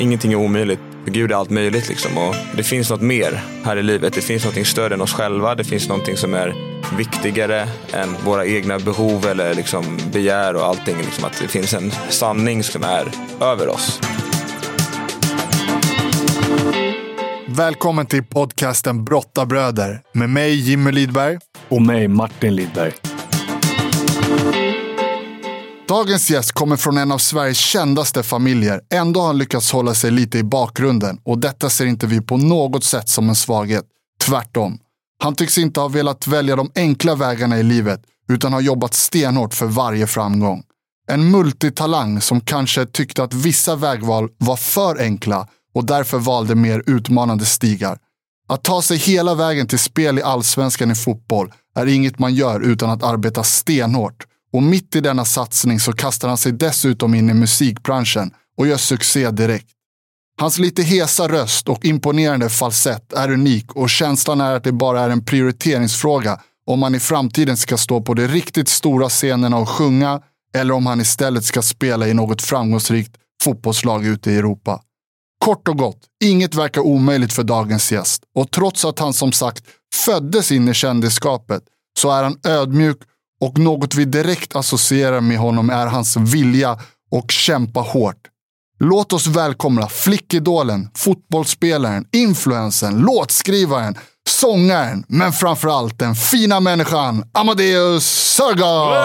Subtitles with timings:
[0.00, 0.80] ingenting är omöjligt.
[1.04, 2.18] För Gud är allt möjligt liksom.
[2.18, 4.14] Och det finns något mer här i livet.
[4.14, 5.54] Det finns något större än oss själva.
[5.54, 6.54] Det finns något som är
[6.96, 10.96] viktigare än våra egna behov eller liksom begär och allting.
[10.96, 13.08] Liksom att det finns en sanning som är
[13.40, 14.00] över oss.
[17.46, 21.38] Välkommen till podcasten Brottabröder med mig Jimmy Lidberg.
[21.68, 22.92] Och mig Martin Lidberg.
[25.90, 28.80] Dagens gäst kommer från en av Sveriges kändaste familjer.
[28.90, 32.36] Ändå har han lyckats hålla sig lite i bakgrunden och detta ser inte vi på
[32.36, 33.84] något sätt som en svaghet.
[34.26, 34.78] Tvärtom.
[35.22, 39.54] Han tycks inte ha velat välja de enkla vägarna i livet utan har jobbat stenhårt
[39.54, 40.62] för varje framgång.
[41.08, 46.82] En multitalang som kanske tyckte att vissa vägval var för enkla och därför valde mer
[46.86, 47.98] utmanande stigar.
[48.48, 52.60] Att ta sig hela vägen till spel i allsvenskan i fotboll är inget man gör
[52.60, 54.26] utan att arbeta stenhårt.
[54.52, 58.76] Och mitt i denna satsning så kastar han sig dessutom in i musikbranschen och gör
[58.76, 59.70] succé direkt.
[60.40, 65.00] Hans lite hesa röst och imponerande falsett är unik och känslan är att det bara
[65.00, 69.68] är en prioriteringsfråga om man i framtiden ska stå på de riktigt stora scenerna och
[69.68, 70.20] sjunga
[70.54, 74.82] eller om han istället ska spela i något framgångsrikt fotbollslag ute i Europa.
[75.44, 78.22] Kort och gott, inget verkar omöjligt för dagens gäst.
[78.34, 79.64] Och trots att han som sagt
[79.94, 81.62] föddes in i kändisskapet
[81.98, 82.98] så är han ödmjuk
[83.40, 86.78] och något vi direkt associerar med honom är hans vilja
[87.10, 88.16] och kämpa hårt.
[88.78, 93.94] Låt oss välkomna flickidolen, fotbollsspelaren, influensen, låtskrivaren,
[94.30, 98.04] sångaren, men framförallt den fina människan Amadeus
[98.36, 98.96] Sörgård!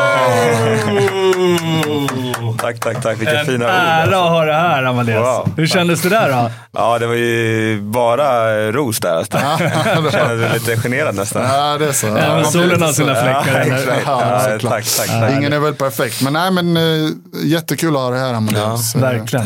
[2.60, 3.20] Tack, tack, tack.
[3.22, 3.72] Vilka En fina ord.
[3.72, 4.16] ära Alltså.
[4.18, 5.18] att ha det här Amadeus.
[5.20, 5.50] Wow.
[5.58, 6.52] Hur kändes det där då?
[6.78, 9.16] Ja, det var ju bara ros där.
[9.16, 9.38] Alltså.
[9.38, 9.60] Jag
[10.12, 11.44] kände mig lite generad nästan.
[11.44, 12.08] Ja, det är så.
[12.08, 13.66] Ja, Även blir solen har sina fläckar.
[13.70, 14.02] Ja, exakt.
[14.06, 15.32] Ja, Ja, tack, tack, tack.
[15.38, 17.10] Ingen är väl perfekt, men nej, men eh,
[17.44, 18.96] jättekul att ha det här Amadeus.
[18.96, 19.46] Verkligen.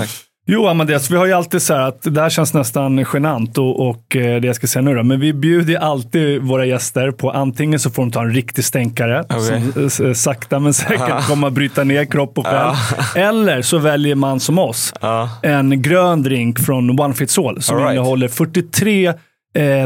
[0.52, 3.90] Jo, Amadeus, vi har ju alltid så här att det här känns nästan genant och,
[3.90, 5.04] och eh, det jag ska säga nu då.
[5.04, 9.24] Men vi bjuder alltid våra gäster på antingen så får de ta en riktig stänkare
[9.30, 9.90] Okej.
[9.90, 12.76] som eh, sakta men säkert kommer att bryta ner kropp och själ.
[13.16, 14.94] Eller så väljer man som oss
[15.42, 17.92] en grön drink från One Fits All som right.
[17.92, 19.14] innehåller 43 eh,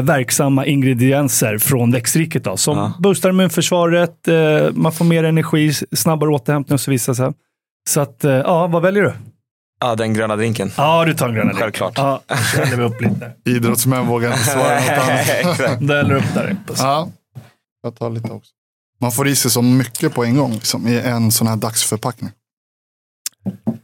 [0.02, 2.44] verksamma ingredienser från växtriket.
[2.44, 2.92] Då, som Ja.
[2.98, 4.34] boostar immunförsvaret, eh,
[4.72, 7.32] man får mer energi, snabbare återhämtning och så vidare.
[7.88, 9.12] Så att, eh, ja, vad väljer du?
[9.80, 10.72] Ja, den gröna drinken.
[10.76, 11.60] Ja, du tar en gröna drink.
[11.62, 11.92] Självklart.
[11.96, 13.32] Ja, häller vi upp lite.
[13.50, 14.90] Idrottsmän vågar inte svara något
[15.60, 15.80] annat.
[15.80, 16.56] Du häller upp där.
[16.78, 17.08] Ja,
[17.82, 18.50] jag tar lite också.
[19.00, 22.30] Man får i sig så mycket på en gång liksom, i en sån här dagsförpackning.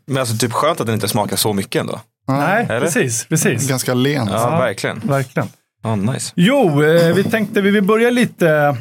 [0.06, 2.00] Men alltså typ skönt att den inte smakar så mycket ändå.
[2.28, 2.80] Nej, Eller?
[2.80, 3.24] precis.
[3.28, 3.68] precis.
[3.68, 4.26] Ganska len.
[4.26, 4.58] Ja, Ja.
[4.58, 5.00] verkligen.
[5.04, 5.48] Verkligen.
[5.82, 6.32] Ja, nice.
[6.36, 8.76] Jo, eh, vi tänkte vi vill börja lite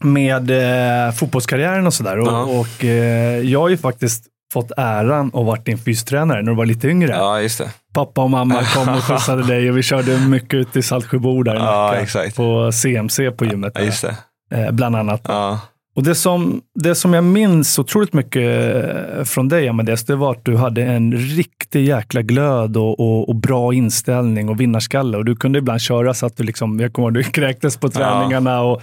[0.00, 2.18] med eh, fotbollskarriären och sådär.
[2.18, 2.42] Och, Ja.
[2.42, 6.66] och eh, jag har ju faktiskt fått äran att varit din fystränare när du var
[6.66, 7.12] lite yngre.
[7.12, 7.70] Ja, just det.
[7.94, 11.54] Pappa och mamma kom och skjutsade dig och vi körde mycket ut i Saltsjöbo där
[11.54, 12.36] i Ja, exakt.
[12.36, 13.72] På CMC på gymmet.
[13.76, 14.16] Ja, just det.
[14.56, 15.20] eh, bland annat.
[15.28, 15.60] Ja.
[15.96, 20.30] Och det som, det som jag minns otroligt mycket eh, från dig, Amadeus, det var
[20.32, 25.16] att du hade en riktig jäkla glöd och, och, och bra inställning och vinnarskalle.
[25.18, 27.88] Och du kunde ibland köra så att du liksom, jag kommer ihåg, du kräktes på
[27.88, 28.82] träningarna och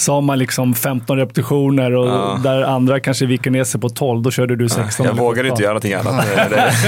[0.00, 2.40] sa man liksom 15 repetitioner och Ja.
[2.42, 5.06] där andra kanske viker ner sig på 12, då körde du 16.
[5.06, 5.50] Jag vågade 17.
[5.52, 6.26] inte göra någonting annat.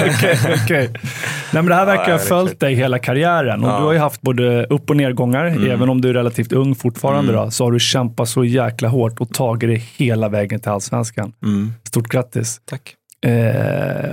[0.17, 0.89] Okej, okej.
[0.93, 3.65] Nej, men det här verkar Ja, ha följt dig hela karriären.
[3.65, 3.78] Och Ja.
[3.78, 5.45] Du har ju haft både upp och nedgångar.
[5.71, 7.45] Även om du är relativt ung fortfarande Mm.
[7.45, 11.33] då, så har du kämpat så jäkla hårt och tagit dig hela vägen till allsvenskan.
[11.43, 11.73] Mm.
[11.89, 12.61] Stort grattis.
[12.65, 12.94] Tack.
[13.27, 13.31] Eh,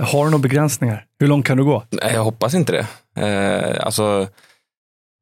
[0.04, 1.04] har du några begränsningar?
[1.20, 1.82] Hur långt kan du gå?
[1.90, 2.86] Nej, jag hoppas inte det.
[3.26, 4.26] Eh, alltså,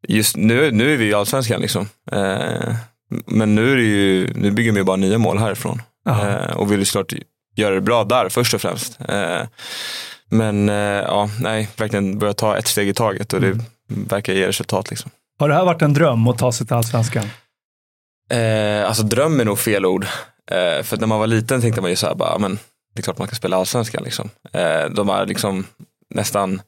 [0.09, 1.89] just nu, nu är vi i allsvenskan liksom.
[2.13, 2.75] Eh,
[3.27, 5.83] men nu, är det ju, nu bygger vi bara nya mål härifrån.
[6.09, 7.13] Eh, och vill ju såklart
[7.57, 8.99] göra det bra där först och främst.
[9.09, 9.43] Eh,
[10.31, 13.59] men eh, ja, nej, verkligen börja ta ett steg i taget och det
[13.89, 14.91] verkar ge resultat.
[14.91, 15.11] Liksom.
[15.39, 17.25] Har det här varit en dröm att ta sig till allsvenskan?
[18.31, 20.07] Eh, alltså dröm är nog fel ord.
[20.51, 22.59] Eh, för när man var liten tänkte man ju så här, bara, men
[22.95, 24.03] det är klart man kan spela allsvenskan.
[24.05, 24.31] Liksom.
[24.53, 25.67] Eh, de här liksom
[26.15, 26.63] nästan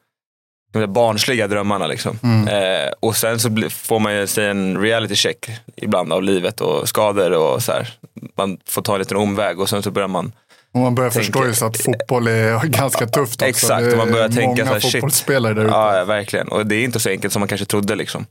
[0.72, 1.87] de där barnsliga drömmarna.
[1.87, 2.19] Liksom.
[2.22, 2.49] Mm.
[2.49, 6.88] Eh, och sen så får man ju sig en reality check ibland av livet och
[6.88, 7.94] skador och så här.
[8.37, 10.32] Man får ta en liten omväg och sen så börjar man
[10.75, 13.46] Och man börjar förstå just att fotboll är ganska tufft också.
[13.46, 15.75] Exakt, Det och man börjar tänka många så här, fotbollsspelare där ute.
[15.75, 16.49] Ja, verkligen.
[16.49, 17.94] Och det är inte så enkelt som man kanske trodde.
[17.94, 18.26] Liksom.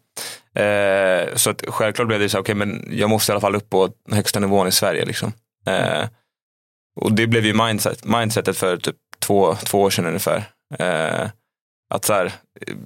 [0.56, 3.56] Eh, så att självklart blev det så här, okej, men jag måste i alla fall
[3.56, 5.06] upp på högsta nivån i Sverige.
[5.06, 5.34] Liksom.
[5.68, 6.08] Eh,
[7.02, 10.44] och det blev ju mindset, mindsetet för typ två, två år sedan ungefär.
[10.80, 11.28] Eh,
[11.90, 12.32] att så här,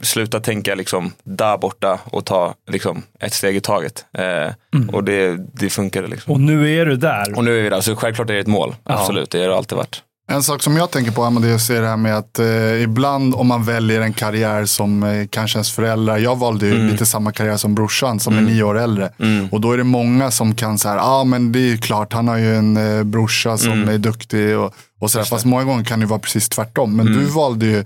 [0.01, 4.05] sluta tänka liksom där borta och ta liksom, ett steg i taget.
[4.17, 4.89] Eh, Mm.
[4.89, 6.07] Och det, det funkade.
[6.07, 6.33] Liksom.
[6.33, 7.37] Och nu är du där.
[7.37, 8.75] Och nu är vi där, så självklart är det ett mål.
[8.83, 8.99] Ja.
[8.99, 10.01] Absolut, det har det alltid varit.
[10.31, 13.47] En sak som jag tänker på Amadeus är det här med att eh, ibland om
[13.47, 17.57] man väljer en karriär som eh, kanske ens föräldrar, jag valde ju lite samma karriär
[17.57, 19.09] som brorsan som är nio år äldre.
[19.51, 22.13] Och då är det många som kan säga, ja ah, men det är ju klart,
[22.13, 25.25] han har ju en eh, brorsa som är duktig och, och sådär.
[25.25, 26.95] Fast många gånger kan det vara precis tvärtom.
[26.95, 27.85] Men du valde ju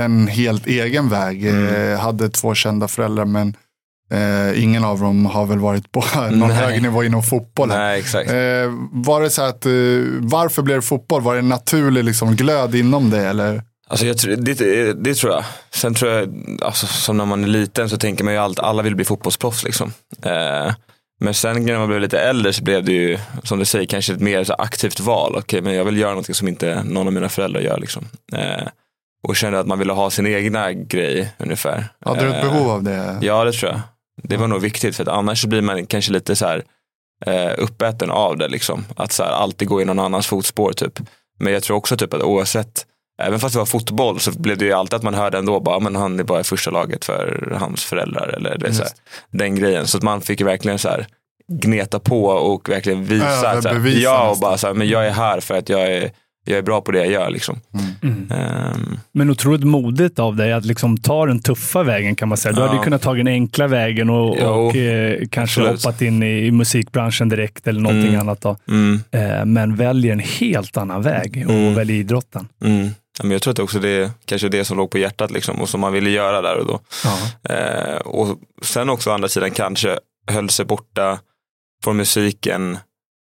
[0.00, 3.56] en helt egen väg, eh, hade två kända föräldrar men
[4.10, 6.56] Eh, ingen av dem har väl varit på någon Nej.
[6.56, 7.78] hög nivå inom fotbollen.
[7.78, 8.30] Nej, exakt.
[8.30, 8.36] Eh,
[8.92, 9.72] var det så att, eh,
[10.18, 11.22] varför blev det fotboll?
[11.22, 13.26] Var det en naturlig liksom, glöd inom det?
[13.26, 13.62] Eller?
[13.88, 15.44] Alltså jag, det, det tror jag.
[15.70, 16.28] Sen tror jag,
[16.62, 19.64] alltså, som när man är liten så tänker man ju allt, alla vill bli fotbollsproffs
[19.64, 19.92] liksom.
[20.22, 20.74] Eh,
[21.20, 24.12] men sen när man blev lite äldre så blev det ju, som du säger, kanske
[24.12, 25.34] ett mer så aktivt val.
[25.36, 28.08] Okej, men jag vill göra något som inte någon av mina föräldrar gör liksom.
[28.32, 28.68] Eh,
[29.22, 31.84] och kände att man ville ha sin egna grej ungefär.
[32.04, 33.18] Hade du ett Eh, behov av det?
[33.22, 33.80] Ja, det tror jag.
[34.22, 36.64] Det var nog viktigt för att annars blir man kanske lite så här
[37.26, 38.84] eh, uppäten av det liksom.
[38.96, 41.00] Att så här, alltid gå i någon annans fotspår typ.
[41.38, 42.86] Men jag tror också typ att oavsett,
[43.22, 45.80] även fast det var fotboll så blev det ju alltid att man hörde ändå bara,
[45.80, 48.92] men han är bara i första laget för hans föräldrar eller det så här,
[49.30, 49.86] den grejen.
[49.86, 51.06] Så att man fick ju verkligen så här
[51.52, 53.52] gneta på och verkligen visa.
[53.52, 56.10] Överbevisa ja, och bara så här, men jag är här för att jag är,
[56.48, 57.60] jag är bra på det jag gör liksom.
[58.30, 62.52] Ehm, Men otroligt modigt av dig att liksom ta den tuffa vägen kan man säga.
[62.52, 62.66] Du Ja.
[62.66, 65.84] hade ju kunnat ta den enkla vägen och, och eh, kanske absolut.
[65.84, 68.20] hoppat in i, i musikbranschen direkt eller någonting Mm.
[68.20, 68.40] annat.
[68.40, 68.56] Då.
[68.68, 69.00] mm.
[69.10, 71.74] Eh, men väljer en helt annan väg och Mm.
[71.74, 72.48] väljer idrotten.
[72.64, 72.86] Mm.
[73.18, 75.30] Ja, men jag tror att det också det är kanske det som låg på hjärtat
[75.30, 76.80] liksom, och som man ville göra där och då.
[77.04, 77.54] Ja.
[77.54, 79.98] Eh, och sen också å andra sidan kanske
[80.30, 81.18] höll sig borta
[81.84, 82.78] från musiken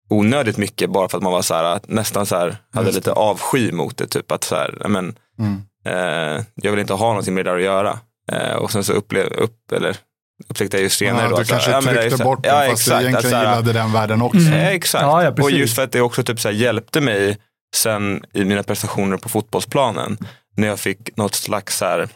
[0.10, 3.12] onödigt mycket bara för att man var så här, nästan så här, hade Just lite
[3.12, 4.08] avsky mot det.
[4.08, 5.62] Typ att så här, men, Mm.
[5.86, 8.00] eh, jag vill inte ha någonting med det där att göra.
[8.32, 9.98] Eh, och sen så upplev, upp, eller,
[10.50, 12.44] upptäckte jag ju senare Ja, då du att så här, kanske ja, men tryckte bort
[12.44, 14.40] den ja, fast exakt, du att egentligen här, gillade den världen också.
[14.40, 15.02] Eh, exakt.
[15.02, 17.38] Ja, ja, och just för att det också typ så här hjälpte mig
[17.76, 20.18] sen i mina prestationer på fotbollsplanen.
[20.58, 22.08] När jag fick något slags så här,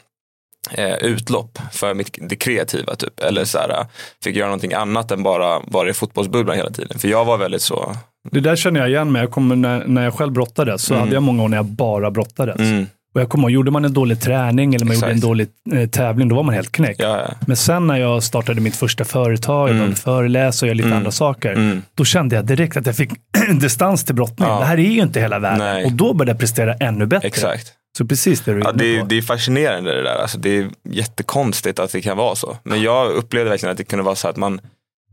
[0.71, 2.95] eh, utlopp för mitt, det kreativa.
[2.95, 3.19] Typ.
[3.19, 3.86] Eller så här,
[4.24, 7.00] fick göra någonting annat än bara vara i fotbollsbubblan hela tiden.
[7.00, 7.95] För jag var väldigt så,
[8.31, 9.21] Det där känner jag igen mig.
[9.21, 11.04] Jag kommer när, när jag själv brottades så Mm.
[11.04, 12.60] hade jag många år när jag bara brottades.
[12.60, 15.27] mm, Och jag kommer ihåg, gjorde man en dålig träning eller man gjorde en Exakt.
[15.27, 17.00] dålig eh, tävling, då var man helt knäckt.
[17.01, 17.33] ja, ja.
[17.48, 19.95] Men sen när jag startade mitt första företag, jag Mm.
[19.95, 20.98] föreläsa och göra lite Mm.
[20.98, 21.81] andra saker, Mm.
[21.95, 23.10] då kände jag direkt att jag fick
[23.62, 24.48] distans till brottning.
[24.50, 24.60] Ja.
[24.60, 25.60] Det här är ju inte hela världen.
[25.60, 25.86] Nej.
[25.86, 27.27] Och då började jag prestera ännu bättre.
[27.27, 27.74] Exakt.
[28.00, 29.06] Så precis det du är Ja, det, på.
[29.06, 30.16] det är fascinerande det där.
[30.16, 32.57] Alltså, det är jättekonstigt att det kan vara så.
[32.63, 34.62] Men jag upplevde verkligen att det kunde vara så att man,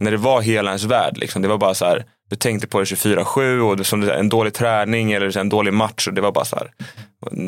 [0.00, 2.78] när det var hela ens värld, liksom, det var bara så här, du tänkte på
[2.78, 6.32] det 24-7 och det, som en dålig träning eller en dålig match och det var
[6.32, 6.70] bara så här,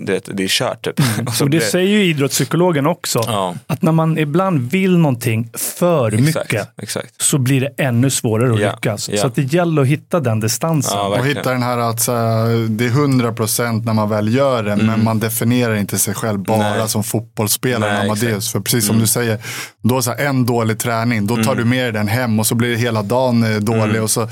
[0.06, 1.00] det, det är kört typ.
[1.26, 3.22] Och så och det blev- säger ju idrottspsykologen också.
[3.26, 6.52] Ja, Att när man ibland vill någonting för exakt.
[6.52, 7.22] mycket exakt.
[7.22, 9.08] så blir det ännu svårare att Ja, lyckas.
[9.08, 9.16] ja.
[9.20, 10.98] Så att det gäller att hitta den distansen.
[10.98, 14.76] Ja, Och hitta den här att här, det är 100% när man väl gör det,
[14.76, 16.78] men man definierar inte sig själv bara Mm.
[16.78, 16.88] Nej.
[16.88, 18.52] som fotbollsspelare Nej, Amadeus.
[18.52, 19.00] För precis som Mm.
[19.02, 19.38] du säger,
[19.82, 22.54] då så här, en dålig träning, då tar du med dig den hem och så
[22.54, 23.82] blir det hela dagen eh, dålig.
[23.82, 24.02] Mm.
[24.02, 24.28] Och, så,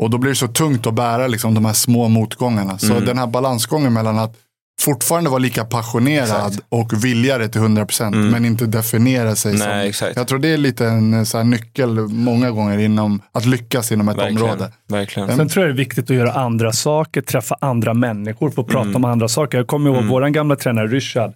[0.00, 2.78] och då blir det så tungt att bära liksom, de här små motgångarna.
[2.78, 3.04] Så Mm.
[3.04, 4.36] den här balansgången mellan att
[4.80, 6.60] fortfarande vara lika passionerad Exakt.
[6.68, 8.30] och vilja det till 100% Mm.
[8.30, 9.70] men inte definiera sig Nej, som.
[9.70, 10.16] exakt.
[10.16, 13.92] Jag tror det är lite en eh, så här, nyckel många gånger inom att lyckas
[13.92, 14.42] inom ett Verkligen.
[14.42, 14.72] område.
[14.88, 15.36] Verkligen.
[15.36, 18.90] Sen tror jag det är viktigt att göra andra saker, träffa andra människor, få prata
[18.94, 19.58] om andra saker.
[19.58, 20.08] Jag kommer ihåg Mm.
[20.08, 21.32] vår gamla tränare Ryshad,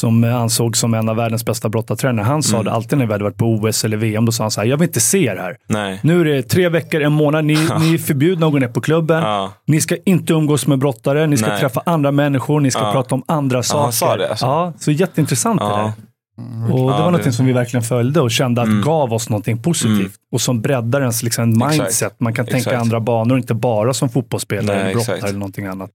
[0.00, 2.24] som ansågs som en av världens bästa brottartränare.
[2.24, 2.64] Han sa Mm.
[2.64, 4.24] det alltid när vi hade varit på OS eller VM.
[4.26, 5.56] Då sa han så här, jag vill inte se er här.
[5.68, 6.00] Nej.
[6.02, 7.44] Nu är det tre veckor, en månad.
[7.44, 9.22] Ni, ni är förbjudna att gå ner på klubben.
[9.22, 9.52] Ja.
[9.66, 11.26] Ni ska inte umgås med brottare.
[11.26, 11.60] Ni ska Nej.
[11.60, 12.60] träffa andra människor.
[12.60, 12.92] Ni ska Ja.
[12.92, 13.82] prata om andra saker.
[13.82, 14.46] han sa det, alltså?
[14.46, 15.76] Ja, så jätteintressant det Ja.
[15.76, 15.92] där.
[16.72, 18.82] Och det Ja, var det- någonting som vi verkligen följde och kände att Mm.
[18.82, 19.98] gav oss någonting positivt.
[19.98, 20.10] Mm.
[20.32, 22.20] Och som breddar ens liksom mindset.
[22.20, 22.76] Man kan tänka Exakt.
[22.76, 25.28] andra banor, inte bara som fotbollsspelare, Nej, eller brottare exakt.
[25.30, 25.90] eller någonting annat.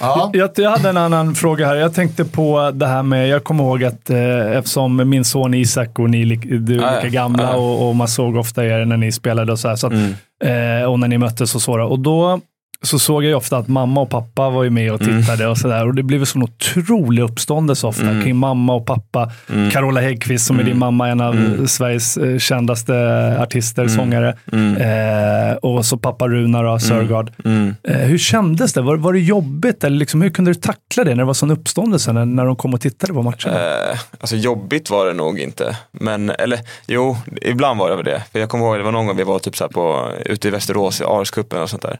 [0.00, 0.30] Ja.
[0.34, 1.76] Jag, jag hade en annan fråga här.
[1.76, 5.98] Jag tänkte på det här med, jag kommer ihåg att eh, eftersom min son Isak
[5.98, 9.52] och ni du är lika gamla och, och man såg ofta er när ni spelade
[9.52, 9.76] och så här.
[9.76, 10.80] Så att, Mm.
[10.80, 11.76] eh, och när ni möttes och så.
[11.76, 11.84] då.
[11.84, 12.40] Och då
[12.82, 15.58] så såg jag ju ofta att mamma och pappa var ju med och tittade och
[15.58, 15.86] sådär.
[15.86, 18.22] Och det blev en sån otrolig uppståndelse ofta Mm.
[18.22, 19.30] kring mamma och pappa.
[19.52, 19.70] Mm.
[19.70, 21.68] Carola Häggkvist som är din mamma, en av Mm.
[21.68, 22.94] Sveriges eh, kändaste
[23.40, 24.36] artister, sångare.
[24.52, 24.76] Mm.
[24.76, 27.30] Eh, och så pappa Runar och Sörgard.
[27.44, 27.74] Mm.
[27.88, 28.82] Eh, hur kändes det?
[28.82, 29.84] Var, var det jobbigt?
[29.84, 32.56] Eller liksom, hur kunde du tackla det när det var sån uppståndelse när, när de
[32.56, 33.90] kom och tittade på matcherna?
[33.90, 35.76] Eh, alltså jobbigt var det nog inte.
[35.92, 38.22] Men, eller jo, ibland var det väl det.
[38.32, 40.50] För jag kommer ihåg, det var någon gång vi var typ så på, ute i
[40.50, 41.98] Västerås i Arskuppen och sånt där.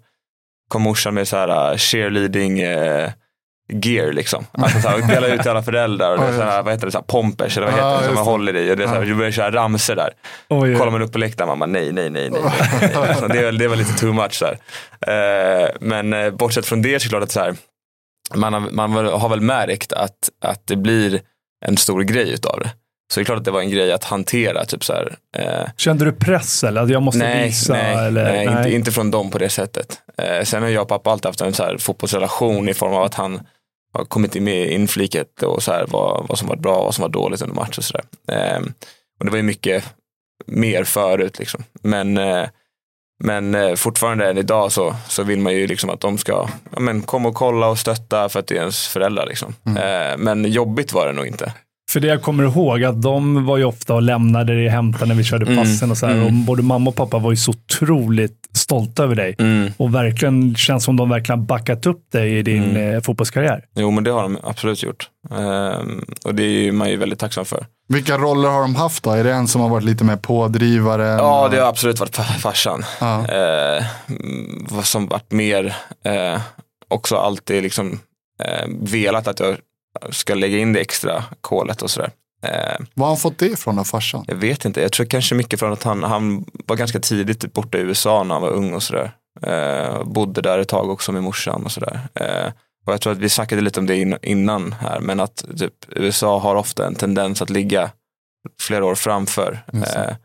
[0.72, 3.10] Kom morsan med så här uh, cheerleading eh,
[3.72, 4.46] gear liksom.
[4.52, 6.86] Alltså så här, dela ut till alla föräldrar och det är så här, vad heter
[6.86, 8.72] det, så här, pompers eller vad heter det, som man håller i.
[8.72, 10.10] Och det är så här, du börjar köra ramsor där.
[10.48, 12.40] Oj, Kollar man upp på läktaren, man bara nej, nej, nej, nej.
[12.44, 12.94] nej, nej.
[12.94, 14.58] Alltså, det, var- det var lite too much där.
[15.06, 17.54] Eh, men eh, bortsett från det så är det klart att så här,
[18.34, 21.20] man har, man har väl märkt att, att det blir
[21.66, 22.70] en stor grej utav det.
[23.12, 24.64] Så det är klart att det var en grej att hantera.
[24.64, 27.72] Typ så här, eh, Kände du press eller att jag måste nej, visa?
[27.72, 28.24] nej, eller?
[28.24, 29.98] nej, Inte, inte från dem på det sättet.
[30.18, 33.02] Eh, sen har jag och pappa alltid haft en så här fotbollsrelation i form av
[33.02, 33.40] att han
[33.94, 36.94] har kommit in med infliket och så här, vad, vad som var bra och vad
[36.94, 38.04] som var dåligt under match och sådär.
[38.28, 38.60] Eh,
[39.18, 39.84] och det var ju mycket
[40.46, 41.64] mer förut liksom.
[41.82, 42.48] Men, eh,
[43.24, 46.80] men eh, fortfarande än idag så, så vill man ju liksom att de ska ja,
[46.80, 49.26] men, komma och kolla och stötta för att det är ens föräldrar.
[49.26, 49.54] Liksom.
[49.66, 51.52] Eh, men jobbigt var det nog inte.
[51.92, 55.06] För det jag kommer ihåg att de var ju ofta och lämnade dig och hämtade
[55.06, 56.12] när vi körde Mm, passen och så här.
[56.14, 56.26] mm.
[56.26, 59.34] Och både mamma och pappa var ju så otroligt stolta över dig.
[59.38, 59.72] Mm.
[59.76, 62.94] Och verkligen känns som de verkligen har backat upp dig i din Mm.
[62.94, 63.64] eh, fotbollskarriär.
[63.76, 65.08] Jo men det har de absolut gjort.
[65.30, 67.66] Ehm, och det är man ju väldigt tacksam för.
[67.88, 69.10] Vilka roller har de haft då?
[69.10, 71.04] Är det en som har varit lite mer pådrivare?
[71.06, 72.84] Ja det har absolut varit fa- farsan.
[73.00, 73.26] Ja.
[73.28, 76.40] Eh, mm, vad som varit mer, eh,
[76.88, 77.98] också alltid liksom
[78.44, 79.56] eh, velat att jag
[80.10, 82.10] ska lägga in det extra kolet och sådär.
[82.44, 84.24] Eh, Var har han fått det ifrån då, farsan?
[84.28, 87.78] jag vet inte, jag tror kanske mycket från att han, han var ganska tidigt borta
[87.78, 89.12] i USA när han var ung och sådär.
[89.42, 92.00] Eh, bodde där ett tag också med morsan och sådär.
[92.14, 92.52] Eh,
[92.86, 95.74] och jag tror att vi snackade lite om det in, innan här, men att typ,
[95.88, 97.90] USA har ofta en tendens att ligga
[98.60, 99.64] flera år framför.
[99.72, 100.16] Eh,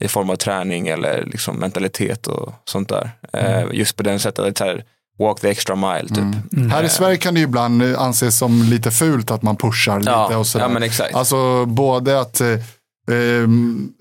[0.00, 3.10] I form av träning eller liksom mentalitet och sånt där.
[3.32, 4.84] Eh, just på den sättet, att så här,
[5.22, 6.52] walk the extra mile typ.
[6.56, 6.70] Mm.
[6.70, 9.98] Här i Sverige kan det ju ibland eh, anses som lite fult att man pushar
[9.98, 10.64] lite Ja, och sådär.
[10.64, 11.14] ja men exakt.
[11.14, 13.48] Alltså både att eh, eh,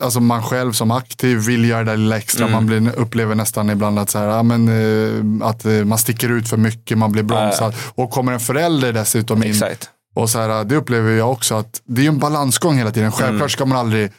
[0.02, 2.46] alltså man själv som aktiv vill göra det lilla extra.
[2.48, 2.52] Mm.
[2.52, 6.30] Man blir, upplever nästan ibland att, så här, ja, men, eh, att eh, man sticker
[6.30, 7.74] ut för mycket, man blir bromsad.
[7.96, 9.50] Och kommer en förälder dessutom in.
[9.52, 9.90] exakt.
[10.16, 13.12] Och så här, det upplever jag också att det är ju en balansgång hela tiden.
[13.12, 14.12] Självklart ska man aldrig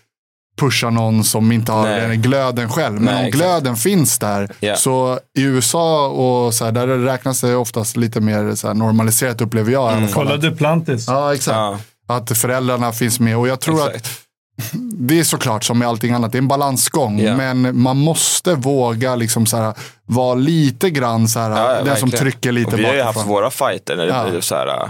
[0.61, 1.99] pusha någon som inte har Mm.
[2.01, 2.09] Nej.
[2.09, 2.95] den glöden själv.
[2.95, 3.37] Men Nej, om exakt.
[3.45, 4.77] glöden finns där, Ja.
[4.77, 9.41] så i USA och så här, där räknas det oftast lite mer så här, normaliserat
[9.41, 10.09] upplever jag fall.
[10.13, 11.07] Kolla Duplantis.
[11.09, 11.57] Ja, exakt.
[11.57, 11.79] Ja,
[12.17, 13.37] Att föräldrarna finns med.
[13.39, 14.19] Och jag tror att exakt.
[14.99, 17.21] det är såklart som med allting annat, det är en balansgång.
[17.21, 17.37] Ja.
[17.37, 19.75] Men man måste våga liksom så här,
[20.07, 22.11] vara lite grann så här, Ja, den som verkligen.
[22.33, 23.33] trycker lite och vi har ju haft bakifrån.
[23.35, 24.31] våra fighter när det Ja.
[24.31, 24.89] blir så här,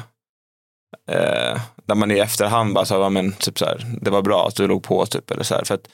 [1.11, 4.23] eh, där man i efterhand bara så här, ja, men typ så här, det var
[4.23, 5.65] bra att du låg på typ eller så här.
[5.65, 5.89] För att,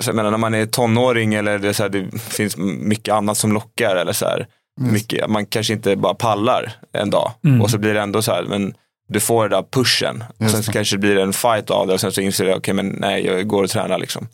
[0.00, 3.36] så jag menar, när man är tonåring eller det, så här, det finns mycket annat
[3.38, 4.46] som lockar eller så här,
[4.80, 7.62] mycket, man kanske inte bara pallar en dag Mm.
[7.62, 8.74] och så blir det ändå så här, men
[9.08, 11.94] du får den där pushen och sen så kanske det blir en fight av det
[11.94, 14.28] och sen så inser jag, okej men nej, jag går och tränar liksom.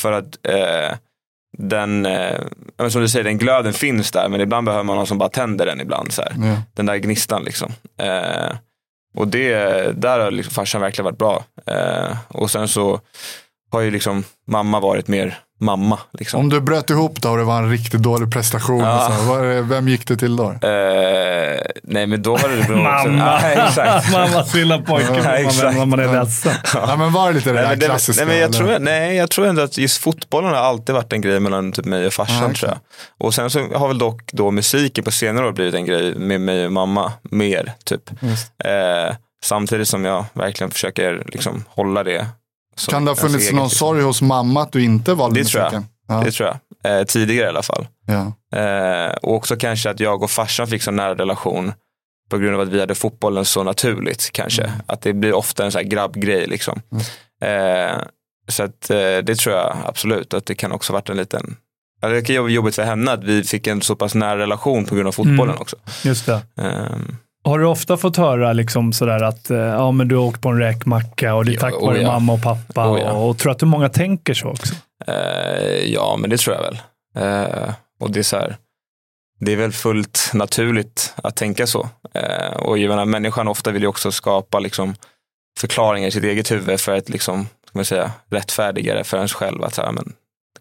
[0.00, 0.96] För att eh,
[1.58, 2.40] den, eh,
[2.88, 5.66] som du säger, den glöden finns där, men ibland behöver man någon som bara tänder
[5.66, 6.12] den ibland.
[6.12, 6.22] Så.
[6.22, 6.56] Ja.
[6.74, 7.72] Den där gnistan liksom.
[7.98, 8.50] Eh,
[9.14, 9.52] och det,
[10.00, 11.44] där har liksom farsan verkligen varit bra.
[11.66, 13.00] Eh, och sen så
[13.70, 15.98] har ju liksom mamma varit mer mamma.
[16.18, 16.40] Liksom.
[16.40, 19.12] Om du bröt ihop då och det var en riktigt dålig prestation, Ja.
[19.18, 20.50] så, vad- vem gick det till då?
[20.50, 23.40] Eh, nej men då var det nog Mamma.
[23.76, 24.02] Ja.
[24.12, 26.52] Mammas lilla pojke Ja, man, man är ledsen.
[26.74, 28.24] Ja, men var det lite det Nej, där klassiska?
[28.24, 31.20] nej, men jag tror, nej, jag tror ändå att just fotbollen har alltid varit en
[31.20, 32.36] grej mellan typ mig och farsan.
[32.36, 32.54] Ja, okej.
[32.56, 32.78] tror jag.
[33.26, 36.40] Och sen så har väl dock då musiken på senare år blivit en grej med
[36.40, 37.72] mig och mamma mer.
[37.84, 38.02] Typ.
[38.20, 38.52] Just.
[38.64, 42.26] Eh, samtidigt som jag verkligen försöker liksom, hålla det.
[42.76, 45.44] Som Kan det ha ens funnits någon sorg hos mamma att du inte valde Det
[45.44, 45.72] tror jag.
[45.72, 45.88] musiken?
[46.08, 46.48] Ja, Det tror
[46.82, 46.98] jag.
[47.00, 47.86] Eh, tidigare i alla fall.
[48.06, 48.32] ja.
[48.58, 51.72] Eh, och också kanske att jag och farsan fick så nära relation
[52.30, 54.62] på grund av att vi hade fotbollen så naturligt kanske.
[54.62, 54.78] Mm.
[54.86, 56.82] Att det blir ofta en sån här grabbgrej liksom.
[57.42, 57.98] Eh,
[58.48, 61.56] så att eh, det tror jag absolut att det kan också varit en liten
[62.02, 64.84] Ja, det kan vara jobbigt för henne att vi fick en så pass nära relation
[64.84, 65.60] på grund av fotbollen Mm.
[65.62, 65.76] också.
[66.04, 66.40] Just det.
[66.56, 70.40] Ehm, Har du ofta fått höra liksom sådär att eh, ja, men du har åkt
[70.40, 72.12] på en räkmacka och det är tack oh vare ja.
[72.12, 72.92] mamma och pappa?
[72.92, 73.12] Oh ja.
[73.12, 74.74] och, och tror att hur många tänker så också?
[75.06, 76.78] Eh, ja, men det tror jag väl.
[77.16, 78.56] Eh, och det är så här,
[79.40, 81.88] det är väl fullt naturligt att tänka så.
[82.14, 84.94] Eh, och menar, människan ofta vill ju också skapa liksom,
[85.58, 89.32] förklaringar i sitt eget huvud för att liksom, ska man säga, rättfärdiga det för ens
[89.32, 89.64] själv.
[89.64, 90.12] Att så här, men,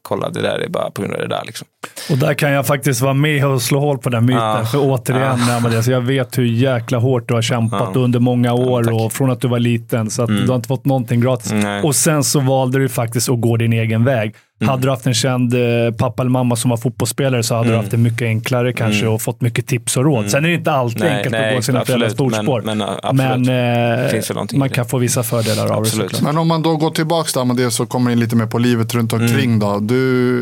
[0.01, 1.41] kolla, det där är bara på grund av det där.
[1.45, 1.67] Liksom.
[2.11, 4.39] Och där kan jag faktiskt vara med och slå hål på den myten.
[4.41, 4.65] Ja.
[4.65, 5.57] För återigen, Ja.
[5.57, 7.99] Amadeus, jag vet hur jäkla hårt du har kämpat Ja.
[8.01, 8.93] under många år tack.
[8.93, 10.09] och från att du var liten.
[10.09, 10.41] Så att Mm.
[10.41, 11.51] du har inte fått någonting gratis.
[11.51, 11.81] Nej.
[11.83, 14.35] Och sen så valde du faktiskt att gå din egen väg.
[14.61, 14.69] Mm.
[14.69, 15.59] Hade du haft en känd eh,
[15.97, 17.79] pappa eller mamma som var fotbollsspelare så hade du Mm.
[17.83, 19.13] haft det mycket enklare kanske Mm.
[19.13, 20.31] och fått mycket tips och råd.
[20.31, 22.61] Sen är det inte alltid Nej, enkelt nej, att gå sina föräldrars absolut, fotspår.
[22.61, 26.05] Men, men, Men, eh, i man kan få vissa fördelar av det Absolut.
[26.11, 26.21] såklart.
[26.33, 28.93] Men om man då går tillbaka till det så kommer in lite mer på livet
[28.95, 29.59] runt omkring Mm.
[29.59, 29.79] då.
[29.79, 30.39] Du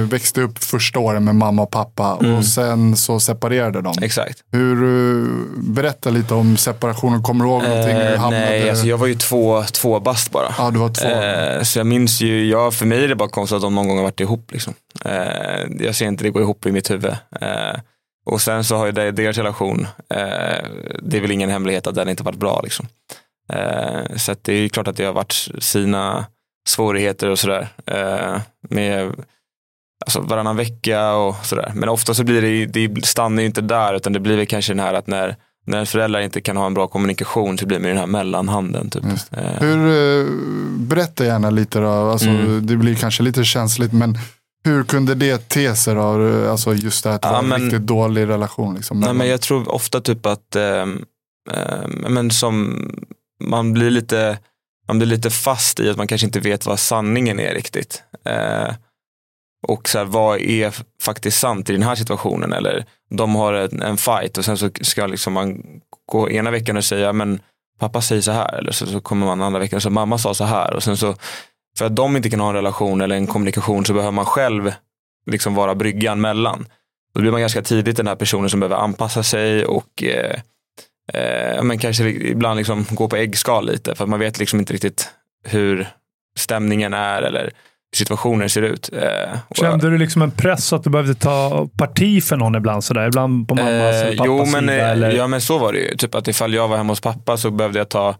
[0.00, 2.34] eh, växte upp första åren med mamma och pappa Mm.
[2.38, 3.94] och sen så separerade de.
[4.02, 4.38] Exakt.
[4.52, 5.26] Hur, eh,
[5.58, 7.96] berätta lite om separationen, kommer du ihåg någonting?
[7.96, 10.54] Eh, hamnade- nej, alltså jag var ju två, två bast bara.
[10.58, 11.08] Ja, du var två.
[11.08, 13.88] Eh, så jag minns ju, ja, för mig är det bara konstigt att de någon
[13.88, 14.52] gång har varit ihop.
[14.52, 14.74] Liksom.
[15.04, 17.16] Eh, jag ser inte det gå ihop i mitt huvud.
[17.40, 17.76] Eh,
[18.26, 20.66] Och sen så har ju deras relation, eh,
[21.02, 22.60] det är väl ingen hemlighet att den inte varit bra.
[22.62, 22.86] Liksom.
[23.52, 26.26] Eh, så det är klart att det har varit sina
[26.68, 27.68] svårigheter och sådär.
[27.86, 29.12] Eh, med
[30.04, 31.72] alltså, varannan vecka och sådär.
[31.74, 34.72] Men ofta så blir det, det stannar ju inte där utan det blir väl kanske
[34.72, 37.88] den här att när när föräldrar inte kan ha en bra kommunikation så blir det
[37.88, 38.90] den här mellanhanden.
[38.90, 39.04] Typ.
[39.04, 39.44] Eh.
[39.60, 40.26] Hur, eh,
[40.78, 42.66] berätta gärna lite då, alltså, mm.
[42.66, 44.18] det blir kanske lite känsligt men
[44.64, 46.48] hur kunde det te sig då?
[46.50, 48.74] Alltså just det här att ja, en riktigt dålig relation.
[48.74, 50.62] Liksom, nej, men jag tror ofta typ att äh,
[51.52, 52.88] äh, men som,
[53.44, 54.38] man, blir lite,
[54.88, 58.02] man blir lite fast i att man kanske inte vet vad sanningen är riktigt.
[58.24, 58.74] Äh,
[59.62, 62.52] och så här, vad är faktiskt sant i den här situationen?
[62.52, 65.62] Eller de har en, en fight och sen så ska liksom man
[66.06, 67.40] gå ena veckan och säga men
[67.78, 70.34] pappa säger så här eller så, så kommer man andra veckan och säger mamma sa
[70.34, 71.14] så här och sen så
[71.78, 74.72] för att de inte kan ha en relation eller en kommunikation så behöver man själv
[75.30, 76.66] liksom vara bryggan mellan.
[77.14, 80.40] Då blir man ganska tidigt den här personen som behöver anpassa sig och eh,
[81.12, 84.72] eh, men kanske ibland liksom gå på äggskal lite för att man vet liksom inte
[84.72, 85.10] riktigt
[85.44, 85.88] hur
[86.38, 87.52] stämningen är eller
[87.96, 88.90] situationer ser ut.
[88.92, 92.84] Eh, Kände du liksom en press att du behövde ta parti för någon ibland?
[92.84, 93.06] Sådär?
[93.06, 94.76] Ibland på mammas eh, eller pappas jo, men, sida?
[94.76, 95.10] Eh, eller?
[95.10, 95.96] Ja, men så var det ju.
[95.96, 98.14] Typ att ifall jag var hemma hos pappa så behövde jag ta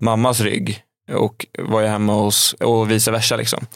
[0.00, 0.80] mammas rygg
[1.12, 3.36] och var jag hemma hos, och vice versa.
[3.36, 3.66] Liksom.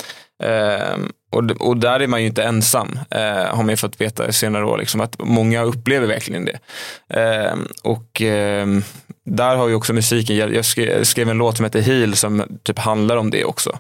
[0.43, 0.99] Eh,
[1.31, 4.65] och, och där är man ju inte ensam, eh, har man ju fått veta senare
[4.65, 6.59] år, liksom, att många upplever verkligen det.
[7.21, 8.83] Eh, och ehm,
[9.25, 10.65] där har ju också musiken, jag, jag
[11.07, 13.79] skrev, en låt som heter Heal som typ handlar om det också.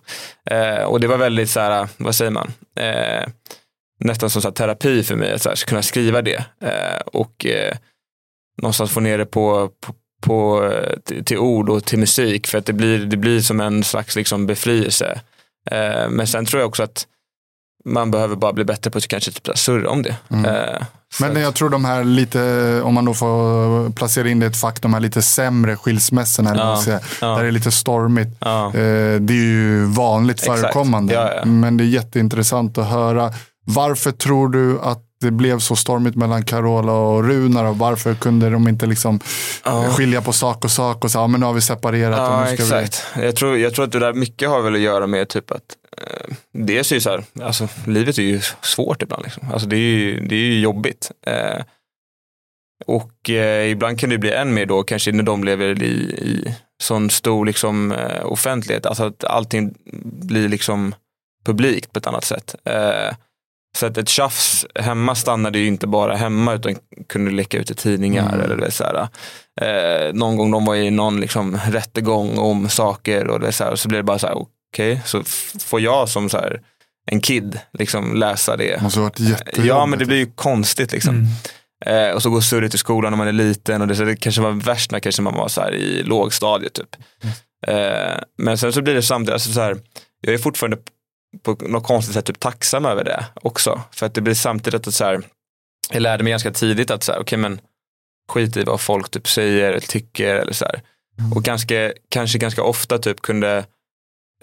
[0.50, 3.29] Eh, och det var väldigt så här, vad säger man, eh,
[4.00, 6.45] nästan som så terapi för mig att så här, kunna skriva det.
[6.62, 7.77] Eh, och eh,
[8.62, 12.59] någonstans få ner det på, på, på eh, till, till, ord och till musik för
[12.59, 15.21] att det blir, det blir som en slags liksom befrielse.
[15.71, 17.07] Eh, men sen tror jag också att
[17.85, 20.17] man behöver bara bli bättre på att kanske typ surra om det.
[20.31, 20.45] Mm.
[20.45, 20.83] Eh,
[21.21, 24.57] men jag tror de här lite, om man då får placera in det i ett
[24.57, 27.27] fack, de här lite sämre skilsmässorna, ja, säga, ja.
[27.27, 28.37] där det är lite stormigt.
[28.41, 28.67] Ja.
[28.67, 31.15] Eh, det är ju vanligt förekommande.
[31.15, 33.33] Ja, men det är jätteintressant att höra.
[33.71, 38.50] Varför tror du att det blev så stormigt mellan Carola och Runar och varför kunde
[38.50, 39.21] de inte liksom
[39.65, 39.91] ja.
[39.91, 42.19] skilja på sak och sak och säga, ja men nu har vi separerat.
[42.19, 43.07] Ja, exakt.
[43.17, 43.25] Vi...
[43.25, 45.76] Jag, tror, jag tror att det där mycket har väl att göra med typ att
[45.97, 49.49] eh, dels är ju så här, alltså livet är ju svårt ibland liksom.
[49.52, 51.11] Alltså det är ju, det är ju jobbigt.
[51.26, 51.63] Eh,
[52.87, 56.54] och eh, ibland kan det bli än mer då, kanske när de lever i, i
[56.83, 60.95] sån stor liksom, eh, offentlighet, alltså att allting blir liksom
[61.45, 62.54] publikt på ett annat sätt.
[62.65, 63.15] Eh,
[63.76, 66.76] så att ett tjafs hemma stannade ju inte bara hemma utan
[67.09, 68.35] kunde läcka ut i tidningar.
[68.35, 68.52] Mm.
[68.52, 69.09] Eller så här,
[69.61, 73.71] eh, någon gång de var i någon liksom, rättegång om saker och, det så, här,
[73.71, 75.23] och så blev det bara så här, okej, okay, så
[75.61, 76.61] får jag som så här,
[77.11, 78.83] en kid liksom läsa det.
[78.83, 79.21] Måste varit
[79.57, 81.15] Ja, men det blir ju konstigt liksom.
[81.15, 81.28] Mm.
[81.87, 84.17] Eh, och så går surret till skolan när man är liten och det, så det
[84.17, 86.97] kanske var värst när kanske man var så här i lågstadiet typ.
[87.23, 87.35] Mm.
[87.67, 89.76] Eh, men sen så blir det samtidigt, alltså så här,
[90.21, 90.78] jag är fortfarande
[91.43, 93.82] på något konstigt sätt typ tacksam över det också.
[93.91, 95.23] För att det blir samtidigt att så här,
[95.91, 97.60] jag lärde mig ganska tidigt att så här, okay, men
[98.28, 100.82] skit i vad folk typ säger eller tycker eller så här.
[101.19, 101.32] Mm.
[101.32, 103.64] Och ganska, kanske ganska ofta typ kunde,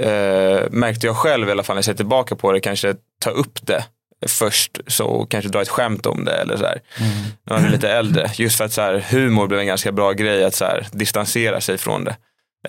[0.02, 3.30] eh, märkte jag själv i alla fall när jag ser tillbaka på det, kanske ta
[3.30, 3.86] upp det
[4.28, 6.82] först så kanske dra ett skämt om det eller så här.
[7.00, 7.12] Mm.
[7.43, 8.32] När man är lite äldre.
[8.36, 11.62] Just för att så här, humor blev en ganska bra grej att så här, distansera
[11.62, 12.17] sig från det.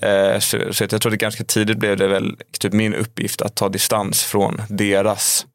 [0.02, 3.54] Eh, så, så jag tror att ganska tidigt blev det väl typ min uppgift att
[3.54, 5.46] ta distans från deras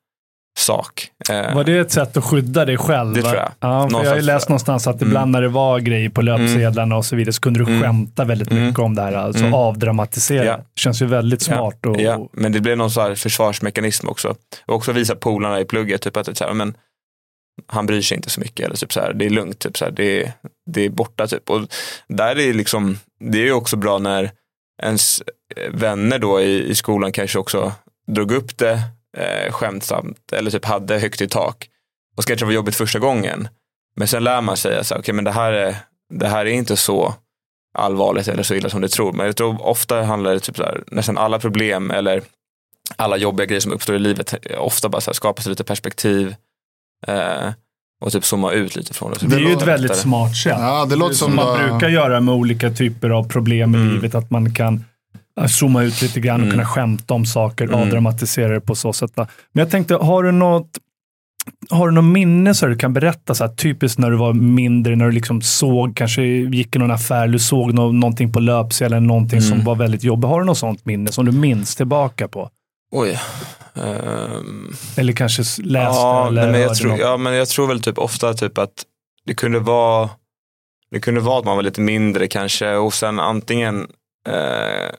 [0.60, 1.08] sak.
[1.30, 3.13] Eh, var det ett sätt att skydda dig själv?
[3.13, 3.51] Det tror jag.
[3.60, 5.32] Ja, jag har ju läst någonstans att ibland mm.
[5.32, 6.97] när det var grejer på löpsedlarna mm.
[6.97, 7.82] och så vidare så kunde du mm.
[7.82, 8.86] skämta väldigt mycket mm.
[8.86, 9.13] om det här.
[9.13, 9.54] Alltså mm.
[9.54, 10.45] avdramatisera.
[10.45, 10.60] Ja.
[10.75, 11.77] känns ju väldigt smart.
[11.82, 11.89] Ja.
[11.89, 12.30] Och, ja.
[12.34, 14.36] Men det blev någon så försvarsmekanism också.
[14.65, 16.73] Och också visa polarna i plugget typ att så här, men,
[17.67, 18.65] han bryr sig inte så mycket.
[18.65, 20.34] Eller typ så här, det är lugnt, typ så här, det,
[20.71, 21.27] det är borta.
[21.27, 21.49] Typ.
[21.49, 21.62] Och
[22.08, 24.32] där är liksom, det är ju också bra när
[24.82, 25.24] ens
[25.70, 27.74] vänner då i, i skolan kanske också
[28.08, 28.82] drog upp det
[29.18, 31.70] eh, skämtsamt eller typ hade högt i tak.
[32.18, 33.48] Och så kanske det var jobbigt första gången.
[33.96, 35.76] Men sen lär man sig att okay, det, här är,
[36.10, 37.16] det här är inte så
[37.74, 39.14] allvarligt eller så illa som du tror.
[39.14, 42.22] Men jag tror ofta handlar det typ så här, nästan alla problem eller
[42.96, 46.36] alla jobbiga grejer som uppstår i livet ofta bara så här, skapas lite perspektiv.
[47.08, 47.50] Eh,
[48.02, 49.28] och typ zooma ut lite från det.
[49.28, 50.56] Det är ju ett väldigt smart sätt.
[50.60, 53.88] Ja, det låter som, som man brukar göra med olika typer av problem mm.
[53.88, 54.16] i livet.
[54.16, 54.84] Att man kan
[55.48, 56.52] zooma ut lite grann och mm.
[56.52, 57.80] kunna skämta om saker, mm.
[57.80, 59.12] avdramatisera det på så sätt.
[59.16, 60.78] Men jag tänkte, har du något
[61.70, 64.96] har du något minne så du kan berätta, så här, typiskt när du var mindre,
[64.96, 69.08] när du liksom såg, kanske gick i någon affär, du såg no någonting på löpsedeln,
[69.08, 69.50] någonting mm.
[69.50, 70.30] som var väldigt jobbigt.
[70.30, 72.50] Har du något sånt minne som du minns tillbaka på?
[72.91, 73.19] Oj.
[73.73, 77.97] Um, eller kanske läste ja, eller men jag tror, Ja, men jag tror väl typ
[77.97, 78.86] ofta typ att
[79.25, 80.10] det kunde vara
[80.91, 83.88] det kunde vara att man var lite mindre kanske och sen antingen
[84.27, 84.91] eh,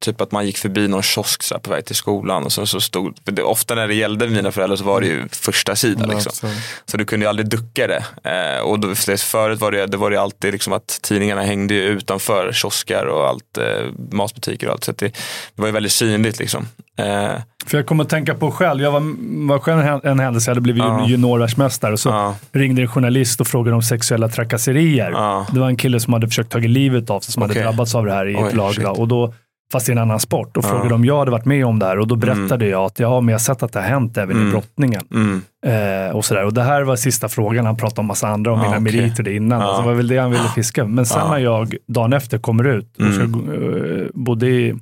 [0.00, 2.66] typ att man gick förbi någon kiosk så här, på väg till skolan och så,
[2.66, 6.08] så stod, det, ofta när det gällde mina föräldrar så var det ju första sidan
[6.08, 6.50] liksom.
[6.86, 8.04] Så du kunde ju aldrig ducka det.
[8.30, 12.52] Eh, och då, förut var det, det var det alltid liksom att tidningarna hängde utanför
[12.52, 13.64] kioskar och allt, eh,
[14.12, 14.84] matbutiker och allt.
[14.84, 15.12] Så det, det,
[15.54, 16.66] var ju väldigt synligt liksom.
[16.98, 17.30] Eh,
[17.66, 19.02] för jag kommer att tänka på själv, jag var,
[19.48, 21.04] var själv en händelse, jag hade blivit uh.
[21.08, 22.32] juniorvärldsmästare och så uh.
[22.52, 25.10] ringde en journalist och frågade om sexuella trakasserier.
[25.10, 25.50] Uh.
[25.52, 27.56] Det var en kille som hade försökt ta livet av sig, som okay.
[27.56, 28.98] hade drabbats av det här i Oj, ett lag.
[28.98, 29.34] Och då
[29.72, 30.56] fast i en annan sport.
[30.56, 32.20] Och frågade om jag hade varit med om det här och då mm.
[32.20, 32.72] berättade mm.
[32.72, 34.48] jag att ja, jag har sett att det har hänt även mm.
[34.48, 35.02] i brottningen.
[35.10, 35.42] Mm.
[35.66, 36.44] Eh, och, sådär.
[36.44, 39.00] och det här var sista frågan, han pratade om massa andra, om ah, mina okay.
[39.02, 39.62] meriter innan.
[39.62, 39.74] Ah.
[39.74, 40.84] Så det var väl det han ville fiska.
[40.84, 41.30] Men sen ah.
[41.30, 44.74] när jag dagen efter kommer ut, och så, uh, bodde i,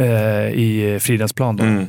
[0.00, 1.86] uh, i Fridhemsplan då, mm.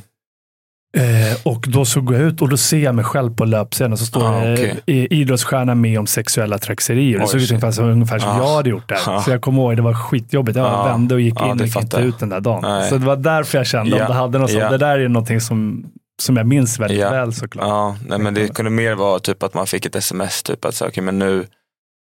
[0.97, 3.93] Eh, och då så går jag ut och då ser jag mig själv på löpsedeln
[3.93, 4.73] och så står ah, okay.
[4.85, 7.19] eh, idrottsstjärna med om sexuella trakasserier.
[7.19, 8.37] Det såg ut ungefär, som, ungefär som ah.
[8.37, 8.99] jag hade gjort där.
[9.07, 9.21] Ah.
[9.21, 10.57] Så jag kommer ihåg, det var skitjobbigt.
[10.57, 10.83] Jag ah.
[10.83, 12.61] vände och gick in och gick inte ut den där dagen.
[12.61, 12.89] Nej.
[12.89, 14.03] Så det var därför jag kände ja.
[14.03, 14.59] om det hade något ja.
[14.59, 14.71] sånt.
[14.71, 15.85] Det där är någonting som,
[16.21, 17.09] som jag minns väldigt ja.
[17.09, 17.67] väl såklart.
[17.67, 20.75] Ja, nej, men det kunde mer vara typ att man fick ett sms, typ att
[20.75, 21.45] så, okay, men nu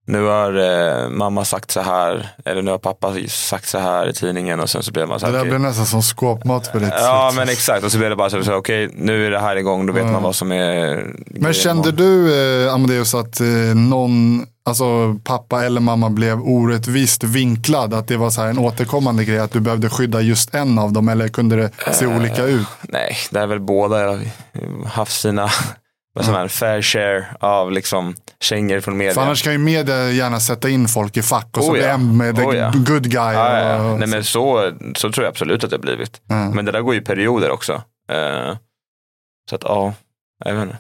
[0.08, 4.13] nu har eh, mamma sagt så här, eller nu har pappa sagt så här i
[4.13, 5.34] tidningen och sen så blev man så här.
[5.34, 5.58] Det där okay.
[5.58, 7.84] blir nästan som skåpmat för ditt Ja, men exakt.
[7.84, 9.93] Och så blev det bara så, så okej, okay, nu är det här igång, då
[9.93, 10.13] vet mm.
[10.13, 12.34] man vad som är Men kände du,
[12.65, 17.93] eh, Amadeus, att eh, någon, alltså pappa eller mamma blev orättvist vinklad?
[17.93, 20.93] Att det var så här en återkommande grej, att du behövde skydda just en av
[20.93, 22.67] dem, eller kunde det se uh, olika ut?
[22.82, 24.02] Nej, det är väl båda.
[24.02, 24.20] Jag har
[24.86, 25.50] haft sina
[26.17, 29.13] vad som är fair share av liksom kängor från media.
[29.13, 31.88] För annars kan ju media gärna sätta in folk i fack och så oh, ja.
[31.88, 32.71] en med the oh, ja.
[32.75, 33.36] good guy.
[33.36, 33.91] Ah, ja.
[33.91, 36.21] och, Nej, men så, så tror jag absolut att det har blivit.
[36.30, 36.51] Mm.
[36.51, 37.73] Men det där går ju i perioder också.
[37.73, 38.58] Uh,
[39.49, 39.93] så att ja,
[40.45, 40.77] jag vet inte.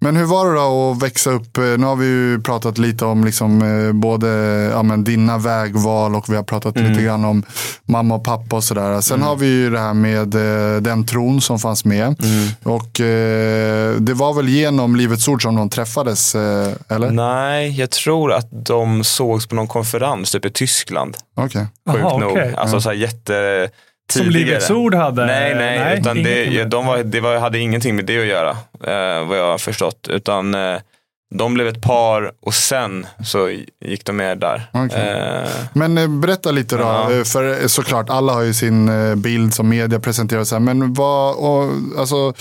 [0.00, 1.56] Men hur var det då att växa upp?
[1.56, 4.28] Nu har vi ju pratat lite om liksom eh, både
[4.72, 6.90] ja, men dina vägval och vi har pratat mm.
[6.90, 7.42] lite grann om
[7.84, 9.00] mamma och pappa och sådär.
[9.00, 9.28] Sen mm.
[9.28, 12.06] har vi ju det här med eh, den tron som fanns med.
[12.06, 12.48] Mm.
[12.62, 17.10] Och eh, det var väl genom Livets Ord som de träffades, eh, eller?
[17.10, 21.16] Nej, jag tror att de sågs på någon konferens typ i Tyskland.
[21.34, 21.66] Okej.
[21.86, 22.02] Okay.
[22.02, 22.32] Sjukt nog.
[22.32, 22.54] Okay.
[22.54, 23.68] Alltså så här jätte
[24.12, 24.32] Tidigare.
[24.32, 25.26] Som Livets Ord hade?
[25.26, 28.50] Nej, nej, nej utan det, de var, det var, hade ingenting med det att göra,
[28.50, 30.08] eh, vad jag har förstått.
[30.10, 30.76] Utan eh,
[31.34, 33.50] de blev ett par och sen så
[33.84, 34.70] gick de med där.
[34.72, 35.08] Okay.
[35.08, 37.12] Eh, Men eh, berätta lite då, ja.
[37.12, 40.44] Eh, för såklart alla har ju sin eh, bild som media presenterar.
[40.44, 42.34] Så här, men vad, och, alltså,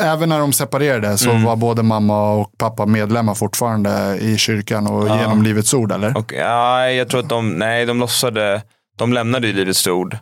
[0.00, 1.44] Även när de separerade så mm.
[1.44, 5.20] var både mamma och pappa medlemmar fortfarande i kyrkan och ja.
[5.20, 6.16] genom Livets Ord eller?
[6.16, 8.62] Och, ja, jag tror att de, nej, de lossade,
[8.98, 10.16] de lämnade ju Livets Ord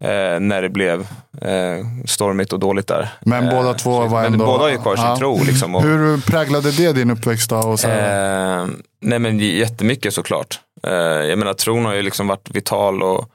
[0.00, 1.00] eh, när det blev
[1.40, 3.08] eh, stormigt och dåligt där.
[3.20, 4.46] Men eh, båda två var ändå...
[4.46, 5.16] båda har ju kvar sin ja.
[5.16, 5.44] tro.
[5.44, 7.56] Liksom, och, Hur präglade det din uppväxt då?
[7.56, 8.66] Och så eh,
[9.00, 10.60] nej men jättemycket såklart.
[10.82, 13.30] Eh, jag menar tron har ju liksom varit vital och,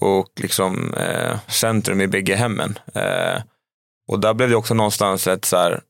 [0.00, 2.78] och liksom eh, centrum i bägge hemmen.
[4.08, 5.80] Och där blev det också någonstans ett så här,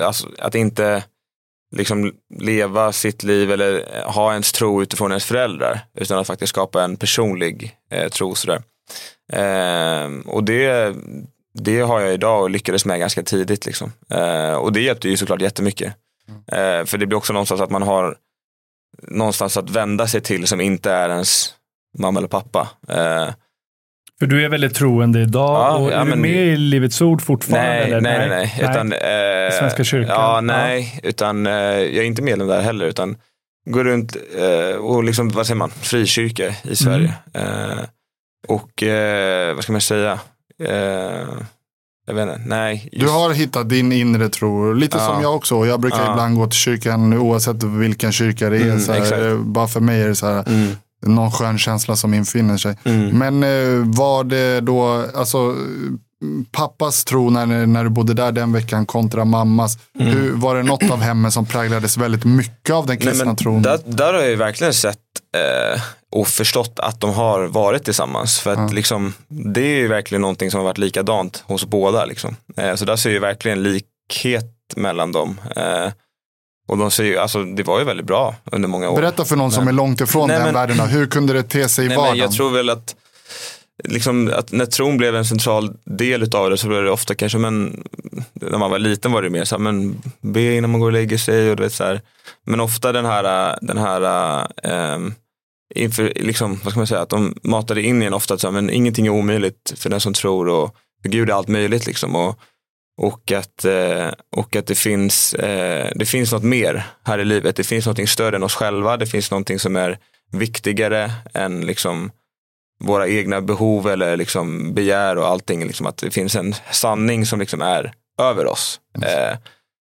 [0.00, 1.02] alltså, att inte
[1.72, 6.84] liksom leva sitt liv eller ha ens tro utifrån ens föräldrar utan att faktiskt skapa
[6.84, 8.34] en personlig eh, tro.
[8.34, 8.62] Sådär.
[9.32, 10.96] Eh, och det,
[11.54, 13.66] det har jag idag och lyckades med ganska tidigt.
[13.66, 13.92] Liksom.
[14.10, 15.94] Eh, och det hjälpte ju såklart jättemycket.
[16.52, 18.16] Eh, för det blir också någonstans att man har
[19.02, 21.54] någonstans att vända sig till som inte är ens
[21.98, 22.68] mamma eller pappa.
[22.88, 23.28] Eh,
[24.18, 26.22] för du är väldigt troende idag ja, och ja, är men...
[26.22, 27.68] du med i Livets Ord fortfarande?
[27.68, 28.00] Nej, eller?
[28.00, 28.28] nej, nej.
[28.28, 28.54] nej.
[28.60, 28.70] nej.
[28.70, 30.14] Utan, eh, Svenska kyrkan?
[30.16, 31.08] Ja, nej, ja.
[31.08, 32.86] utan eh, jag är inte medlem där heller.
[32.86, 33.16] Utan
[33.70, 37.12] går runt eh, och liksom, vad säger man, frikyrka i Sverige.
[37.32, 37.78] Mm.
[37.78, 37.84] Eh,
[38.48, 40.18] och eh, vad ska man säga?
[40.62, 41.26] Eh,
[42.06, 42.88] jag vet inte, nej.
[42.92, 43.06] Just...
[43.06, 45.06] Du har hittat din inre tro, lite ja.
[45.06, 45.66] som jag också.
[45.66, 46.10] Jag brukar ja.
[46.10, 48.62] ibland gå till kyrkan oavsett vilken kyrka det är.
[48.62, 52.14] Mm, så här, bara för mig är det så här, mm någon skön känsla som
[52.14, 52.76] infinner sig.
[52.84, 53.18] Mm.
[53.18, 55.54] Men eh, var det då, alltså
[56.52, 59.78] pappas tro när, när du bodde där den veckan kontra mammas.
[59.98, 60.12] Mm.
[60.12, 63.62] Hur, var det något av hemmen som präglades väldigt mycket av den kristna Nej, tron?
[63.62, 64.98] Där, där har jag ju verkligen sett
[65.36, 65.82] eh,
[66.12, 68.40] och förstått att de har varit tillsammans.
[68.40, 68.68] För att ja.
[68.68, 72.04] liksom, det är ju verkligen någonting som har varit likadant hos båda.
[72.04, 72.36] Liksom.
[72.56, 75.40] Eh, så där ser ju verkligen likhet mellan dem.
[75.56, 75.92] Eh,
[76.66, 78.96] och de säger, alltså, det var ju väldigt bra under många år.
[78.96, 81.42] Berätta för någon men, som är långt ifrån nej, den men, världen, hur kunde det
[81.42, 82.18] te sig i nej, vardagen?
[82.18, 82.96] jag tror väl att,
[83.84, 87.38] liksom, att när tron blev en central del av det så blev det ofta kanske,
[87.38, 87.84] men
[88.32, 90.92] när man var liten var det mer så här, men be innan man går och
[90.92, 92.00] lägger sig och du vet så här.
[92.44, 95.14] Men ofta den här, den här ähm,
[95.74, 98.52] inför, liksom, vad ska man säga, att de matade in igen ofta att så här,
[98.52, 102.16] men ingenting är omöjligt för den som tror och för Gud är allt möjligt liksom.
[102.16, 102.38] Och,
[102.96, 107.56] och att, eh, och att det, finns, eh, det finns något mer här i livet.
[107.56, 108.96] Det finns något större än oss själva.
[108.96, 109.98] Det finns något som är
[110.32, 112.10] viktigare än liksom
[112.80, 115.64] våra egna behov eller liksom begär och allting.
[115.64, 118.80] Liksom att det finns en sanning som liksom är över oss.
[119.02, 119.38] Eh,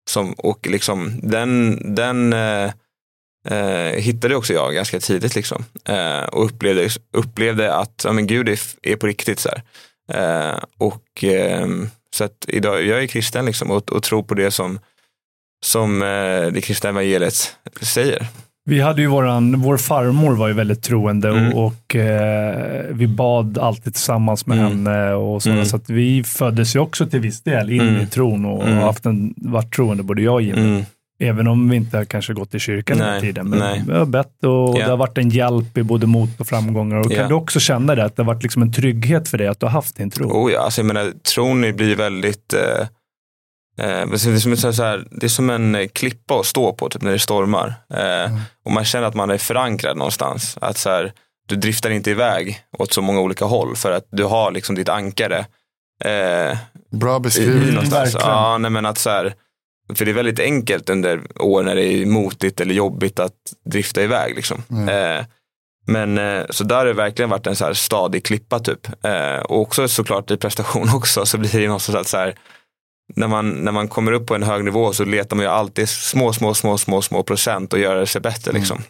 [0.09, 2.71] som, och liksom den, den eh,
[3.49, 5.65] eh, hittade också jag ganska tidigt liksom.
[6.31, 9.39] Och upplevde, upplevde att ja, men Gud är, är på riktigt.
[9.39, 9.49] Så
[10.77, 14.79] och ehm, så att idag, jag är kristen liksom och, och tror på det som,
[15.65, 18.27] som eh, det kristna evangeliet säger.
[18.65, 21.53] Vi hade ju våran, vår farmor var ju väldigt troende mm.
[21.53, 24.85] och, och eh, vi bad alltid tillsammans med mm.
[24.85, 25.55] henne och sådär.
[25.55, 25.65] Mm.
[25.65, 28.01] Så att vi föddes ju också till viss del in mm.
[28.01, 28.77] i tron och, och mm.
[28.77, 30.83] haft en, varit troende både jag och Jimmy.
[31.19, 33.49] Även om vi inte har kanske gått i kyrkan hela tiden.
[33.49, 33.83] Men nej.
[33.87, 34.85] vi har bett och yeah.
[34.85, 36.97] det har varit en hjälp i både mot och framgångar.
[36.97, 37.21] Och yeah.
[37.21, 39.59] Kan du också känna det, att det har varit liksom en trygghet för dig att
[39.59, 40.31] du har haft din tro?
[40.31, 42.87] Oh ja, alltså jag menar, tron blir väldigt eh
[43.79, 47.01] Eh, det, är som, så här, det är som en klippa att stå på typ,
[47.01, 47.73] när det stormar.
[47.93, 48.39] Eh, mm.
[48.65, 50.57] Och man känner att man är förankrad någonstans.
[50.61, 51.13] Att så här,
[51.47, 54.89] du driftar inte iväg åt så många olika håll för att du har liksom ditt
[54.89, 55.45] ankare.
[56.03, 56.57] Eh,
[56.91, 57.79] Bra beskrivning.
[58.13, 59.33] Ja, nej, men att så här,
[59.95, 63.33] för det är väldigt enkelt under år när det är motigt eller jobbigt att
[63.65, 64.35] drifta iväg.
[64.35, 64.63] Liksom.
[64.71, 64.89] Mm.
[64.89, 65.25] Eh,
[65.85, 68.87] men eh, så där har det verkligen varit en så här stadig klippa typ.
[69.43, 72.35] och också såklart i prestation också så blir det någonstans så här,
[73.15, 75.89] när man, när man kommer upp på en hög nivå så letar man ju alltid
[75.89, 78.51] små, små, små, små, små procent och göra sig bättre.
[78.51, 78.61] Mm.
[78.61, 78.83] Liksom.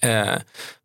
[0.00, 0.34] Eh,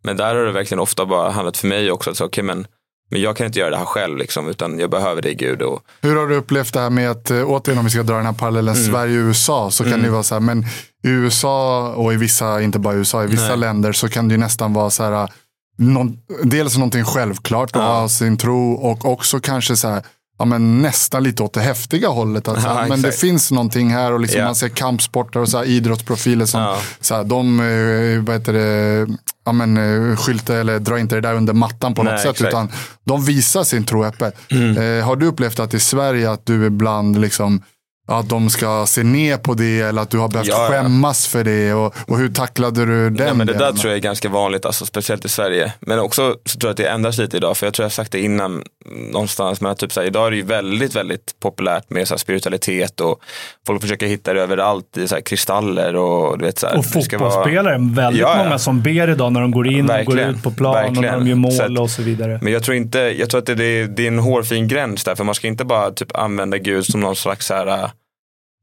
[0.03, 2.67] men där har det verkligen ofta bara handlat för mig också, att okay, men,
[3.13, 5.61] men jag kan inte göra det här själv, liksom, utan jag behöver dig Gud.
[5.61, 5.83] Och...
[6.01, 8.25] Hur har du upplevt det här med att, eh, återigen om vi ska dra den
[8.25, 8.91] här parallellen mm.
[8.91, 10.05] Sverige-USA, så kan mm.
[10.05, 10.65] det vara så här, men
[11.03, 13.57] i USA och i vissa, inte bara i USA, i vissa Nej.
[13.57, 15.29] länder så kan det ju nästan vara så här,
[15.77, 17.99] någon, dels någonting självklart att ja.
[17.99, 20.03] ha sin tro och också kanske så här,
[20.39, 22.47] ja, men nästan lite åt det häftiga hållet.
[22.47, 22.67] Alltså.
[22.73, 24.45] Ja, men det finns någonting här och liksom, ja.
[24.45, 26.77] man ser kampsporter och så här, idrottsprofiler som ja.
[26.99, 29.07] så här, de eh, vad heter det,
[29.45, 32.31] ja, men, eh, skyltar eller drar inte det där under mattan på något sätt.
[32.31, 32.49] Exakt.
[32.49, 32.71] Utan
[33.03, 34.51] de visar sin tro öppet.
[34.51, 34.99] Mm.
[34.99, 37.61] Eh, har du upplevt att i Sverige att du ibland liksom
[38.07, 41.43] att de ska se ner på det eller att du har behövt ja, skämmas för
[41.43, 43.73] det och, och hur tacklade du den ja, men Det delen?
[43.73, 45.73] där tror jag är ganska vanligt, alltså, speciellt i Sverige.
[45.79, 47.91] Men också så tror jag att det ändras lite idag, för jag tror jag har
[47.93, 48.63] sagt det innan
[49.11, 52.13] någonstans, men att typ, så här, idag är det ju väldigt, väldigt populärt med så
[52.13, 53.19] här, spiritualitet och
[53.67, 56.85] folk försöker hitta det överallt i så här, kristaller och du vet så här, Och
[56.85, 57.93] fotbollsspelare, vara...
[58.07, 60.73] väldigt ja, många som ber idag när de går in och går ut på plan
[60.73, 60.97] verkligen.
[60.97, 62.39] och när de gör mål så att, och så vidare.
[62.41, 65.15] Men jag tror inte, jag tror att det, det, det är en hårfin gräns där,
[65.15, 67.89] för man ska inte bara typ använda Gud som någon slags så här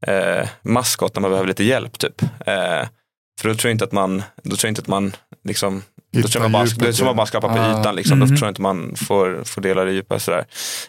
[0.06, 1.98] eh, maskot när man behöver lite hjälp.
[1.98, 2.22] Typ.
[2.22, 2.86] Eh,
[3.40, 5.12] för då tror jag inte att man, då tror jag inte att man
[5.44, 5.82] liksom
[6.12, 7.80] då tror man bara, då tror man bara skrapar på ah.
[7.80, 7.96] ytan.
[7.96, 8.12] Liksom.
[8.12, 8.28] Mm.
[8.28, 10.18] Då tror jag inte man får, får dela det djupa.
[10.18, 10.46] Sådär.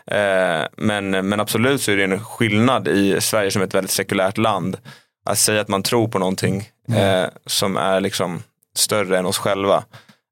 [0.07, 4.37] Eh, men, men absolut så är det en skillnad i Sverige som ett väldigt sekulärt
[4.37, 4.77] land.
[5.25, 7.23] Att säga att man tror på någonting mm.
[7.23, 8.43] eh, som är liksom
[8.75, 9.83] större än oss själva.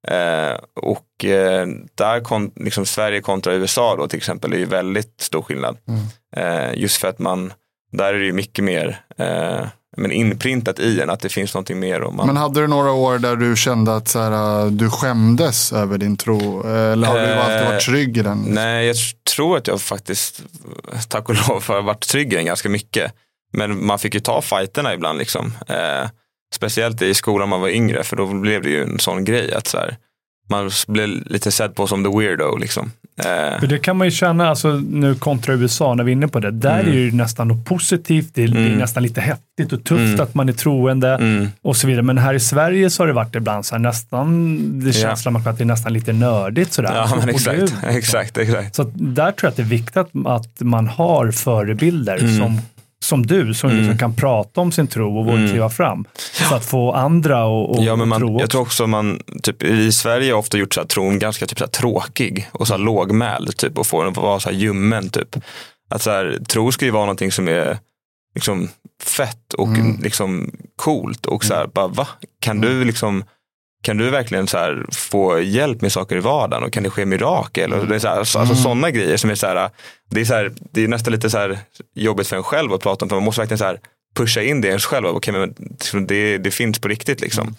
[0.08, 5.22] Eh, och eh, där kon, liksom Sverige kontra USA då till exempel är ju väldigt
[5.22, 5.78] stor skillnad.
[5.88, 6.02] Mm.
[6.36, 7.54] Eh, just för att man
[7.92, 11.80] där är det ju mycket mer eh, men inprintat i en att det finns någonting
[11.80, 12.02] mer.
[12.02, 12.28] Och man...
[12.28, 16.18] Men hade du några år där du kände att så här, du skämdes över din
[16.18, 16.64] tro?
[16.68, 18.46] Eller har du alltid varit trygg i den?
[18.48, 18.96] Nej, jag
[19.36, 20.42] tror att jag faktiskt,
[21.08, 23.14] tack och lov, har varit trygg i den ganska mycket.
[23.54, 25.20] Men man fick ju ta fighterna ibland.
[25.20, 25.54] Liksom.
[25.68, 26.10] Eh,
[26.56, 29.54] speciellt i skolan när man var yngre, för då blev det ju en sån grej.
[29.54, 29.98] att så här,
[30.50, 32.58] man blev lite sedd på som the weirdo.
[32.58, 32.92] Liksom.
[33.20, 33.60] Eh.
[33.60, 36.40] För det kan man ju känna, alltså, nu kontra USA, när vi är inne på
[36.40, 36.52] det.
[36.52, 36.92] Där mm.
[36.92, 38.30] är det nästan något positivt.
[38.34, 38.58] Det är, mm.
[38.58, 38.80] det är, mm.
[38.80, 40.20] nästan lite häftigt och tufft mm.
[40.20, 41.48] att man är troende mm.
[41.62, 42.04] och så vidare.
[42.04, 45.42] Men här i Sverige så har det varit ibland så här, nästan, det känns ja.
[45.46, 46.74] att det är nästan lite nördigt.
[46.74, 46.96] Sådär.
[46.96, 48.76] Ja, men exakt, exakt, exakt.
[48.76, 52.38] Så där tror jag att det är viktigt att, att man har förebilder mm.
[52.38, 52.62] som
[53.10, 53.82] som du, som mm.
[53.82, 55.50] liksom kan prata om sin tro och våga mm.
[55.50, 56.06] kliva fram.
[56.50, 58.44] Så att få andra att ja, men man, tro också.
[58.44, 61.58] Jag tror också man, typ, i Sverige har ofta gjort så här, tron ganska typ,
[61.58, 64.56] så här, tråkig och så här, lågmäld typ, och få den att vara så här,
[64.56, 65.10] ljummen.
[65.10, 65.36] Typ.
[65.90, 67.78] Att så här, tro ska ju vara någonting som är
[68.36, 68.70] liksom,
[69.04, 70.00] fett och mm.
[70.02, 71.26] liksom, coolt.
[71.26, 72.08] Och så här, bara, va?
[72.40, 73.24] Kan du liksom
[73.84, 77.06] kan du verkligen så här, få hjälp med saker i vardagen och kan det ske
[77.06, 77.74] mirakel?
[77.74, 78.64] Och det är så här, alltså, alltså mm.
[78.64, 79.70] sådana grejer som är så här,
[80.12, 81.60] det är, så här, det är nästan lite så här
[81.96, 83.80] jobbigt för en själv att prata om, för man måste verkligen så här
[84.16, 85.08] pusha in det i ens själv.
[85.08, 87.22] Okay, men liksom, det, det finns på riktigt.
[87.22, 87.56] Liksom.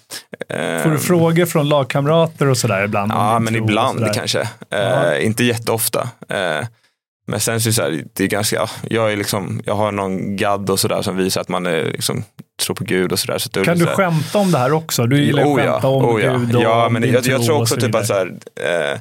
[0.82, 3.12] Får du frågor från lagkamrater och sådär ibland?
[3.12, 4.40] Ja, men ibland kanske.
[4.40, 6.00] Uh, inte jätteofta.
[6.32, 6.66] Uh,
[7.30, 9.92] men sen så är det, så här, det är ganska, jag, är liksom, jag har
[9.92, 12.24] någon gadd och sådär som visar att man är, liksom,
[12.62, 13.38] tror på Gud och sådär.
[13.38, 15.06] Så kan du så skämta om det här också?
[15.06, 16.36] Du gillar oh, att skämta ja, om oh, ja.
[16.36, 18.26] Gud och Ja, men jag, jag tror också typ att så här,
[18.60, 19.00] eh,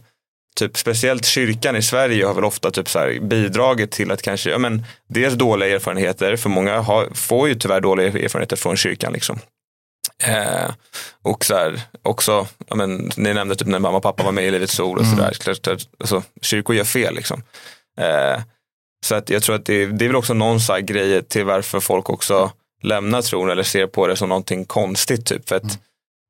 [0.60, 4.50] typ speciellt kyrkan i Sverige har väl ofta typ så här bidragit till att kanske,
[4.50, 9.14] ja men dels dåliga erfarenheter, för många har, får ju tyvärr dåliga erfarenheter från kyrkan
[9.14, 9.40] liksom.
[10.24, 10.72] Eh,
[11.22, 14.46] och så här, också, ja men, ni nämnde typ när mamma och pappa var med
[14.46, 15.34] i Livets Ord och Mm.
[15.34, 15.78] sådär.
[16.00, 17.44] Alltså, kyrkor gör fel liksom.
[18.00, 18.42] Eh,
[19.06, 21.80] så att jag tror att det, det är väl också någon så grej till varför
[21.80, 22.52] folk också
[22.84, 25.26] lämnar tron eller ser på det som någonting konstigt.
[25.26, 25.50] Typ.
[25.50, 25.80] För att,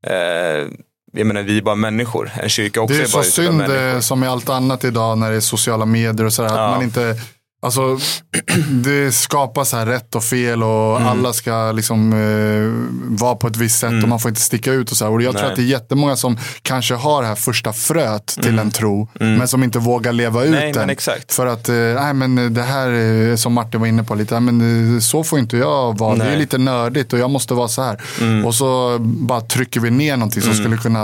[0.08, 0.68] eh,
[1.12, 2.32] jag menar, vi är bara människor.
[2.42, 5.18] En kyrka också Det är är så bara synd eh, som i allt annat idag
[5.18, 6.50] när det är sociala medier och sådär.
[6.50, 6.66] Ja.
[6.68, 7.16] Att man inte,
[7.62, 7.98] alltså,
[8.84, 11.08] det skapas här rätt och fel och Mm.
[11.08, 14.92] alla ska liksom eh, vara på ett visst sätt och man får inte sticka ut
[14.92, 15.12] och så här.
[15.12, 15.50] Och jag tror Nej.
[15.52, 19.48] att det är jättemånga som kanske har det här första fröet till en tro men
[19.48, 20.60] som inte vågar leva ut Mm.
[20.60, 20.82] Nej, den.
[20.82, 21.34] men exakt.
[21.34, 22.90] För att, eh, nej men det här
[23.30, 26.16] eh, som Martin var inne på lite, nej, men eh, så får inte jag vara.
[26.16, 26.28] Det är Nej.
[26.28, 26.40] Mm.
[26.40, 28.02] lite nördigt och jag måste vara så här.
[28.46, 31.00] Och så bara trycker vi ner någonting som skulle kunna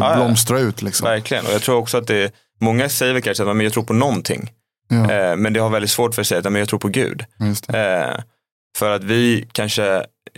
[0.00, 0.16] ja.
[0.16, 0.82] blomstra ut.
[0.82, 1.04] Liksom.
[1.08, 2.30] Verkligen, och jag tror också att det
[2.60, 4.50] många säger kanske att jag tror på någonting.
[4.88, 5.10] Ja.
[5.12, 7.24] Eh, men det har väldigt svårt för att säga att men jag tror på Gud.
[7.68, 8.20] Eh,
[8.78, 9.86] för att vi kanske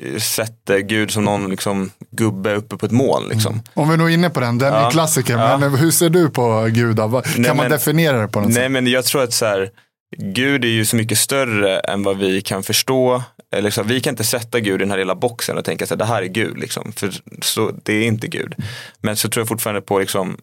[0.03, 3.29] eh, sätter Gud som någon liksom, gubbe uppe på ett moln.
[3.29, 3.63] Liksom.
[3.75, 4.91] Om vi nu är inne på den, den är Ja.
[4.91, 5.39] klassiker.
[5.39, 5.59] Ja.
[5.59, 6.97] Men hur ser du på Gud?
[6.97, 8.71] Kan Nej, man men- definiera det på något Nej sätt?
[8.73, 9.71] men jag tror att så här,
[10.17, 13.23] Gud är ju så mycket större än vad vi kan förstå.
[13.55, 15.99] Eller så, vi kan inte sätta Gud i den här lilla boxen och tänka att
[15.99, 16.59] det här är Gud.
[16.59, 16.93] Liksom.
[16.93, 17.11] För
[17.43, 18.55] så, det är inte Gud.
[19.01, 20.37] Men så tror jag fortfarande på liksom,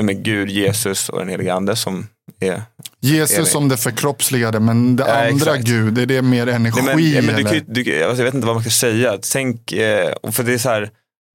[0.00, 2.06] men Gud, Jesus och den helige ande som
[2.40, 2.62] är
[3.00, 5.64] Jesus som det förkroppsligade, men det Ja, andra exakt.
[5.64, 6.82] Gud, är det mer energi?
[6.84, 9.18] Nej, men, ja, men du du, alltså, jag vet inte vad man ska säga.
[9.32, 10.90] Tänk, eh, för det är så här,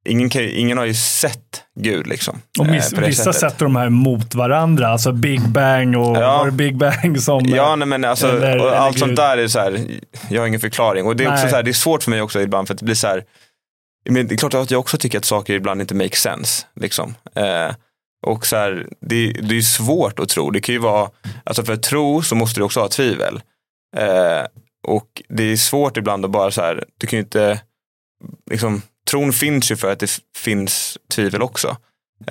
[0.09, 2.41] ingen, kan, ingen har ju sett Gud liksom.
[2.59, 3.39] Och eh, miss, det vissa sättet.
[3.51, 6.47] sätter de här mot varandra, alltså Big Bang och Ja.
[6.51, 7.45] Big Bang som...
[7.45, 8.99] Ja, nej, men alltså, Eller- och eller allt Gud.
[8.99, 9.79] sånt där är så här,
[10.29, 11.05] jag har ingen förklaring.
[11.05, 12.79] Och det är också så här, det är svårt för mig också ibland för att
[12.79, 13.23] det blir så här,
[14.09, 16.65] men det är klart att jag också tycker att saker ibland inte make sense.
[16.79, 17.15] Liksom.
[17.35, 17.71] Eh,
[18.25, 20.49] och så här, det, det är svårt att tro.
[20.51, 21.09] Det kan ju vara,
[21.43, 23.41] alltså för att tro så måste du också ha tvivel.
[23.97, 24.45] Eh,
[24.88, 27.61] och det är svårt ibland att bara så här, du kan ju inte,
[28.51, 31.77] liksom, tron finns ju för att det finns tvivel också.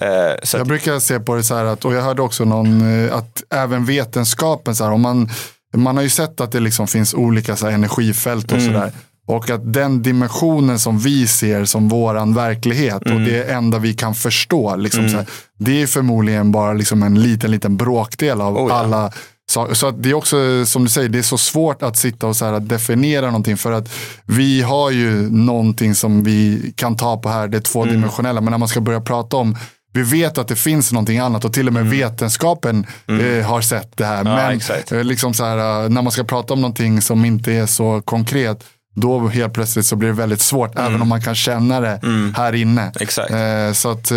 [0.01, 2.45] Eh, så Jag att, brukar se på det så här, att, och jag hörde också
[2.45, 5.31] någon, eh, att även vetenskapen, så här, om man,
[5.77, 8.73] man har ju sett att det liksom finns olika så här, energifält och Mm.
[8.73, 8.93] sådär.
[9.27, 13.25] Och att den dimensionen som vi ser som våran verklighet och Mm.
[13.25, 15.27] det enda vi kan förstå, liksom, så här,
[15.59, 18.75] det är förmodligen bara liksom en liten, liten bråkdel av Oh ja.
[18.75, 19.13] alla
[19.51, 22.27] så, så att det är också, som du säger, det är så svårt att sitta
[22.27, 23.57] och så här, att definiera någonting.
[23.57, 23.93] För att
[24.27, 28.41] vi har ju någonting som vi kan ta på här, det är tvådimensionella.
[28.41, 29.57] Men när man ska börja prata om,
[29.93, 33.97] vi vet att det finns någonting annat och till och med vetenskapen eh, har sett
[33.97, 34.25] det här.
[34.25, 34.93] men exakt.
[34.93, 38.65] eh, liksom här, eh, när man ska prata om någonting som inte är så konkret,
[38.95, 40.79] då helt plötsligt så blir det väldigt svårt.
[40.79, 42.01] Även om man kan känna det
[42.37, 42.93] här inne.
[43.31, 44.17] Eh, så att eh,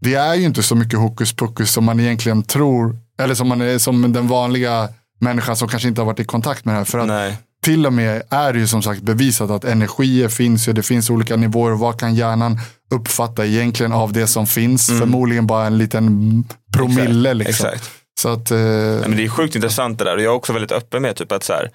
[0.00, 3.60] det är ju inte så mycket hokus pokus som man egentligen tror, eller som, man
[3.60, 4.88] är, som den vanliga
[5.20, 6.84] människan som kanske inte har varit i kontakt med det här.
[6.84, 7.36] För att nej.
[7.62, 11.10] till och med är det ju som sagt bevisat att energier finns ju, det finns
[11.10, 11.72] olika nivåer.
[11.72, 12.58] Vad kan hjärnan
[12.94, 14.86] uppfatta egentligen av det som finns?
[14.86, 17.30] Förmodligen bara en liten promille.
[17.30, 17.40] Mm.
[17.40, 17.66] Exakt, liksom.
[17.66, 17.90] exakt.
[18.20, 20.52] Så att, eh, Nej, men det är sjukt intressant det där och jag är också
[20.52, 21.70] väldigt öppen med typ att så här,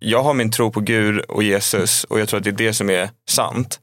[0.00, 2.72] jag har min tro på Gud och Jesus och jag tror att det är det
[2.72, 3.78] som är sant.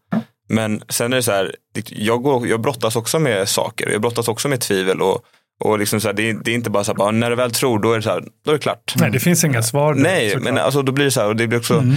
[0.50, 1.56] Men sen är det så här,
[1.90, 5.22] jag, går, jag brottas också med saker, jag brottas också med tvivel och,
[5.64, 7.36] och liksom så här, det, är, det är inte bara så här, bara, när du
[7.36, 8.94] väl tror då är det så här, då är det klart.
[8.96, 9.94] Nej, det finns inga svar.
[9.94, 10.44] där, Nej, såklart.
[10.54, 11.96] men alltså, då blir det så här, och det blir också, Mm.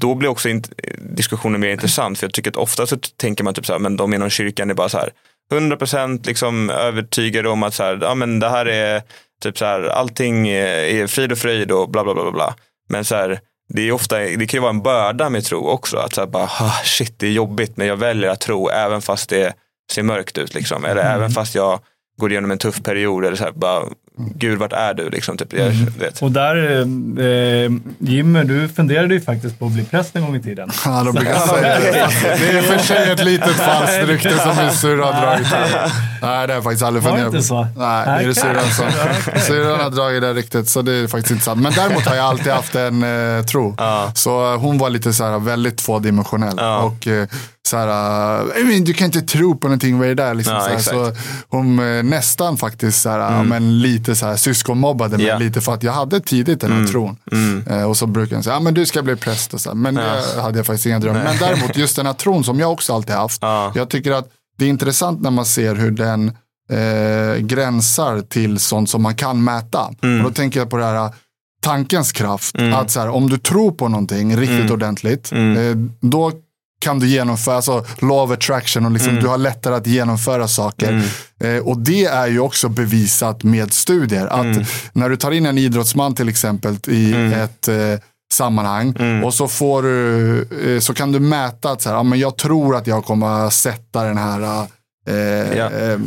[0.00, 0.48] då blir också
[1.16, 2.18] diskussionen mer intressant.
[2.18, 4.70] För jag tycker att ofta så tänker man typ så här, men de inom kyrkan
[4.70, 5.10] är bara så här,
[5.52, 9.02] 100% liksom övertygade om att så här, ja, men det här är
[9.42, 12.54] typ så här, allting är frid och fröjd och bla bla bla, bla.
[12.88, 15.96] Men så här, det är ofta, det kan ju vara en börda med tro också.
[15.96, 19.02] Att så här, bara, ah, shit det är jobbigt men jag väljer att tro även
[19.02, 19.54] fast det
[19.92, 20.54] ser mörkt ut.
[20.54, 20.84] Liksom.
[20.84, 21.80] Eller även fast jag
[22.18, 23.24] går igenom en tuff period.
[23.24, 23.84] Eller så här, bara,
[24.34, 25.10] Gud vart är du?
[25.10, 26.22] Liksom, typ, jag, vet.
[26.22, 30.42] Och där, eh, Jimmy, du funderade ju faktiskt på att bli präst en gång i
[30.42, 30.70] tiden.
[30.84, 31.90] Ja, de brukar säga det.
[32.40, 35.46] Det är för sig ett litet falskt rykte som min syrra har dragit.
[35.46, 35.92] här.
[36.22, 37.72] Nej, det har jag faktiskt aldrig Var det funderat inte på.
[37.74, 37.80] så?
[37.80, 38.86] Nej, det är det syrran som...
[39.40, 41.60] Syrran har dragit det ryktet, så det är faktiskt inte sant.
[41.62, 43.02] Men däremot har jag alltid haft en
[43.38, 43.74] eh, tro.
[43.78, 44.12] Ja.
[44.14, 46.54] Så eh, hon var lite så här väldigt tvådimensionell.
[46.56, 46.78] Ja.
[46.78, 47.28] Och eh,
[47.68, 50.34] så här, eh, du kan inte tro på någonting, vad är det där?
[50.34, 50.78] Liksom, Ja, så, här.
[50.78, 51.16] så
[51.48, 55.38] hon eh, nästan faktiskt så här, ja, men lite så här, syskonmobbade mig Ja.
[55.38, 57.16] lite för att jag hade tidigt den här tron.
[57.32, 57.64] Mm.
[57.70, 59.68] Eh, och så brukar jag säga, ja men du ska bli präst och så.
[59.70, 59.74] här.
[59.76, 61.24] Men det hade jag faktiskt inga drömmar.
[61.24, 63.38] Men däremot just den här tron som jag också alltid haft.
[63.42, 63.72] Ja.
[63.74, 64.28] Jag tycker att
[64.58, 66.28] det är intressant när man ser hur den
[66.70, 69.90] eh, gränsar till sånt som man kan mäta.
[70.02, 70.18] Mm.
[70.18, 71.10] Och då tänker jag på det här
[71.62, 72.56] tankens kraft.
[72.74, 74.72] Att så här, om du tror på någonting riktigt Mm.
[74.72, 75.56] ordentligt, Mm.
[75.56, 76.32] eh, då
[76.80, 79.22] kan du genomföra, alltså law of attraction och liksom, Mm.
[79.22, 81.02] du har lättare att genomföra saker.
[81.44, 84.26] Eh, och det är ju också bevisat med studier.
[84.26, 84.64] Att Mm.
[84.92, 87.76] när du tar in en idrottsman till exempel i ett eh,
[88.32, 89.24] sammanhang Mm.
[89.24, 90.40] och så, får du,
[90.74, 93.46] eh, så kan du mäta att så här, ja, men jag tror att jag kommer
[93.46, 94.66] att sätta den här
[95.08, 95.14] eh,
[95.58, 95.70] Ja.
[95.70, 95.98] eh,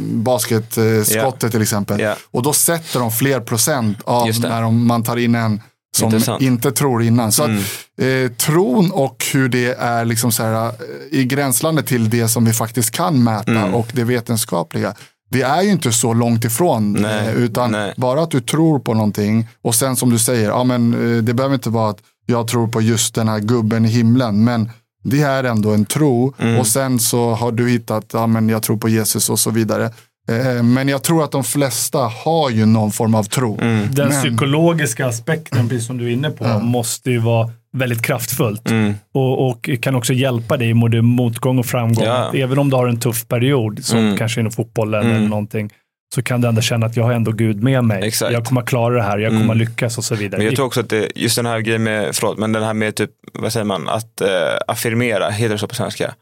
[0.52, 2.00] basketskottet till exempel.
[2.00, 2.16] Ja.
[2.32, 5.62] Och då sätter de fler procent av när de, man tar in en
[5.98, 6.42] som Intressant.
[6.42, 7.32] inte tror innan.
[7.32, 7.58] Så Mm.
[7.58, 7.64] att,
[8.04, 10.72] eh, tron och hur det är liksom så här, eh,
[11.12, 13.74] i gränslandet till det som vi faktiskt kan mäta Mm.
[13.74, 14.94] och det vetenskapliga.
[15.30, 16.94] Det är ju inte så långt ifrån.
[16.94, 17.94] Nej, eh, utan nej.
[17.98, 21.34] bara att du tror på någonting och sen som du säger, ja, men, eh, det
[21.34, 24.44] behöver inte vara att jag tror på just den här gubben i himlen.
[24.44, 24.70] Men
[25.04, 26.60] det är ändå en tro Mm.
[26.60, 29.92] och sen så har du hittat, ja men jag tror på Jesus och så vidare.
[30.30, 33.58] Eh, Men jag tror att de flesta har ju någon form av tro.
[33.62, 33.88] Mm.
[33.94, 36.60] Den Men- psykologiska aspekten, precis som du är inne på, Ja.
[36.60, 38.70] måste ju vara väldigt kraftfullt.
[38.70, 38.94] Mm.
[39.14, 42.06] Och, och kan också hjälpa dig i både motgång och framgång.
[42.06, 42.32] Ja.
[42.34, 44.18] Även om du har en tuff period, som Mm.
[44.18, 45.16] kanske inom fotbollen Mm.
[45.18, 45.70] eller någonting,
[46.16, 48.04] så kan du ändå känna att jag har ändå Gud med mig.
[48.08, 48.34] Exakt.
[48.34, 49.58] Jag kommer klara det här, jag kommer Mm.
[49.58, 50.38] lyckas och så vidare.
[50.38, 52.74] Men jag tror också att det, just den här grejen med, förlåt, men den här
[52.74, 54.30] med typ, vad säger man, att eh,
[54.68, 56.14] affirmera, heter det så på svenska?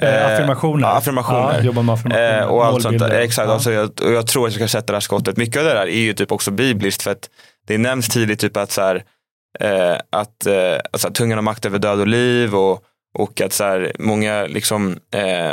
[0.00, 0.88] Eh, affirmationer.
[0.88, 1.54] Ja, affirmationer.
[1.58, 2.40] Ja, jobba med affirmationer.
[2.40, 3.10] Eh, och allt sånt där.
[3.10, 3.54] Exakt, Ja.
[3.54, 5.36] alltså jag, och jag tror att jag ska sätta det här skottet.
[5.36, 7.30] Mycket av det där är ju typ också bibliskt för att
[7.66, 9.02] det nämns tidigt typ att så här,
[9.60, 12.80] eh, att eh, alltså, tungan har makt över död och liv och,
[13.18, 15.50] och att så här, många liksom, eh,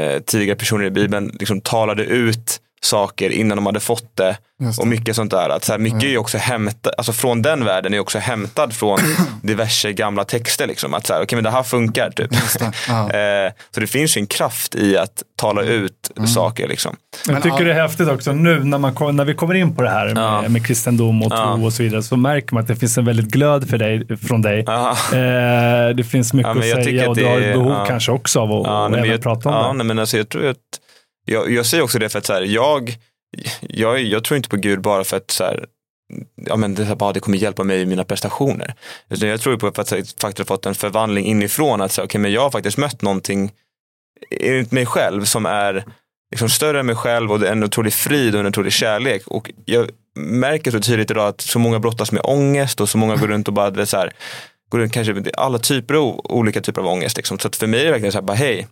[0.00, 4.78] eh, tidigare personer i Bibeln liksom talade ut saker innan de hade fått det Just
[4.78, 4.90] och det.
[4.90, 5.48] mycket sånt där.
[5.48, 8.72] Att så här, mycket är ju också hämtat, alltså från den världen är också hämtad
[8.72, 8.98] från
[9.42, 10.66] diverse gamla texter.
[10.66, 10.94] Liksom.
[10.94, 12.30] Att så här, okej men det här funkar typ.
[12.30, 12.72] Det.
[12.88, 13.10] Ja.
[13.14, 16.26] Eh, så det finns ju en kraft i att tala ut Mm.
[16.28, 16.68] saker.
[16.68, 16.96] Liksom.
[17.28, 19.90] Jag tycker det är häftigt också nu när, man, när vi kommer in på det
[19.90, 20.48] här med, Ja.
[20.48, 21.54] med kristendom och Ja.
[21.56, 24.16] tro och så vidare så märker man att det finns en väldigt glöd för dig,
[24.16, 24.60] från dig.
[24.60, 27.84] Eh, det finns mycket Ja, att säga och det du har är- ett behov ja.
[27.86, 29.72] kanske också av att Ja, nej, även jag, prata om ja, det.
[29.72, 30.56] nej, men alltså, jag, tror att,
[31.24, 32.96] jag, jag säger också det för att så här, jag,
[33.60, 35.66] jag, jag tror inte på Gud bara för att så här,
[36.36, 38.74] ja, men det, bara, det kommer hjälpa mig i mina prestationer.
[39.10, 41.80] Utan jag tror på att jag faktiskt fått en förvandling inifrån.
[41.80, 43.52] Att så, här, okay, men jag har faktiskt mött någonting
[44.30, 45.84] enligt mig själv som är
[46.30, 49.26] liksom större än mig själv och det är en otrolig frid och en otrolig kärlek.
[49.26, 53.16] Och jag märker så tydligt idag att så många brottas med ångest och så många
[53.16, 54.12] går runt och bara, det så här,
[54.68, 57.16] går runt kanske med alla typer av olika typer av ångest.
[57.16, 57.38] Liksom.
[57.38, 58.66] Så att för mig är det verkligen så här, bara hej,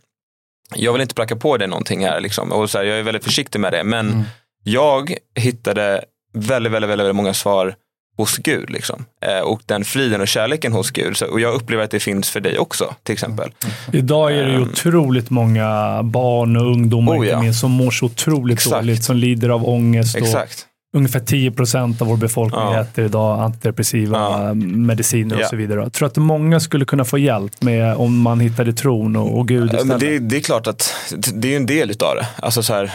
[0.77, 2.21] jag vill inte pracka på dig någonting här.
[2.21, 2.53] Liksom.
[2.53, 3.85] Och så här, jag är väldigt försiktig med det.
[3.85, 4.23] Men Mm.
[4.65, 6.05] jag hittade
[6.35, 7.75] väldigt, väldigt, väldigt, väldigt många svar
[8.17, 8.71] hos Gud.
[8.71, 9.05] Liksom.
[9.27, 11.17] Eh, och den friden och kärleken hos Gud.
[11.17, 13.51] Så, och jag upplever att det finns för dig också, till exempel.
[13.93, 14.63] Idag är det ju Ehm.
[14.63, 17.41] otroligt många barn och ungdomar Oh, ja.
[17.41, 18.75] minst, som mår så otroligt Exakt.
[18.75, 20.17] dåligt, som lider av ångest.
[20.17, 20.67] Exakt.
[20.97, 22.81] Ungefär 10 procent av vår befolkning Ja.
[22.81, 24.55] äter idag antidepressiva Ja.
[24.55, 25.49] mediciner och Ja.
[25.49, 25.81] så vidare.
[25.81, 29.49] Jag tror att många skulle kunna få hjälp med om man hittade tron och, och
[29.49, 29.87] Gud istället.
[29.87, 30.95] men det, det är klart att
[31.35, 32.27] det är en del utav det.
[32.37, 32.93] Alltså så här,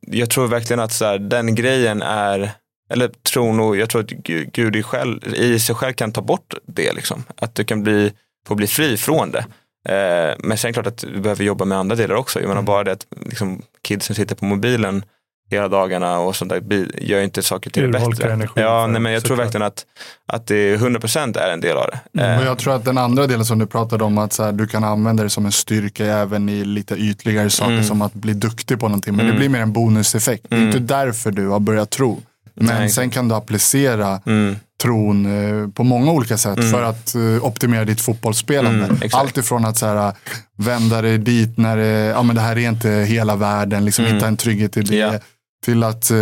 [0.00, 2.50] jag tror verkligen att så här, den grejen är,
[2.92, 4.10] eller tron och jag tror att
[4.52, 6.92] Gud i, själv, i sig själv kan ta bort det.
[6.92, 7.24] Liksom.
[7.36, 8.12] Att du kan bli,
[8.46, 9.44] få bli fri från det.
[9.88, 12.38] Eh, men sen är det klart att vi behöver jobba med andra delar också.
[12.38, 12.54] Jag Mm.
[12.54, 15.04] menar bara det att liksom, kidsen sitter på mobilen
[15.50, 18.32] hela dagarna och sånt där gör inte saker till det bättre.
[18.32, 19.86] energin Ja, nej, men jag tror verkligen att,
[20.32, 22.20] att det 100% är en del av det.
[22.22, 22.32] Mm.
[22.34, 24.52] Eh, Och jag tror att den andra delen som du pratade om, att så här,
[24.52, 27.84] du kan använda det som en styrka även i lite ytligare saker Mm.
[27.84, 29.16] som att bli duktig på någonting.
[29.16, 29.34] Men Mm.
[29.34, 30.46] det blir mer en bonuseffekt.
[30.48, 30.68] Det är Mm.
[30.76, 32.20] inte därför du har börjat tro.
[32.54, 32.90] Men Nej.
[32.90, 36.70] sen kan du applicera mm, tron eh, på många olika sätt Mm.
[36.70, 38.84] för att eh, optimera ditt fotbollsspelande.
[38.84, 38.98] Mm.
[39.12, 40.12] Allt ifrån att så här,
[40.58, 44.14] vända dig dit när det, ja, men det här är inte hela världen, liksom Mm.
[44.16, 44.96] hitta en trygghet i det.
[44.96, 45.12] Ja.
[45.64, 46.18] Till att eh,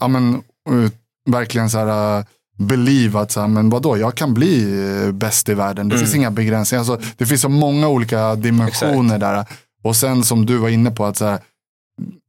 [0.00, 0.90] ja, men, eh,
[1.30, 2.24] verkligen så här, uh,
[2.58, 5.88] believe att så här, men vadå, jag kan bli eh, bäst i världen.
[5.88, 6.04] Det Mm.
[6.06, 6.80] finns inga begränsningar.
[6.80, 9.44] Alltså, det finns så många olika dimensioner där.
[9.84, 11.38] Och sen som du var inne på, att så här,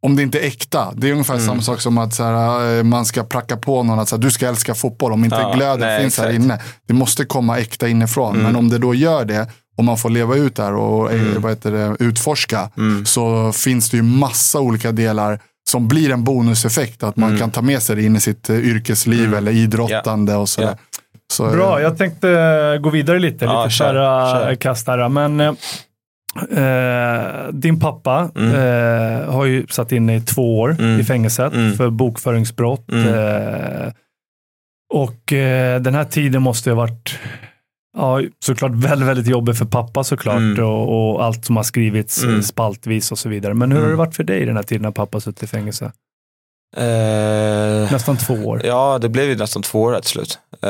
[0.05, 1.45] om det inte är äkta, det är ungefär Mm.
[1.45, 4.22] samma sak som att så här, eh, man ska pracka på någon att så här,
[4.24, 5.11] du ska älska fotboll.
[5.14, 6.43] Om inte Ja, glöden nej, finns här exakt.
[6.43, 6.59] inne.
[6.88, 8.34] Det måste komma äkta inifrån.
[8.34, 8.43] Mm.
[8.43, 9.47] Men om det då gör det,
[9.78, 11.41] och man får leva ut där och eh, Mm.
[11.41, 15.39] vad heter det, utforska, mm, så finns det ju massa olika delar
[15.70, 17.03] som blir en bonuseffekt.
[17.03, 17.39] Att man Mm.
[17.39, 19.34] kan ta med sig det in i sitt eh, yrkesliv Mm.
[19.38, 20.68] eller idrottande och sådär.
[20.68, 20.97] Ja.
[21.34, 23.45] Så, eh, Bra, jag tänkte gå vidare lite.
[23.45, 25.09] Ja, lite färre kast här.
[25.09, 25.53] Men eh,
[26.51, 28.51] eh, din pappa Mm.
[28.55, 30.99] eh, har ju satt in i två år Mm.
[30.99, 31.74] i fängelset Mm.
[31.74, 32.91] för bokföringsbrott.
[32.91, 33.07] Mm.
[33.14, 33.91] Eh,
[34.93, 37.20] och eh, den här tiden måste ju ha varit
[37.98, 40.66] Ja, såklart väldigt, väldigt jobbig för pappa såklart Mm.
[40.66, 42.44] och, och allt som har skrivits Mm.
[42.44, 43.54] spaltvis och så vidare.
[43.54, 43.98] Men hur har Mm.
[43.98, 45.91] det varit för dig den här tiden när pappa suttit i fängelse?
[46.78, 48.62] Eh, Nästan två år.
[48.66, 50.39] Ja, det blev ju nästan två år till slut.
[50.62, 50.70] Eh,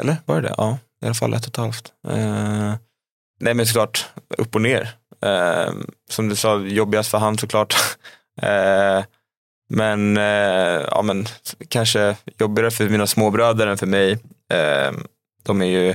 [0.00, 0.54] eller var det det?
[0.56, 1.92] Ja, i alla fall ett och ett halvt.
[2.08, 2.74] Eh,
[3.40, 4.06] nej men såklart
[4.38, 4.90] upp och ner.
[5.24, 5.72] Eh,
[6.10, 7.74] som du sa, jobbigast för han såklart.
[8.42, 9.04] eh,
[9.70, 11.26] men, eh, ja, men
[11.68, 14.18] kanske jobbigare för mina småbröder än för mig.
[15.46, 15.94] De är ju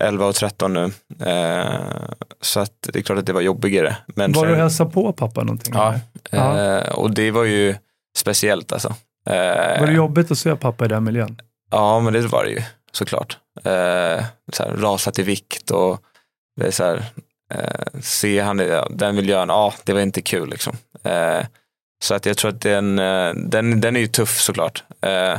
[0.00, 0.84] 11 och 13 nu.
[1.30, 1.80] Eh,
[2.40, 3.96] så att det är klart att det var jobbigare.
[4.06, 5.74] Men Var sen- du och hälsade på pappa någonting?
[5.76, 5.94] Ja,
[6.30, 6.60] Ja.
[6.78, 7.74] Eh, och det var ju
[8.16, 8.88] speciellt alltså.
[9.28, 11.40] Eh, Var det jobbigt att se pappa i den miljön?
[11.70, 12.62] Ja, men det var det ju
[12.92, 13.38] såklart.
[13.64, 16.00] Eh, så här, rasat i vikt och
[16.60, 17.04] det är så här,
[17.54, 20.76] eh, se han i den miljön, ja det var inte kul liksom.
[21.04, 21.46] Eh,
[22.04, 24.84] så att jag tror att den, eh, den, den är ju tuff såklart.
[25.00, 25.38] Eh,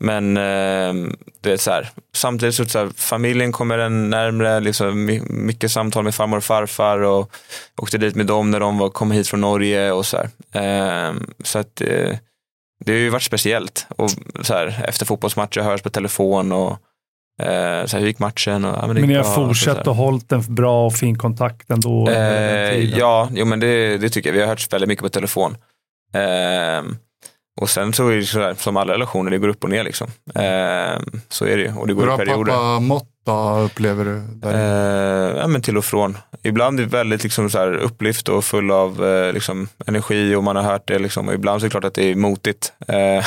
[0.00, 5.04] men eh, det är så här, samtidigt så, så här, familjen kommer en närmre, liksom,
[5.04, 7.30] my- mycket samtal med farmor och farfar och
[7.76, 10.16] åkte dit med dem när de var, kom hit från Norge och så.
[10.52, 11.12] Eh,
[11.44, 12.16] så att eh,
[12.84, 13.86] det har ju varit speciellt.
[13.96, 14.10] Och
[14.42, 16.70] så här, efter fotbollsmatcher hörs på telefon och
[17.42, 18.64] eh, så här, hur gick matchen?
[18.64, 22.08] Och, ja, Men ni har fortsatt och hållit en bra och fin kontakt ändå?
[22.08, 24.34] Eh, ja, jo, men det, det tycker jag.
[24.34, 25.56] Vi har hört väldigt mycket på telefon.
[27.60, 29.84] Och sen så är det så här, som alla relationer, det går upp och ner
[29.84, 30.06] liksom.
[30.34, 31.74] Eh, så är det ju.
[31.76, 32.52] Och det går Hur i perioder.
[32.52, 34.20] pappa mått då, upplever du?
[34.20, 34.54] Där?
[34.54, 36.18] Eh, ja, men till och från.
[36.42, 40.44] Ibland är det väldigt liksom, så här, upplyft och full av eh, liksom, energi och
[40.44, 40.98] man har hört det.
[40.98, 41.28] Liksom.
[41.28, 42.72] Och ibland så är det klart att det är motigt.
[42.88, 43.24] Eh,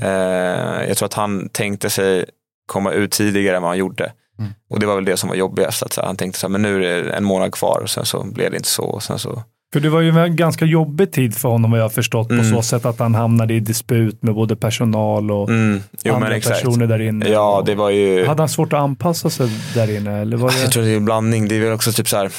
[0.00, 2.24] eh, jag tror att han tänkte sig
[2.66, 4.12] komma ut tidigare än vad han gjorde.
[4.38, 4.52] Mm.
[4.70, 5.82] Och det var väl det som var jobbigast.
[5.82, 7.90] Att, så här, han tänkte så här, men nu är det en månad kvar och
[7.90, 8.84] sen så blev det inte så.
[8.84, 9.42] Och sen så
[9.74, 12.34] För det var ju en ganska jobbig tid för honom vad jag har förstått på
[12.34, 12.50] Mm.
[12.50, 16.86] så sätt att han hamnade i disput med både personal och mm, jo, andra personer
[16.86, 17.28] där inne.
[17.28, 18.26] Ja, det var ju...
[18.26, 20.20] Hade han svårt att anpassa sig där inne?
[20.20, 20.60] Eller var det...
[20.60, 21.48] Jag tror det är en blandning.
[21.48, 22.32] Det är väl också typ så här,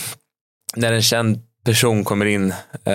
[0.76, 2.54] när en känd person kommer in
[2.86, 2.94] eh,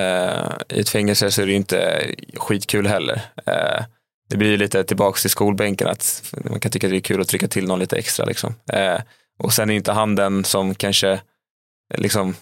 [0.68, 3.22] i ett fängelse så är det ju inte skitkul heller.
[3.46, 3.84] Eh,
[4.30, 7.20] det blir ju lite tillbaks till skolbänken att man kan tycka att det är kul
[7.20, 8.26] att trycka till någon lite extra.
[8.26, 8.54] Liksom.
[8.72, 9.00] Eh,
[9.38, 11.20] och sen är inte han den som kanske,
[11.98, 12.34] liksom,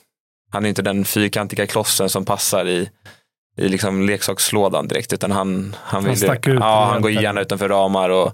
[0.50, 2.90] han är inte den fyrkantiga klossen som passar i,
[3.56, 7.68] i liksom leksakslådan direkt, utan han, han, vill, stack ut ja, han går gärna utanför
[7.68, 8.32] ramar och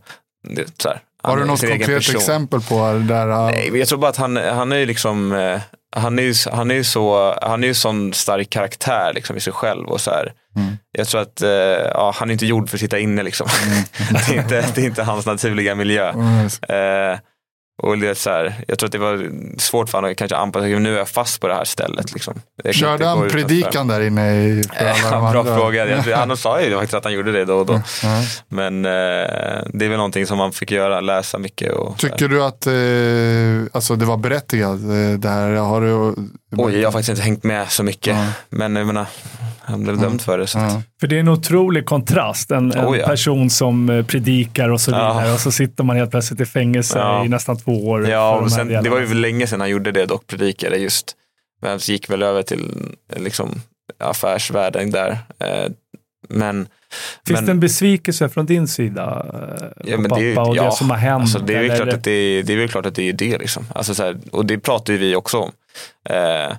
[0.48, 2.16] det, så här, har han du något konkret person.
[2.16, 3.28] exempel på där?
[3.28, 5.60] uh, Nej, men jag tror bara att han, han är ju liksom, eh,
[5.96, 9.52] han är ju, han är så, han är ju sån stark karaktär liksom i sig
[9.52, 10.32] själv och så här.
[10.56, 10.76] Mm.
[10.92, 11.50] Jag tror att, eh,
[11.94, 13.46] ja, han är inte gjord för att sitta inne liksom.
[14.10, 16.10] det, är inte, det är inte hans naturliga miljö.
[16.10, 16.46] Mm.
[16.68, 17.18] Eh,
[17.82, 20.36] och det är så här, jag tror att det var svårt för honom att kanske
[20.36, 22.12] anpassa sig, nu är jag fast på det här stället.
[22.12, 22.34] Liksom.
[22.72, 25.86] Körde han predikan där inne i, Eh, Bra fråga.
[25.86, 27.82] Jag Han sa ju faktiskt att han gjorde det då och då.
[28.02, 28.22] Ja.
[28.48, 28.90] Men eh,
[29.72, 31.72] det är väl någonting som man fick göra, läsa mycket.
[31.72, 35.50] Och, Tycker du att eh, alltså det var berättigat eh, det här?
[35.50, 36.14] Har du,
[36.58, 38.16] Oj, jag har faktiskt inte hängt med så mycket.
[38.16, 38.26] Ja.
[38.50, 39.06] Men jag menar,
[39.60, 40.46] han blev dömd för det.
[40.46, 40.82] Så Ja.
[41.00, 42.50] För det är en otrolig kontrast.
[42.50, 43.06] En, en Oh, ja.
[43.06, 45.32] person som eh, predikar och så vidare.
[45.32, 48.08] Och så sitter man helt plötsligt i fängelse i nästan två år.
[48.08, 51.16] Ja, de sen, det var ju länge sedan han gjorde det dock, predikade just.
[51.62, 53.60] Men gick väl över till liksom,
[53.98, 55.10] affärsvärlden där.
[55.38, 55.70] Eh,
[56.28, 56.66] Men,
[57.26, 59.26] Finns men det en besvikelse från din sida?
[59.34, 61.20] eh, Ja, pappa det, och ja, det som har hänt?
[61.20, 63.12] Alltså, det, är väl klart att det, är- det är väl klart att det är
[63.12, 63.38] det.
[63.38, 63.66] Liksom.
[63.74, 65.52] Alltså, så här, och det pratar ju vi också om.
[66.08, 66.56] Eh,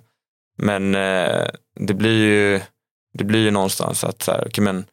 [0.58, 1.46] men eh,
[1.80, 2.62] det blir ju
[3.18, 4.86] det blir ju någonstans att så här, okej, men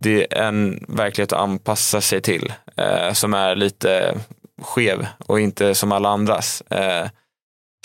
[0.00, 4.18] det är en verklighet att anpassa sig till eh, som är lite
[4.62, 6.60] skev och inte som alla andras.
[6.70, 7.06] Eh,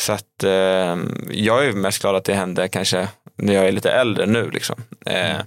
[0.01, 0.97] så att eh,
[1.32, 4.49] jag är mest glad att det hände kanske när jag är lite äldre nu.
[4.51, 4.84] Liksom.
[5.05, 5.38] Eh,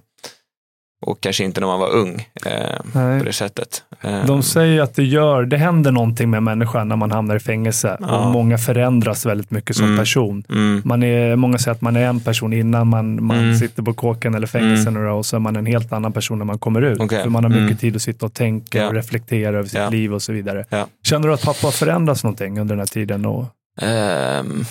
[1.06, 3.82] och kanske inte när man var ung eh, på det sättet.
[4.00, 7.40] Eh, De säger att det gör, det händer någonting med människan när man hamnar i
[7.40, 7.96] fängelse.
[8.00, 8.18] Ja.
[8.18, 9.98] Och många förändras väldigt mycket som Mm.
[9.98, 10.44] person.
[10.50, 13.54] mm, Man är, många säger att man är en person innan man, man Mm.
[13.56, 16.58] sitter på kåken eller fängelsen och så är man en helt annan person när man
[16.58, 17.00] kommer ut.
[17.00, 17.22] Okej.
[17.22, 17.76] För man har mycket Mm.
[17.76, 18.86] tid att sitta och tänka Ja.
[18.88, 19.88] och reflektera över sitt Ja.
[19.88, 20.64] liv och så vidare.
[21.04, 23.26] Känner du att pappa har förändrats någonting under den här tiden?
[23.26, 23.44] Och
[23.82, 24.64] ehm,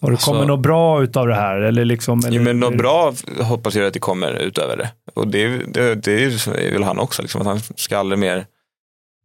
[0.00, 1.56] har det Alltså- kommit något bra utav det här?
[1.56, 4.90] Eller liksom, eller, Jo, men något bra hoppas jag att det kommer utöver det.
[5.14, 8.46] Och det, det, det väl han också, liksom, att han ska aldrig mer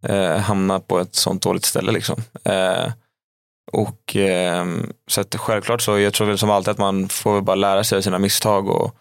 [0.04, 1.92] eh, hamna på ett sånt dåligt ställe.
[1.92, 2.24] Liksom.
[2.44, 2.92] Eh,
[3.72, 7.56] och ehm, så att självklart så, jag tror väl som alltid att man får bara
[7.56, 8.96] lära sig av sina misstag och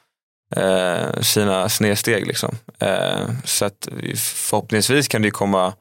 [0.56, 2.26] eh, sina snedsteg.
[2.26, 2.54] Liksom.
[2.78, 5.72] Eh, så att förhoppningsvis kan det komma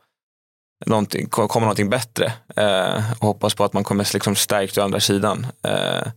[0.86, 5.00] någonting, komma någonting bättre eh, och hoppas på att man kommer liksom stärkt ur andra
[5.00, 5.48] sidan.
[5.68, 6.08] Eh,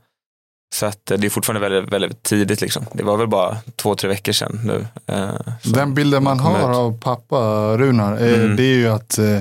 [0.75, 2.61] så att eh, det är fortfarande väldigt, väldigt tidigt.
[2.61, 2.87] Liksom.
[2.93, 4.87] Det var väl bara två, tre veckor sedan nu.
[5.07, 5.31] Eh,
[5.65, 6.77] Den bilden man har ut.
[6.77, 7.37] av pappa
[7.77, 8.57] Runar, eh, Mm.
[8.57, 9.39] det är ju att eh,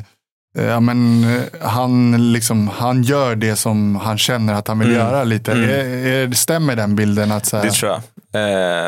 [0.55, 1.25] Ja, men,
[1.61, 4.99] han, liksom, han gör det som han känner att han vill Mm.
[4.99, 5.51] göra lite.
[5.51, 5.69] Mm.
[5.69, 7.31] Är, är, stämmer den bilden?
[7.31, 8.01] Att, så här, Det tror jag.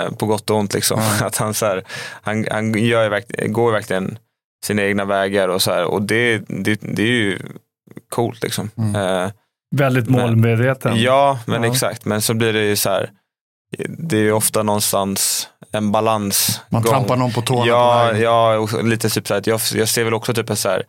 [0.06, 1.02] Eh, på gott och ont liksom.
[1.20, 1.26] Ja.
[1.28, 1.84] Att han, så här,
[2.22, 4.18] han, han gör går verkligen
[4.66, 5.84] sina egna vägar och så här.
[5.84, 7.40] Och det, det, det är ju
[8.10, 8.70] coolt liksom.
[8.78, 8.96] Mm.
[8.96, 9.32] Eh,
[9.76, 11.02] Väldigt målmedveten.
[11.02, 11.72] Ja, men Ja.
[11.72, 12.06] exakt.
[12.06, 13.10] Men så blir det ju så här,
[13.88, 16.62] det är ju ofta någonstans en balans.
[16.70, 18.22] Man trampar någon på tårna på Ja, vägen.
[18.22, 20.70] ja och lite typ så här, att jag, jag ser väl också typ att så
[20.70, 20.84] här,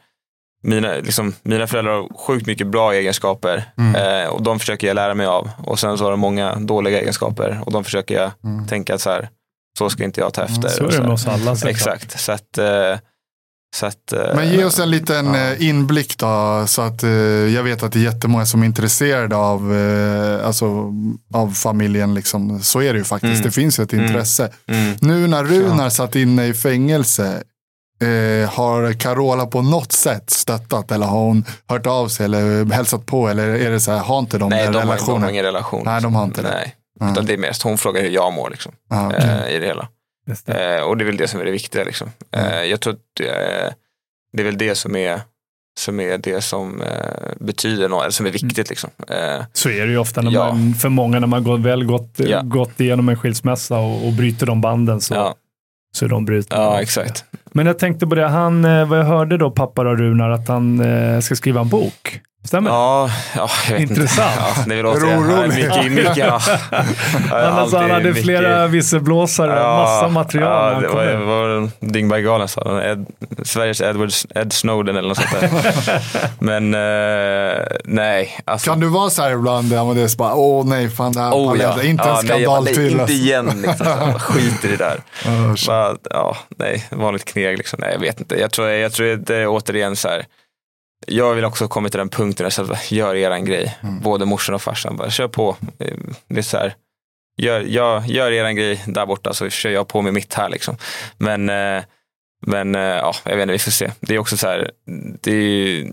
[0.63, 4.23] mina, liksom, mina föräldrar har sjukt mycket bra egenskaper Mm.
[4.25, 5.51] eh, och de försöker jag lära mig av.
[5.65, 8.67] Och sen så har de många dåliga egenskaper och de försöker jag Mm.
[8.67, 9.29] tänka att så här,
[9.79, 10.69] så ska inte jag ta efter.
[10.69, 11.57] Så är det med oss alla.
[11.67, 12.99] Exakt, så att, eh,
[13.83, 15.37] att eh, Men ge oss en liten Ja.
[15.41, 19.37] eh, inblick då, så att eh, jag vet att det är jättemånga som är intresserade
[19.37, 19.73] av,
[20.45, 20.93] alltså,
[21.35, 22.15] av familjen.
[22.15, 22.61] Liksom.
[22.61, 23.43] Så är det ju faktiskt, Mm.
[23.43, 24.07] det finns ju ett Mm.
[24.07, 24.51] intresse.
[24.69, 24.97] mm.
[25.01, 27.43] Nu när Runar satt inne i fängelse,
[28.03, 33.07] eh, har Carola på något sätt stöttat eller har hon hört av sig eller hälsat
[33.07, 35.23] på eller är det så här, har inte de Nej, den de har, de relationen?
[35.23, 35.83] har ingen relation.
[35.85, 36.49] Nej, de har inte det.
[37.01, 37.11] Nej.
[37.13, 39.21] Utan det är mest, hon frågar hur jag mår liksom, Ja, okej.
[39.49, 39.89] eh, i det hela.
[40.45, 40.77] Det.
[40.77, 41.85] Eh, och det är väl det som är det viktiga.
[41.85, 42.11] Liksom.
[42.33, 42.53] Mm.
[42.53, 43.73] Eh, jag tror att eh,
[44.33, 45.21] det är väl det som är,
[45.79, 46.89] som är det som eh,
[47.41, 48.69] betyder något, eller som är viktigt.
[48.71, 48.91] Liksom.
[49.09, 50.53] Eh, Så är det ju ofta när Ja.
[50.53, 52.41] man, för många när man går, väl gått, Ja.
[52.43, 55.35] gått igenom en skilsmässa och, och bryter de banden så, ja,
[55.95, 56.57] så är de brutna.
[56.57, 57.25] ja, exakt.
[57.53, 60.49] Men jag tänkte på det, han, eh, vad jag hörde då, pappa då, Runar, att
[60.49, 62.21] han eh, ska skriva en bok.
[62.47, 62.77] Stämmer det?
[62.77, 64.31] Ja, ja, jag vet Intressant.
[64.37, 64.61] Inte.
[64.61, 65.55] Ja, det är väl Är du återigen, ja, orolig?
[65.55, 66.41] mycket, mycket, ja.
[66.71, 66.83] Ja,
[67.31, 70.73] Han, alltså, han hade mycket- flera visselblåsare, massa material.
[70.75, 71.27] Ja, det var, in.
[71.27, 72.83] var sa han.
[72.83, 73.07] Ed,
[73.43, 76.01] Sveriges Edward, Ed Snowden eller något sånt där.
[76.39, 78.71] Men eh, nej, alltså.
[78.71, 81.79] Kan du vara så här ibland, Amadeus, bara åh nej, fan det här Oh, jag
[81.79, 81.83] ja.
[81.83, 82.05] inte.
[82.05, 82.87] En ja, jag skandal nej, till.
[82.91, 83.17] Inte alltså.
[83.17, 83.87] igen, liksom.
[83.87, 85.01] Jag Skit i det där.
[85.25, 85.67] Ja, shit.
[85.69, 87.79] Bara, ja, nej, vanligt kneg liksom.
[87.83, 88.41] Nej, jag vet inte.
[88.41, 90.25] Jag tror, jag tror att det är återigen så här.
[91.07, 93.79] Jag vill också komma till den punkten där jag säger, gör eran grej.
[93.83, 94.01] Mm.
[94.01, 94.97] Både morsan och farsan.
[94.97, 95.57] Bara, kör på.
[95.79, 95.97] Eh,
[96.29, 96.75] Det är så här.
[97.39, 100.77] Gör, gör, gör eran grej där borta så kör jag på med mitt här liksom.
[101.19, 101.83] Men, eh,
[102.47, 103.93] men eh, ja, jag vet inte, vi får se.
[104.01, 104.71] Det är också så här.
[105.21, 105.93] Det är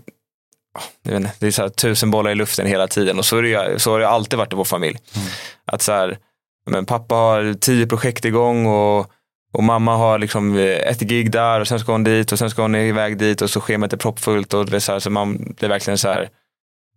[1.02, 3.36] jag vet inte, det är så här, tusen bollar i luften hela tiden och så,
[3.36, 4.98] är det, så har det alltid varit i vår familj.
[5.16, 5.28] Mm.
[5.64, 6.18] Att så här,
[6.70, 9.10] men pappa har tio projekt igång och,
[9.54, 12.62] och mamma har liksom ett gig där och sen ska hon dit och sen ska
[12.62, 15.54] hon iväg dit och så schemat är proppfullt och det är, så här, så man,
[15.60, 16.28] är verkligen så här,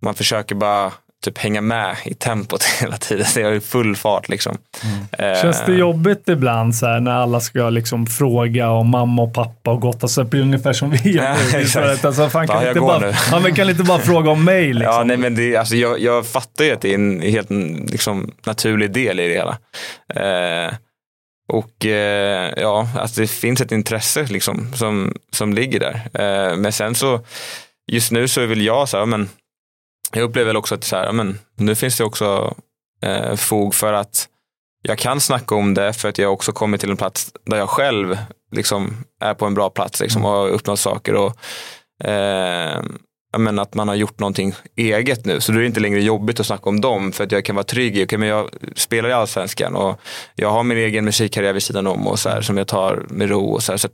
[0.01, 0.91] man försöker bara
[1.23, 3.25] typ hänga med i tempot hela tiden.
[3.35, 4.57] Det är full fart liksom.
[5.11, 9.33] Eh, Känns det jobbigt ibland så här, när alla ska liksom fråga om mamma och
[9.33, 10.03] pappa och gott?
[10.03, 12.05] Alltså, det är ungefär som vi gör Ja, exakt.
[12.05, 14.73] Alltså, fan, kan, Ja, inte bara, ja, men kan inte bara fråga om mig?
[14.73, 14.93] Liksom?
[14.93, 17.49] Ja, nej, men det, alltså, jag, jag fattar ju att det är en helt
[17.91, 19.57] liksom, naturlig del i det hela.
[20.15, 20.73] Eh,
[21.47, 26.09] och eh, ja, alltså, det finns ett intresse liksom, som, som ligger där.
[26.13, 27.19] Eh, men sen så,
[27.91, 29.29] just nu så väl jag så här, men
[30.13, 32.55] jag upplever väl också att så här, men, nu finns det också
[33.01, 34.27] eh, fog för att
[34.81, 37.69] jag kan snacka om det för att jag också kommit till en plats där jag
[37.69, 38.17] själv
[38.51, 41.15] liksom, är på en bra plats liksom, och har uppnått saker.
[41.15, 41.37] Och,
[42.07, 42.83] eh,
[43.37, 45.41] men att man har gjort någonting eget nu.
[45.41, 47.55] Så då är det inte längre jobbigt att snacka om dem för att jag kan
[47.55, 49.99] vara trygg i, okay, men jag spelar i allsvenskan och
[50.35, 53.29] jag har min egen musikkarriär vid sidan om och så här, som jag tar med
[53.29, 53.45] ro.
[53.45, 53.77] Och så här.
[53.77, 53.87] Så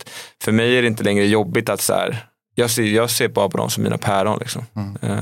[0.44, 2.26] för mig är det inte längre jobbigt att så här,
[2.56, 4.38] jag ser, jag ser bara på dem som mina päron.
[4.40, 4.66] Liksom.
[5.02, 5.18] Eh,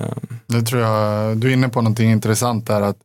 [0.47, 2.81] Det tror jag, du är inne på någonting intressant där.
[2.81, 2.97] Att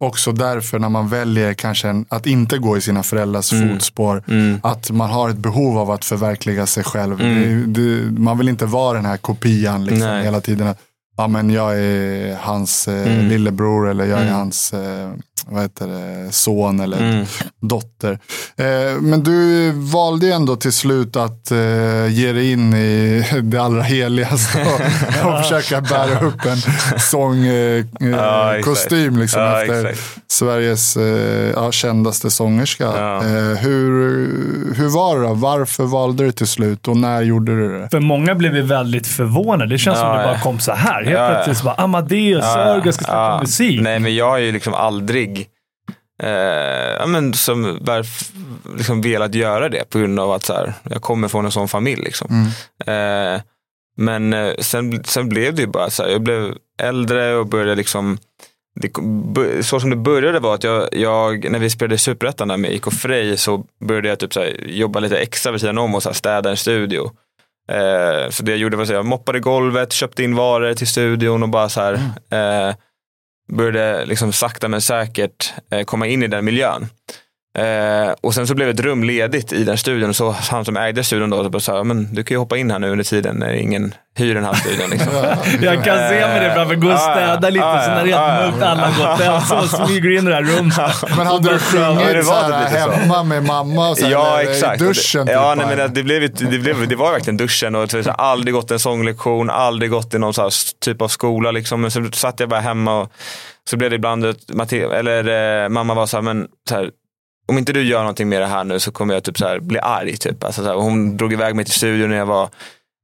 [0.00, 3.68] också därför när man väljer kanske en, att inte gå i sina föräldrars Mm.
[3.74, 4.22] fotspår.
[4.28, 7.20] mm, Att man har ett behov av att förverkliga sig själv.
[7.20, 7.72] Mm.
[7.72, 10.24] Det, det, man vill inte vara den här kopian liksom, Nej.
[10.24, 10.74] hela tiden.
[11.16, 13.28] Ja, men jag är hans eh, Mm.
[13.28, 14.34] lillebror eller jag är Mm.
[14.34, 15.10] hans eh,
[15.50, 17.26] vad heter det, son eller mm.
[17.60, 18.18] dotter.
[18.56, 23.58] Eh, men du valde ju ändå till slut att eh, ge dig in i det
[23.58, 26.56] allra heligaste och, och försöka bära upp en
[27.00, 30.20] sångkostym eh, kostym liksom, Ja, efter exakt.
[30.26, 32.84] Sveriges eh, ja, kändaste sångerska.
[32.84, 33.16] Ja.
[33.16, 34.00] Eh, hur,
[34.74, 35.34] hur var det då?
[35.34, 37.88] Varför valde du till slut och när gjorde du det?
[37.88, 39.70] För många blev ju väldigt förvånade.
[39.70, 41.04] Det känns som det bara kom så här.
[41.04, 43.38] Helt plötsligt så bara Amadeus, Ja, Sörgård ska ja.
[43.40, 43.80] musik.
[43.80, 45.39] Nej, men jag har ju liksom aldrig
[46.22, 47.78] eh, ja, men som
[48.76, 51.68] liksom velat göra det på grund av att så här, jag kommer från en sån
[51.68, 52.02] familj.
[52.02, 52.28] Liksom.
[52.30, 53.34] Mm.
[53.34, 53.40] Eh,
[53.96, 57.74] men eh, sen, sen blev det ju bara så här, jag blev äldre och började
[57.74, 58.18] liksom
[58.80, 62.72] det, så som det började var att jag, jag när vi spelade Superettan där med
[62.72, 66.02] IK Frej så började jag typ så här, jobba lite extra vid sidan om och
[66.02, 67.10] så här, städa en studio.
[67.70, 71.42] Eh, så det jag gjorde var att jag moppade golvet, köpte in varor till studion
[71.42, 71.94] och bara så här
[72.30, 72.74] eh,
[73.52, 76.86] började liksom sakta men säkert eh, komma in i den miljön.
[77.58, 80.14] Eh, och sen så blev ett rum ledigt i den studion.
[80.14, 82.78] Så han som ägde studion då så sa, men du kan ju hoppa in här
[82.78, 84.90] nu under tiden när ingen hyr den här studion.
[84.90, 85.12] Liksom.
[85.60, 88.42] Jag kan se mig det framför gå och städa lite, ja, så när det är
[88.42, 91.16] helt mörkt, alla har gått hem, så smyger du in i det här rummet.
[91.16, 92.90] Men hade du det sjungit typ lite så.
[92.90, 94.82] hemma med mamma och så här, Ja, exakt.
[94.82, 95.26] i duschen?
[95.26, 98.54] typ, ja, nej, men det, blev, det, blev, det var verkligen duschen och så, aldrig
[98.54, 100.52] gått en sånglektion, aldrig gått i någon så här,
[100.84, 101.50] typ av skola.
[101.50, 101.80] Liksom.
[101.80, 103.12] Men så satt jag bara hemma och
[103.70, 104.24] så blev det ibland,
[104.94, 106.90] eller eh, mamma var så här, men så här,
[107.50, 109.78] om inte du gör någonting med det här nu så kommer jag typ så bli
[109.78, 110.16] arg.
[110.16, 110.44] Typ.
[110.44, 112.48] Alltså, så här, hon drog iväg mig till studion när jag var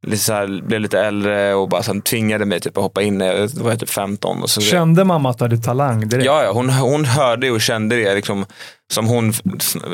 [0.06, 3.18] lite så här, blev lite äldre och bara tvingade mig typ, att hoppa in.
[3.18, 4.42] när jag- var typ 15.
[4.42, 6.26] Och så, Kände mamma att du hade talang direkt?
[6.26, 8.14] Ja, ja hon, hon hörde och kände det.
[8.14, 8.46] Liksom,
[8.92, 9.32] som hon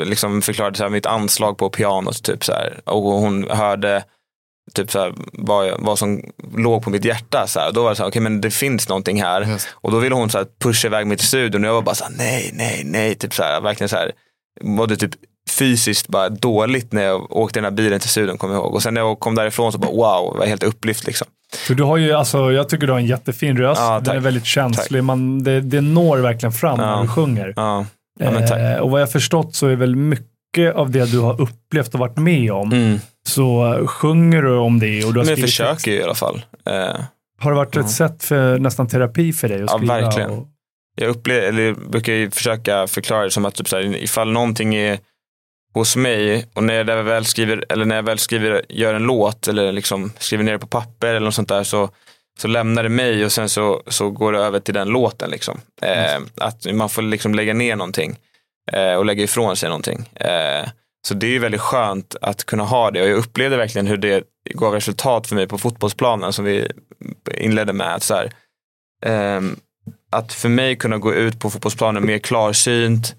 [0.05, 2.23] liksom förklarade så här, mitt anslag på pianot.
[2.23, 4.03] Typ, så här, och hon hörde
[4.73, 6.21] typ, så här, vad, jag- vad som
[6.57, 7.47] låg på mitt hjärta.
[7.47, 7.71] Så här.
[7.71, 9.41] Då var det så här, okej men det finns någonting här.
[9.41, 9.67] Just.
[9.73, 11.95] Och då ville hon så här, pusha iväg mig till studion och jag var bara
[11.95, 13.15] så här, nej, nej, nej.
[13.15, 14.11] Typ så här, verkligen så här,
[14.61, 15.11] mådde typ
[15.49, 18.73] fysiskt bara dåligt när jag åkte den här bilen till studion, kommer jag ihåg.
[18.73, 21.27] Och sen när jag kom därifrån så bara wow, var helt upplyft liksom.
[21.67, 23.81] För du har ju, alltså, jag tycker du har en jättefin röst.
[23.81, 25.03] Ja, Den är väldigt känslig.
[25.03, 26.95] Man, det, det når verkligen fram Ja.
[26.95, 27.53] när du sjunger.
[27.55, 27.85] Ja,
[28.19, 31.93] ja eh, och vad jag förstått så är väl mycket av det du har upplevt
[31.93, 32.99] och varit med om, Mm.
[33.27, 35.87] så sjunger du om det och du har Men jag försöker text.
[35.87, 36.41] ju i alla fall.
[36.65, 36.73] Eh,
[37.39, 40.01] Har det varit ett sätt för nästan terapi för dig att Ja, skriva?
[40.01, 40.29] verkligen.
[40.31, 40.47] Och,
[40.95, 44.75] jag upplever, eller brukar ju försöka förklara det som att typ så här, ifall någonting
[44.75, 44.99] är
[45.73, 49.47] hos mig och när jag väl skriver, eller när jag väl skriver, gör en låt
[49.47, 51.89] eller liksom skriver ner det på papper eller något sånt där så,
[52.39, 55.29] så lämnar det mig och sen så, så går det över till den låten.
[55.29, 55.61] Liksom.
[55.81, 58.15] Eh, att man får liksom lägga ner någonting
[58.71, 60.09] eh, och lägga ifrån sig någonting.
[60.15, 60.67] Eh,
[61.07, 63.97] så det är ju väldigt skönt att kunna ha det och jag upplevde verkligen hur
[63.97, 66.71] det gav resultat för mig på fotbollsplanen som vi
[67.37, 67.95] inledde med.
[67.95, 68.31] Att så här,
[69.05, 69.59] ehm,
[70.13, 73.15] att för mig kunna gå ut på fotbollsplanen mer klarsynt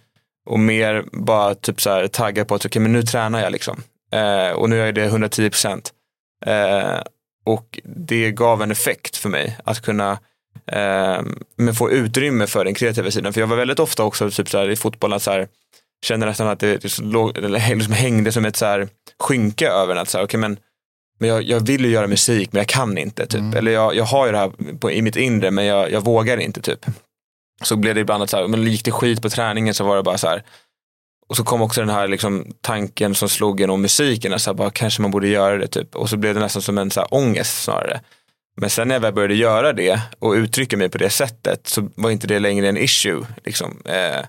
[0.47, 3.83] och mer bara typ så här tagga på att okej men nu tränar jag liksom.
[4.13, 5.93] Eh, och nu är det 110 procent.
[6.47, 7.01] Eh,
[7.47, 10.19] och det gav en effekt för mig att kunna
[10.73, 11.23] eh,
[11.57, 13.33] men få utrymme för den kreativa sidan.
[13.33, 15.49] För jag var väldigt ofta också typ så här, i fotbollen att så här,
[16.05, 18.89] kände nästan att det, det låg, liksom hängde som ett så här,
[19.19, 20.01] skynke över en.
[20.01, 20.57] Att så här, okay, men,
[21.19, 23.27] men jag, jag vill ju göra musik men jag kan inte.
[23.27, 23.55] Typ.
[23.55, 26.39] Eller jag, jag har ju det här på, i mitt inre men jag, jag vågar
[26.39, 26.61] inte.
[26.61, 26.87] typ.
[27.63, 29.97] Så blev det ibland att så här, men gick det skit på träningen så var
[29.97, 30.43] det bara så här.
[31.29, 34.33] Och så kom också den här liksom, tanken som slog en om musiken.
[34.33, 35.67] att Så här, bara, kanske man borde göra det.
[35.67, 35.97] Typ.
[35.97, 38.01] Och så blev det nästan som en så här, ångest snarare.
[38.57, 41.89] Men sen när jag väl började göra det och uttrycka mig på det sättet så
[41.95, 43.27] var inte det längre en issue.
[43.45, 43.83] Liksom.
[43.85, 44.25] Eh,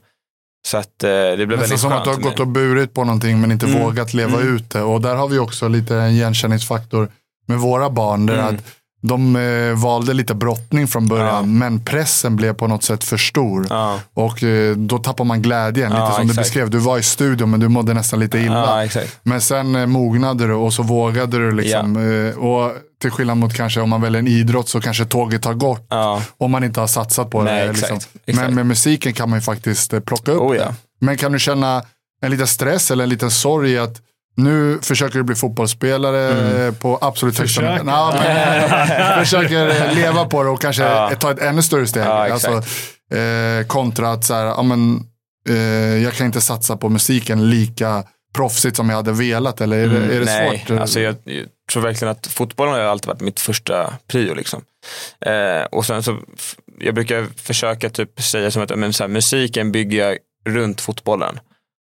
[0.66, 3.04] så att eh, det blev väldigt som skönt att du har gått och burit på
[3.04, 3.82] någonting men inte Mm.
[3.84, 4.56] vågat leva Mm.
[4.56, 4.82] ut det.
[4.82, 7.10] Och där har vi också lite en igenkänningsfaktor
[7.48, 8.26] med våra barn.
[8.26, 8.56] Där Mm.
[8.56, 8.62] att
[9.02, 11.42] de eh, valde lite brottning från början Ja.
[11.42, 13.68] men pressen blev på något sätt för stor.
[13.70, 15.92] Ja, Och eh, då tappar man glädjen.
[15.92, 16.46] Ja, lite som du exakt.
[16.48, 18.86] beskrev, du var i studion men du mådde nästan lite illa.
[18.96, 19.02] ja.
[19.24, 21.98] Men sen eh, mognade du och så vågade du liksom.
[21.98, 22.72] Eh, och
[23.06, 25.88] till skillnad mot kanske om man väljer en idrott så kanske tåget har gått.
[25.90, 27.72] Ja, Om man inte har satsat på Nej, det.
[27.72, 28.10] exakt, Liksom.
[28.26, 28.46] exakt.
[28.48, 30.64] Men med musiken kan man ju faktiskt eh, plocka upp Oh, ja.
[30.66, 30.74] det.
[31.02, 31.84] Men kan du känna
[32.22, 34.02] en liten stress eller en liten sorg att
[34.38, 36.68] nu försöker du bli fotbollsspelare Mm.
[36.68, 37.92] eh, på absolut högsta nivå.
[39.20, 41.12] Försöker eh, leva på det och kanske Ja.
[41.20, 42.04] ta ett ännu större steg.
[42.04, 42.52] Ja, alltså,
[43.18, 45.00] eh, kontra att så här, ja, men,
[45.50, 45.56] eh,
[46.04, 48.04] jag kan inte satsa på musiken lika
[48.36, 49.62] proffsigt som jag hade velat.
[49.62, 50.80] Eller är det, är det Mm, Nej, svårt?
[50.80, 51.16] alltså jag
[51.72, 54.34] tror verkligen att fotbollen har alltid varit mitt första prio.
[54.34, 54.66] Liksom.
[55.26, 56.18] Eh, och sen så,
[56.80, 60.18] jag brukar försöka typ säga som att men, så här, musiken bygger jag
[60.50, 61.40] runt fotbollen.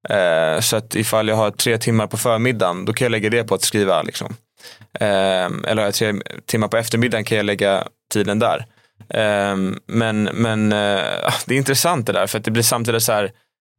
[0.10, 3.44] Eh, så att ifall jag har tre timmar på förmiddagen, då kan jag lägga det
[3.44, 4.02] på att skriva.
[4.02, 4.36] Liksom.
[5.00, 6.14] Eh, eller har jag tre
[6.46, 8.66] timmar på eftermiddagen kan jag lägga tiden där.
[9.10, 9.56] Eh,
[9.88, 13.32] men men eh, det är intressant det där, för att det blir samtidigt så här,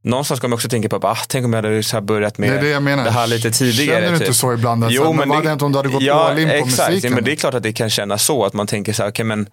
[0.05, 2.73] någonstans kommer jag också tänka på, ah, tänk om jag hade så börjat med det
[2.79, 4.01] det det här lite tidigare.
[4.01, 4.27] Känner du typ.
[4.27, 4.85] inte så ibland?
[4.85, 6.55] Att, Jo, men vad det- hade hänt om du hade gått ja, all in på
[6.55, 6.89] exakt.
[6.89, 7.11] musiken?
[7.11, 9.11] Ja, men det är klart att det kan kännas så, att man tänker så här,
[9.11, 9.49] okay, men,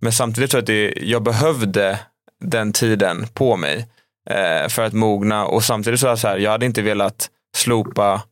[0.00, 1.98] men samtidigt tror jag att det, jag behövde
[2.44, 3.88] den tiden på mig
[4.30, 8.22] eh, för att mogna och samtidigt så så här, jag hade inte velat slopa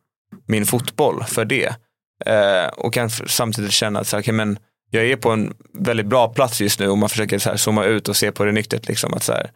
[0.46, 1.74] min fotboll för det.
[2.26, 4.58] Eh, och kan samtidigt känna att så här, okay, men
[4.90, 7.84] jag är på en väldigt bra plats just nu och man försöker så här, zooma
[7.84, 8.88] ut och se på det nyktert.
[8.88, 9.50] Liksom, att så här,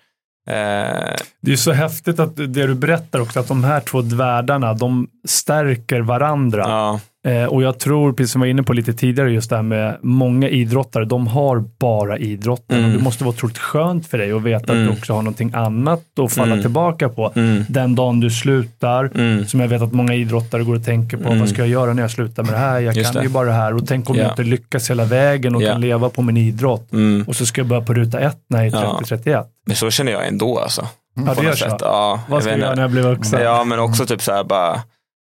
[1.40, 5.08] det är så häftigt att det du berättar också, att de här två världarna, de
[5.28, 6.64] stärker varandra.
[6.68, 7.00] ja,
[7.48, 9.96] och jag tror, precis som jag var inne på lite tidigare, just det här med
[10.02, 12.78] många idrottare, de har bara idrotten.
[12.78, 12.90] Mm.
[12.90, 14.84] Och det måste vara otroligt skönt för dig att veta att Mm.
[14.86, 16.62] du också har någonting annat att falla Mm.
[16.62, 17.32] tillbaka på.
[17.36, 21.16] mm, Den dagen du slutar, mm, som jag vet att många idrottare går och tänker
[21.16, 21.40] på, Mm.
[21.40, 22.80] vad ska jag göra när jag slutar med det här?
[22.80, 23.26] Jag Just kan det.
[23.26, 24.22] ju bara det här och tänk om Ja.
[24.22, 25.72] jag inte lyckas hela vägen och Ja.
[25.72, 26.92] kan leva på min idrott.
[26.92, 27.24] mm.
[27.28, 28.98] Och så ska jag börja på ruta ett när jag är Ja.
[29.02, 29.46] 30-31.
[29.66, 30.86] Men så känner jag ändå alltså.
[31.26, 31.70] Ja, det sätt.
[31.70, 31.76] va?
[31.80, 33.42] Ja, Vad ska jag göra när jag blir vuxen?
[33.42, 34.80] Ja, men också typ så här bara,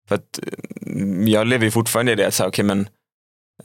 [0.08, 0.40] för att
[0.86, 2.88] mm, jag lever ju fortfarande i det, så här, okej men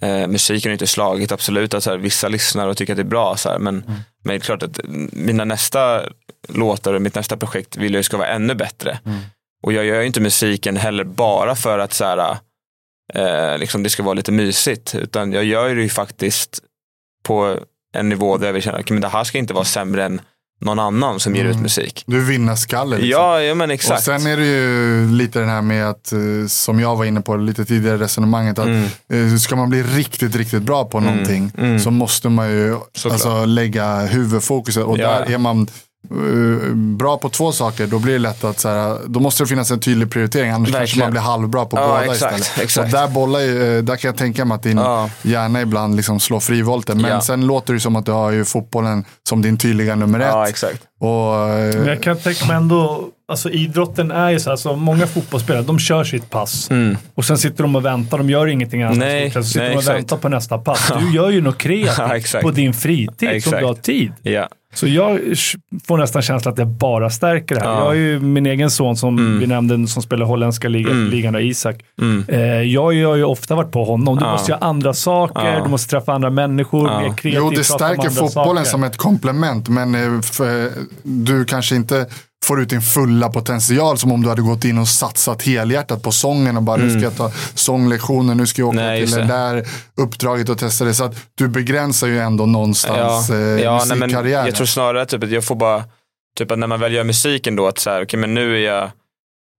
[0.01, 3.03] eh, musiken har inte slagit, absolut att så här, vissa lyssnar och tycker att det
[3.03, 4.01] är bra, så här, men, Mm.
[4.25, 4.81] men det är klart att
[5.13, 6.03] mina nästa
[6.49, 8.99] låtar och mitt nästa projekt vill jag ska vara ännu bättre.
[9.07, 9.19] Mm.
[9.63, 12.37] Och jag gör ju inte musiken heller bara för att så här,
[13.15, 16.61] eh, liksom det ska vara lite mysigt, utan jag gör det ju faktiskt
[17.23, 17.59] på
[17.93, 20.21] en nivå där jag vill känna, okej men det här ska inte vara sämre än
[20.61, 21.63] någon annan som ger ut Mm.
[21.63, 22.05] musik.
[22.07, 22.97] Du är vinnarskalle.
[22.99, 23.11] Liksom.
[23.23, 24.03] Ja, ja men Och exakt.
[24.05, 27.37] sen är det ju lite den här med att, eh, som jag var inne på
[27.37, 29.33] lite tidigare resonemanget, att Mm.
[29.33, 31.81] eh, ska man bli riktigt, riktigt bra på någonting mm.
[31.81, 33.13] så måste man ju Såklart.
[33.13, 34.85] alltså, lägga huvudfokuset.
[34.85, 35.09] Och Ja.
[35.11, 35.67] där är man
[36.75, 39.71] bra på två saker, då blir det lätt att så här, då måste det finnas
[39.71, 41.05] en tydlig prioritering, annars kanske Verkligen.
[41.07, 42.65] man blir halvbra på Ja, båda exakt, istället.
[42.65, 42.95] exakt.
[42.95, 45.11] Och där, bollar, ju- eh, där kan jag tänka mig att din Ja.
[45.23, 47.01] hjärna ibland liksom slår frivolten.
[47.03, 47.21] Men Ja.
[47.21, 50.51] sen låter det som att du har ju fotbollen som din tydliga nummer Ja, ett.
[50.51, 50.83] exakt.
[51.01, 51.09] Och,
[51.49, 55.07] eh, Men jag kan tänka mig ändå, alltså idrotten är ju så här, så många
[55.07, 56.71] fotbollsspelare, de kör sitt pass.
[56.71, 56.97] Mm.
[57.15, 58.99] Och sen sitter de och väntar, de gör ingenting annat.
[58.99, 59.31] Nej.
[59.31, 59.99] Så sitter nej, de och exakt.
[59.99, 60.93] väntar på nästa pass.
[61.01, 64.13] Du gör ju något kreativt Ja, på din fritid som du har tid.
[64.75, 65.21] Så jag
[65.87, 67.69] får nästan känslan att jag bara stärker det här.
[67.69, 67.79] Ja.
[67.79, 71.11] Jag har ju min egen son som vi nämnde, som spelar holländska ligan, Mm.
[71.11, 71.77] ligan Isak.
[72.01, 72.25] Mm.
[72.29, 74.17] Eh, jag har ju ofta varit på honom.
[74.19, 74.33] Du Ja.
[74.33, 75.65] måste göra andra saker, Ja.
[75.65, 77.01] du måste träffa andra människor, Ja.
[77.01, 78.71] mer kreativt, Jo, det stärker fotbollen saker.
[78.71, 80.71] som ett komplement, men eh, för,
[81.03, 82.07] du kanske inte
[82.45, 86.13] får ut din fulla potential som om du hade gått in och satsat helhjärtat på
[86.13, 88.87] sången och bara nu ska jag ta sånglektioner, nu ska jag åka Mm.
[88.87, 89.67] Nej, till det där
[89.97, 90.95] uppdraget och testa det.
[90.95, 94.47] Så att du begränsar ju ändå någonstans eh, nej, men musikkarriären.
[94.47, 95.85] jag tror snarare typ att jag får bara,
[96.39, 98.75] typ att när man väl gör musiken då, att så här, okej men nu är
[98.75, 98.91] jag,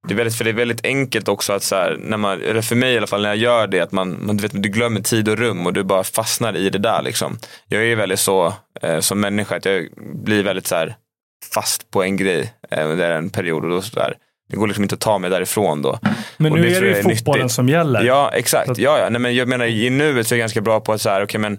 [0.07, 2.61] det är väldigt, för det är väldigt enkelt också att så här, när man, eller
[2.61, 4.69] för mig i alla fall när jag gör det, att man, man du, vet, du
[4.69, 7.37] glömmer tid och rum och du bara fastnar i det där liksom.
[7.67, 9.87] Jag är väldigt så eh, som människa, att jag
[10.23, 10.95] blir väldigt så här
[11.53, 14.13] fast på en grej eh, under en period och då så där.
[14.49, 15.99] Det går liksom inte att ta mig därifrån då.
[16.37, 17.55] Men och nu det är det ju är fotbollen nyttigt.
[17.55, 18.03] som gäller.
[18.03, 18.69] Ja, exakt.
[18.69, 19.09] Att- Ja, ja.
[19.09, 21.23] Nej, men jag menar, i nuet så är jag ganska bra på att så här,
[21.23, 21.57] okej men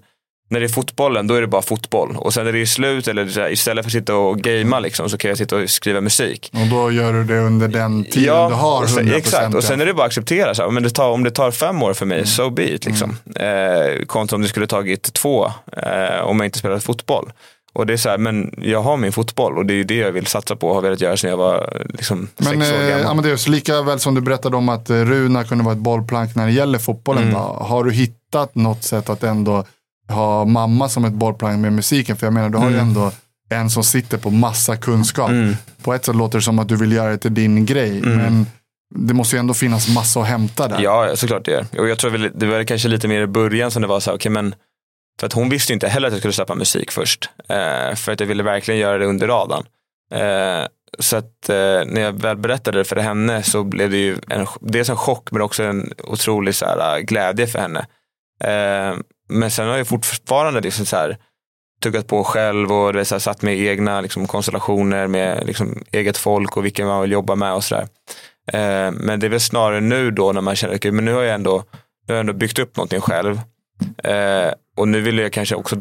[0.51, 2.17] när det är fotbollen, då är det bara fotboll.
[2.17, 4.81] Och sen när det är slut, eller så här, istället för att sitta och gamea
[4.81, 6.51] liksom, så kan jag sitta och skriva musik.
[6.53, 9.15] Och då gör du det under den tiden du har och sen, 100%.
[9.17, 9.55] exakt.
[9.55, 11.51] Och sen är det bara att acceptera, så här, men det tar, om det tar
[11.51, 12.17] fem år för Mm.
[12.19, 12.87] mig, so be it.
[12.87, 13.17] Liksom.
[13.37, 17.33] Eh, kontra om det skulle tagit två, eh, om jag inte spelat fotboll.
[17.75, 19.97] Och det är så här, men jag har min fotboll och det är ju det
[19.97, 22.83] jag vill satsa på och har velat göra sedan jag var liksom, Men, sex år
[22.83, 23.07] eh, gammal.
[23.07, 26.47] Amadeus, lika väl som du berättade om att eh, Runa kunde vara ett bollplank när
[26.47, 27.23] det gäller fotbollen.
[27.23, 27.35] Mm.
[27.41, 29.65] Har du hittat något sätt att ändå
[30.09, 32.17] ha mamma som ett bollplank med musiken?
[32.17, 32.89] För jag menar, du har ju Mm.
[32.89, 33.11] ändå
[33.51, 35.31] en som sitter på massa kunskap.
[35.31, 35.57] Mm.
[35.83, 37.99] På ett sätt låter det som att du vill göra det till din grej.
[37.99, 38.17] Mm.
[38.19, 38.47] Men
[38.95, 40.81] det måste ju ändå finnas massa att hämta där.
[40.81, 41.67] Ja, såklart det gör.
[41.79, 44.11] Och jag tror väl, det var kanske lite mer i början som det var så
[44.11, 44.55] här, okej men
[45.21, 47.31] för att hon visste inte heller att jag skulle släppa musik först.
[47.49, 49.65] Eh, för att jag ville verkligen göra det under radarn.
[50.15, 50.67] Eh,
[50.99, 54.47] så att eh, när jag väl berättade det för henne så blev det ju en,
[54.61, 57.87] dels en chock men också en otrolig så här, eh, glädje för henne.
[58.45, 58.99] Eh,
[59.29, 61.19] men sen har jag fortfarande liksom så här,
[61.83, 66.17] tuggat på själv och det så här, satt med egna liksom, konstellationer med liksom, eget
[66.17, 67.89] folk och vilka man vill jobba med och sådär.
[68.53, 71.23] Eh, men det är väl snarare nu då när man känner, okay, men nu har
[71.23, 71.65] jag ändå,
[72.07, 73.41] nu har jag ändå byggt upp någonting själv.
[74.05, 75.77] Eh, och nu vill jag kanske också,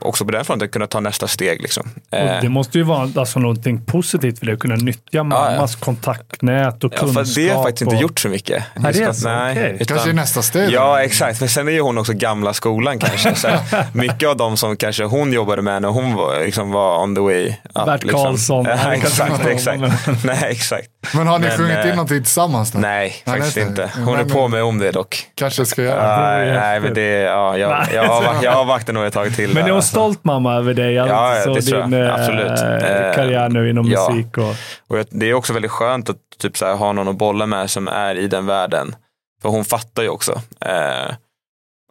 [0.00, 1.62] också på den fronten kunna ta nästa steg.
[1.62, 1.90] Liksom.
[2.10, 5.76] Och Eh, det måste ju vara alltså någonting positivt för dig att kunna nyttja mammas
[5.76, 7.26] kontaktnät och ja, kunskap.
[7.26, 8.02] för det har jag faktiskt inte och...
[8.02, 8.64] gjort så mycket.
[8.76, 9.76] Nej, det är så, att- okej.
[9.80, 10.70] utan- Kanske nästa steg.
[10.70, 11.40] Ja, exakt.
[11.40, 13.34] Men sen är ju hon också gamla skolan kanske.
[13.34, 17.02] Så här, mycket av dem som kanske hon jobbade med när hon var, liksom, var
[17.02, 17.86] on the way up.
[17.86, 18.22] Bert liksom.
[18.24, 18.64] Karlsson.
[18.68, 19.80] Ja, exakt, inte exakt.
[20.24, 20.88] Nej, exakt.
[21.14, 22.78] Men har ni Men, sjungit in eh, någonting tillsammans då?
[22.78, 23.90] Nej, faktiskt det är inte.
[24.04, 25.26] Hon är Men- på mig om det dock.
[25.34, 26.02] Kanske ska göra.
[26.02, 27.88] Ja, det är nej, men det, ja, jag, Nej.
[27.94, 29.48] jag, avvaktar, jag avvaktar nog ett tag till.
[29.54, 29.90] Men är hon alltså.
[29.90, 30.98] stolt mamma över dig?
[30.98, 32.06] Alltså, Ja, ja, det tror din jag.
[32.06, 32.82] eh, Absolut.
[32.82, 34.08] Eh, karriär nu inom ja.
[34.10, 34.38] musik.
[34.38, 34.54] Och...
[34.88, 37.46] Och jag, det är också väldigt skönt att typ, så här, ha någon att bolla
[37.46, 38.94] med som är i den världen.
[39.42, 40.40] För hon fattar ju också.
[40.60, 41.14] Eh,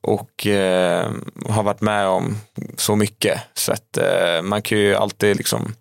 [0.03, 1.05] och eh,
[1.49, 2.37] har varit med om
[2.77, 3.41] så mycket.
[3.53, 5.73] Så att eh, man kan ju alltid liksom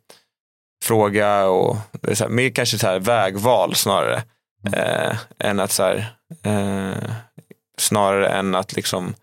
[0.84, 4.22] fråga och det är så här, mer kanske så här vägval snarare.
[4.72, 6.14] Eh, än att så här,
[6.44, 7.10] eh,
[7.78, 9.14] snarare än att liksom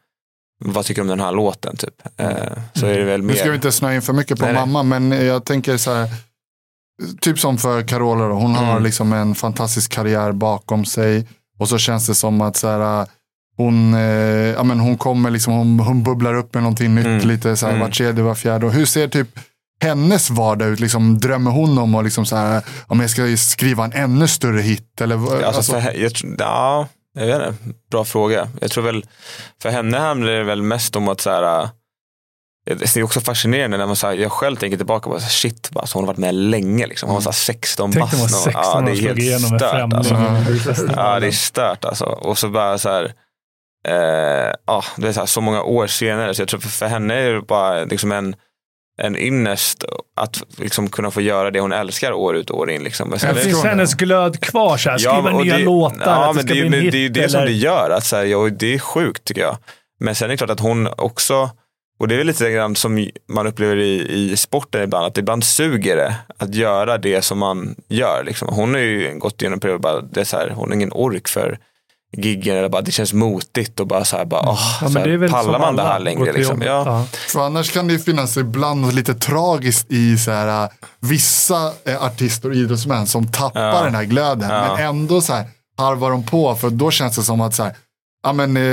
[0.66, 2.02] vad tycker du om den här låten typ.
[2.18, 2.30] Eh,
[2.74, 3.56] så är det väl Nu ska vi mer.
[3.56, 4.66] inte snöa in för mycket på Nej, nej.
[4.68, 6.10] mamma, men jag tänker så här.
[7.22, 8.84] Typ som för Carola då, hon har Mm.
[8.84, 11.28] liksom en fantastisk karriär bakom sig.
[11.60, 13.08] Och så känns det som att så här,
[13.58, 14.00] hon, eh,
[14.56, 17.28] ja, men hon kommer liksom, hon, hon bubblar upp med någonting nytt Mm.
[17.28, 17.86] lite så här, Mm.
[17.88, 18.66] var tredje, var fjärde.
[18.66, 19.28] Och hur ser typ
[19.82, 20.80] hennes vardag ut?
[20.80, 24.62] Liksom, drömmer hon om att liksom så här, om jag ska skriva en ännu större
[24.62, 25.02] hit?
[25.02, 27.54] Eller, Alltså, alltså, för, jag, ja, jag vet inte,
[27.92, 28.48] bra fråga.
[28.62, 29.06] Jag tror väl,
[29.62, 31.70] för henne handlar det väl mest om att så här, äh,
[32.66, 35.30] det är också fascinerande när man så här, jag själv tänker tillbaka på så här,
[35.30, 36.88] shit, bara, så hon har varit med länge.
[36.88, 37.10] Liksom.
[37.10, 38.44] Hon var så här 16 Tänk dig man var bast.
[38.44, 39.94] 16 Ja, det är helt stört.
[39.94, 40.14] Alltså.
[40.96, 42.06] Ja, det är stört alltså.
[42.06, 43.14] Och så bara så här,
[43.88, 46.86] eh, ja, det är så, här, så många år senare, så jag tror för, för
[46.86, 48.36] henne är det bara liksom en,
[49.02, 49.86] en ynnest
[50.16, 52.84] att liksom kunna få göra det hon älskar år ut och år in.
[52.84, 53.10] Liksom.
[53.10, 55.98] Men sen- Det finns hennes glöd kvar, så här, skriva men- och nya det, låtar,
[56.06, 56.92] Ja, att det ska det, bli en hit.
[56.92, 57.90] det är ju det som det gör.
[57.90, 59.58] Att så här, ja, och det är sjukt tycker jag.
[60.00, 61.50] Men sen är det klart att hon också,
[62.00, 65.44] och det är väl lite grann som man upplever i, i sporten ibland, att ibland
[65.44, 68.24] suger det att göra det som man gör.
[68.26, 68.48] Liksom.
[68.52, 70.92] Hon har ju gått igenom en period, bara, det är så här, hon har ingen
[70.94, 71.58] ork för
[72.18, 75.28] giggen, eller bara, det känns motigt och bara så här, bara, åh, Ja, så här,
[75.28, 76.34] pallar man det här längre?
[76.34, 76.62] Liksom?
[76.62, 76.84] Ja.
[76.86, 77.06] Ja.
[77.12, 82.04] För annars kan det ju finnas ibland lite tragiskt i så här, äh, vissa äh,
[82.04, 83.84] artister och idrottsmän som tappar Ja.
[83.84, 84.50] den här glöden.
[84.50, 84.76] Ja.
[84.78, 85.46] Men ändå så här
[85.78, 87.74] harvar de på för då känns det som att så här,
[88.24, 88.64] ja, men, eh,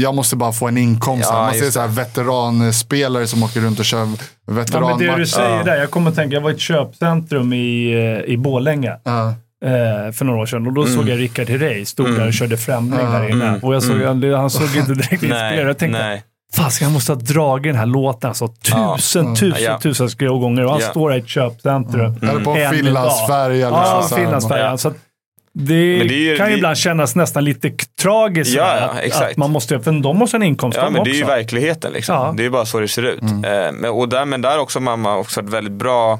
[0.00, 1.28] jag måste bara få en inkomst.
[1.32, 1.42] Ja.
[1.42, 3.98] Man ser så här, veteranspelare som åker runt och kör
[4.46, 4.96] Ja, veteranmatcher.
[5.06, 5.62] men det du säger Ja.
[5.64, 7.92] där, jag kommer att tänka, jag var i ett köpcentrum i,
[8.26, 9.34] eh, i Borlänge Ja.
[9.64, 10.94] Eh, för några år sedan och då Mm.
[10.94, 13.48] såg jag Rickard Herrey stod där och körde Främling där inne.
[13.48, 13.60] Mm.
[13.60, 15.68] Och jag såg, han, han såg inte direkt inspirerad.
[15.68, 16.22] Jag tänkte, nej.
[16.56, 18.94] Fast jag måste ha dragit den här låten alltså Ja.
[18.96, 19.78] tusen, tusen, Ja.
[19.80, 20.88] tusen gånger och han Ja.
[20.90, 22.16] står här i ett köpcentrum.
[22.22, 23.70] Eller på En Finlandsfärja.
[23.70, 23.78] dag.
[23.78, 24.22] Ja, liksom, så här.
[24.24, 24.78] Finlandsfärjan.
[24.84, 24.90] Ja.
[25.58, 27.70] Det, det ju- kan ju det- ibland kännas nästan lite
[28.02, 28.54] tragiskt.
[28.56, 31.10] Ja, ja, att, att man måste, för de måste ha en inkomst Ja, men det
[31.10, 31.34] är ju också.
[31.34, 31.92] verkligheten.
[31.92, 32.14] Liksom.
[32.14, 32.34] Ja.
[32.36, 33.22] Det är bara så det ser ut.
[33.22, 33.44] Mm.
[33.44, 36.18] Eh, men, och där, men där också mamma också varit väldigt bra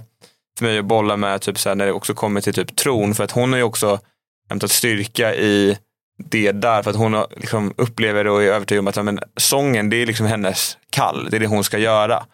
[0.58, 3.14] för mig att bolla med typ, så här, när det också kommer till typ tron.
[3.14, 4.00] För att hon har ju också
[4.48, 5.78] hämtat styrka i
[6.18, 6.82] det där.
[6.82, 10.06] För att hon har, liksom, upplever och är övertygad om att men, sången det är
[10.06, 11.28] liksom hennes kall.
[11.30, 12.24] Det är det hon ska göra.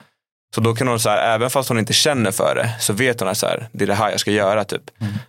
[0.55, 3.21] Så då kan hon, så här, även fast hon inte känner för det, så vet
[3.21, 4.65] hon att så här, det är det här jag ska göra.
[4.65, 4.83] Typ.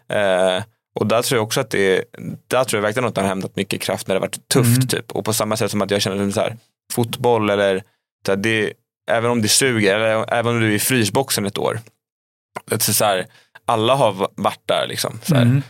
[0.09, 0.63] Eh,
[0.95, 2.03] och där tror jag också att det är,
[2.47, 4.77] där tror jag verkligen att hon har hämtat mycket kraft när det varit tufft.
[4.77, 4.87] Mm.
[4.87, 5.11] Typ.
[5.11, 6.57] Och på samma sätt som att jag känner så här,
[6.93, 7.83] fotboll eller
[8.25, 8.73] så här, det,
[9.11, 11.79] även om det suger, eller även om du är i frysboxen ett år.
[12.80, 13.26] Så här,
[13.66, 15.20] alla har varit där liksom.
[15.24, 15.36] Så.
[15.36, 15.62] Mm.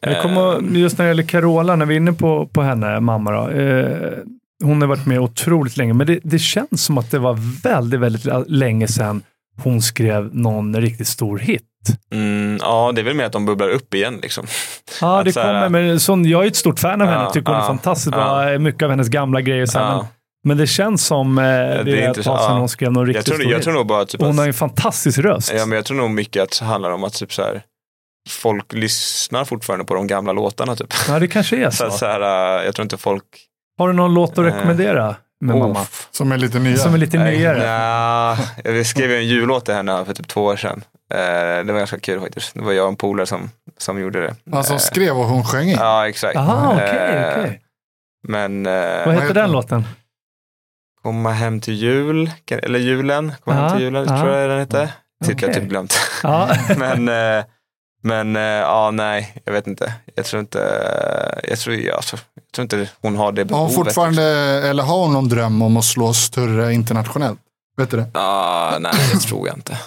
[0.00, 3.30] Jag kommer, just när det gäller Carola, när vi är inne på, på henne, mamma
[3.30, 3.48] då.
[3.48, 4.18] Eh,
[4.64, 8.00] hon har varit med otroligt länge, men det, det känns som att det var väldigt,
[8.00, 9.22] väldigt länge sedan
[9.62, 11.62] hon skrev någon riktigt stor hit.
[12.12, 14.46] Mm, ja, det är väl mer att de bubblar upp igen liksom.
[15.00, 17.52] Ja, Att det kommer, men sån, jag är ett stort fan av Ja, henne, tycker
[17.52, 18.44] hon är fantastiskt ja.
[18.44, 18.58] bra.
[18.58, 19.66] Mycket av hennes gamla grejer.
[19.66, 20.08] Så Ja.
[20.44, 22.58] Men, det känns som eh, det det är ett tag sedan Ja.
[22.58, 24.48] hon skrev någon Jag riktigt tror, jag tror nog bara typ Hon har att, ju
[24.48, 25.52] en fantastisk röst.
[25.56, 27.62] ja, men jag tror nog mycket att det handlar om att typ så här,
[28.30, 30.76] folk lyssnar fortfarande på de gamla låtarna.
[30.76, 30.94] Typ.
[31.08, 31.98] Ja, det kanske är Så, så.
[31.98, 32.20] så här,
[32.60, 33.24] äh, jag tror inte folk...
[33.78, 35.80] Har du någon låt att Eh, rekommendera med mamma?
[35.82, 36.08] Uff.
[36.10, 36.76] Som är lite nya.
[36.76, 37.58] Som är lite Nej, nyare?
[37.58, 40.84] nja, jag skrev ju en jullåt till henne för typ två år sedan.
[41.14, 41.18] Eh,
[41.66, 42.54] det var ganska kul faktiskt.
[42.54, 44.34] Det var jag och en polare som, som gjorde det.
[44.52, 45.72] Han som Eh, skrev och hon sjöng i.
[45.74, 46.34] Ja, exakt.
[46.34, 46.98] Jaha, okej.
[46.98, 47.60] Eh, okej.
[48.28, 48.72] Men eh,
[49.06, 49.52] Vad heter den?
[49.52, 49.84] låten?
[51.02, 54.20] Komma hem till jul, eller julen, Komma hem Ja, till julen, ja.
[54.20, 54.92] tror jag den hette.
[55.26, 55.60] Typ jag Okej.
[55.60, 55.94] typ glömt.
[56.22, 56.48] Ja.
[56.76, 57.44] men eh,
[58.02, 59.94] men eh, ja, nej, jag vet inte.
[60.14, 60.58] Jag tror inte,
[61.48, 63.76] jag tror, ja, alltså, jag tror inte hon har det Har behovet.
[63.76, 64.22] hon fortfarande,
[64.68, 67.40] eller har hon någon dröm om att slå större internationellt?
[67.76, 68.10] Vet du det?
[68.14, 69.78] Ja, nej, det tror jag inte.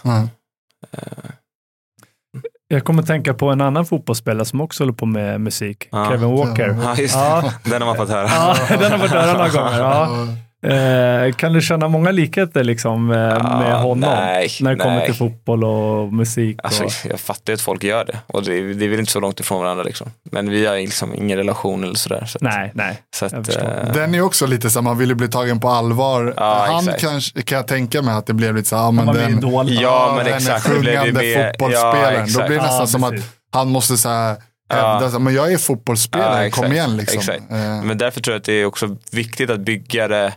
[2.67, 5.87] Jag kommer att tänka på en annan fotbollsspelare som också håller på med musik.
[5.91, 6.09] Ja.
[6.09, 6.77] Kevin Walker.
[6.83, 7.19] Ja, just det.
[7.19, 7.53] Ja.
[7.63, 8.27] Den har man fått höra.
[8.27, 9.79] Ja, den har varit höra några gånger.
[9.79, 10.27] Ja.
[10.63, 13.17] Eh, kan du känna många likheter liksom, eh,
[13.59, 13.99] med honom?
[13.99, 15.05] nej, när det kommer nej.
[15.05, 16.57] till fotboll och musik?
[16.59, 16.65] Och...
[16.65, 19.11] Alltså, jag fattar ju att folk gör det och det, är- det är väl inte
[19.11, 19.83] så långt ifrån varandra.
[19.83, 20.07] Liksom.
[20.31, 22.25] Men vi har liksom ingen relation eller sådär.
[22.27, 22.99] Så Nej, nej.
[23.15, 26.33] så att, eh, Den är också lite så man vill ju bli tagen på allvar.
[26.37, 27.01] Ja, Han exakt.
[27.01, 29.67] kanske, kan jag tänka mig att det blev lite så här, ja, men den, idol.
[29.71, 30.69] Ja, men den exakt.
[30.69, 32.25] Det blev sjungande fotbollsspelaren.
[32.27, 33.13] ja, Då blir det nästan Ja, som att
[33.51, 34.35] han måste så här
[34.69, 35.19] Ja.
[35.19, 36.63] men jag är fotbollsspelare, Ja, exakt.
[36.63, 37.19] kom igen liksom.
[37.19, 37.51] Exakt.
[37.51, 40.33] Eh, Men därför tror jag att det är också viktigt att bygga det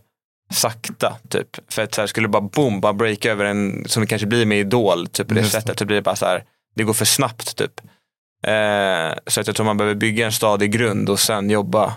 [0.51, 1.16] sakta.
[1.28, 1.49] Typ.
[1.68, 4.26] För att så här, skulle det bara boom, bara breaka över en, som det kanske
[4.26, 5.61] blir med Idol, typ på det Just det.
[5.61, 6.44] sättet, så blir det bara så här,
[6.74, 7.80] det går för snabbt typ.
[8.47, 11.97] Eh, så att jag tror man behöver bygga en stadig grund och sen jobba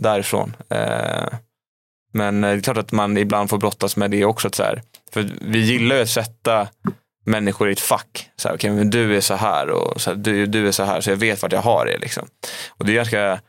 [0.00, 0.56] därifrån.
[0.70, 1.28] Eh,
[2.12, 4.48] men det är klart att man ibland får brottas med det också.
[4.48, 4.82] Att så här,
[5.12, 6.68] för vi gillar ju att sätta
[7.24, 8.30] människor i ett fack.
[8.36, 10.84] Så här, okay, men du är så här och så här, du, du är så
[10.84, 11.98] här, så jag vet vart jag har det.
[11.98, 12.28] Liksom.
[12.68, 13.40] Och det är ganska,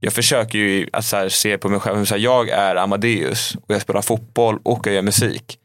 [0.00, 3.54] jag försöker ju att så här, se på mig själv, så här, jag är Amadeus
[3.54, 5.58] och jag spelar fotboll och jag gör musik.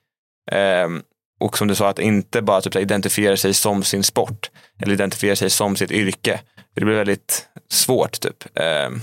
[0.86, 1.04] Um,
[1.40, 5.36] och som du sa, att inte bara typ, identifiera sig som sin sport eller identifiera
[5.36, 6.40] sig som sitt yrke.
[6.76, 8.20] Det blir väldigt svårt.
[8.20, 8.44] typ.
[8.88, 9.02] Um,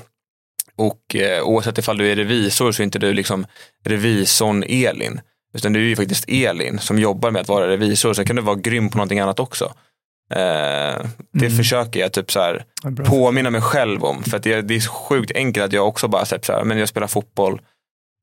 [0.76, 3.46] och eh, oavsett ifall du är revisor så är inte du liksom
[3.84, 5.20] revisorn Elin.
[5.54, 8.14] Utan du är ju faktiskt Elin som jobbar med att vara revisor.
[8.14, 9.74] Sen kan du vara grym på någonting annat också.
[10.34, 11.56] Eh, det Mm.
[11.56, 12.64] försöker jag typ så här
[13.04, 14.22] påminna mig själv om.
[14.22, 16.64] För att det, är, det är sjukt enkelt att jag också bara säger så här,
[16.64, 17.60] men jag spelar fotboll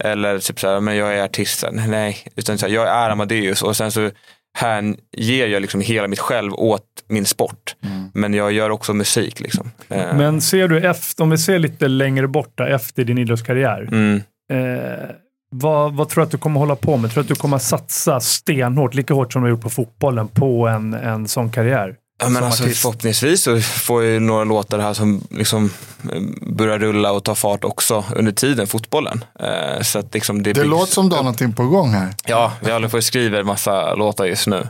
[0.03, 1.81] Eller typ så här, men jag är artisten.
[1.87, 4.09] Nej, utan så här, jag är Amadeus och sen så
[4.57, 7.75] här ger jag liksom hela mitt själv åt min sport.
[7.83, 8.11] Mm.
[8.13, 9.39] Men jag gör också musik.
[9.39, 9.71] Liksom.
[9.89, 13.81] Eh, Men ser du efter, om vi ser lite längre borta efter din idrottskarriär.
[13.91, 14.21] mm.
[14.53, 15.09] Eh,
[15.49, 17.11] vad, vad tror du att du kommer hålla på med?
[17.11, 20.27] Tror du att du kommer satsa stenhårt, lika hårt som du har gjort på fotbollen,
[20.27, 21.95] på en, en sån karriär?
[22.19, 22.81] Ja, men alltså, artist?
[22.81, 25.71] förhoppningsvis så får jag ju några låtar här som liksom
[26.13, 26.21] eh,
[26.53, 29.23] börjar rulla och ta fart också under tiden fotbollen.
[29.39, 32.13] Eh, så att liksom det Det byggs låter som du har någonting på gång här.
[32.27, 34.67] Ja, vi håller på och skriver massa låtar just nu.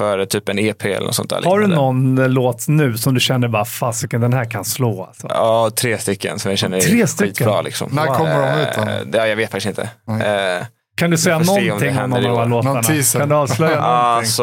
[0.00, 1.42] Eh, för typ en EP eller något sånt där.
[1.42, 5.04] Har du någon eh, låt nu som du känner bara, fasiken den här kan slå?
[5.04, 5.26] Alltså?
[5.30, 7.34] Ja, tre stycken som jag känner Tre är stycken?
[7.34, 7.62] skitbra.
[7.62, 7.90] Liksom.
[7.92, 8.82] När kommer de ut då?
[8.82, 9.82] Eh, ja, jag vet faktiskt inte.
[10.58, 12.82] Eh, Kan du säga om någonting om händer någon av de här låtarna?
[13.18, 13.84] Kan du avslöja någonting?
[13.94, 14.42] Alltså,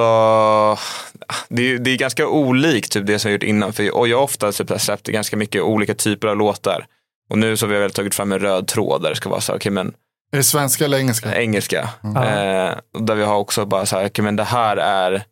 [1.50, 3.74] det är, det är ganska olikt typ det som jag gjort innan.
[3.74, 6.86] För, och jag har ofta typ, släppt ganska mycket olika typer av låtar.
[7.30, 9.42] Och nu så har vi väl tagit fram en röd tråd där det ska vara
[9.42, 9.88] så här, okej men
[10.32, 11.36] Är det svenska eller engelska?
[11.42, 11.90] engelska.
[12.04, 12.16] Mm.
[12.18, 15.24] Eh, där vi har också bara så här, okej men det här är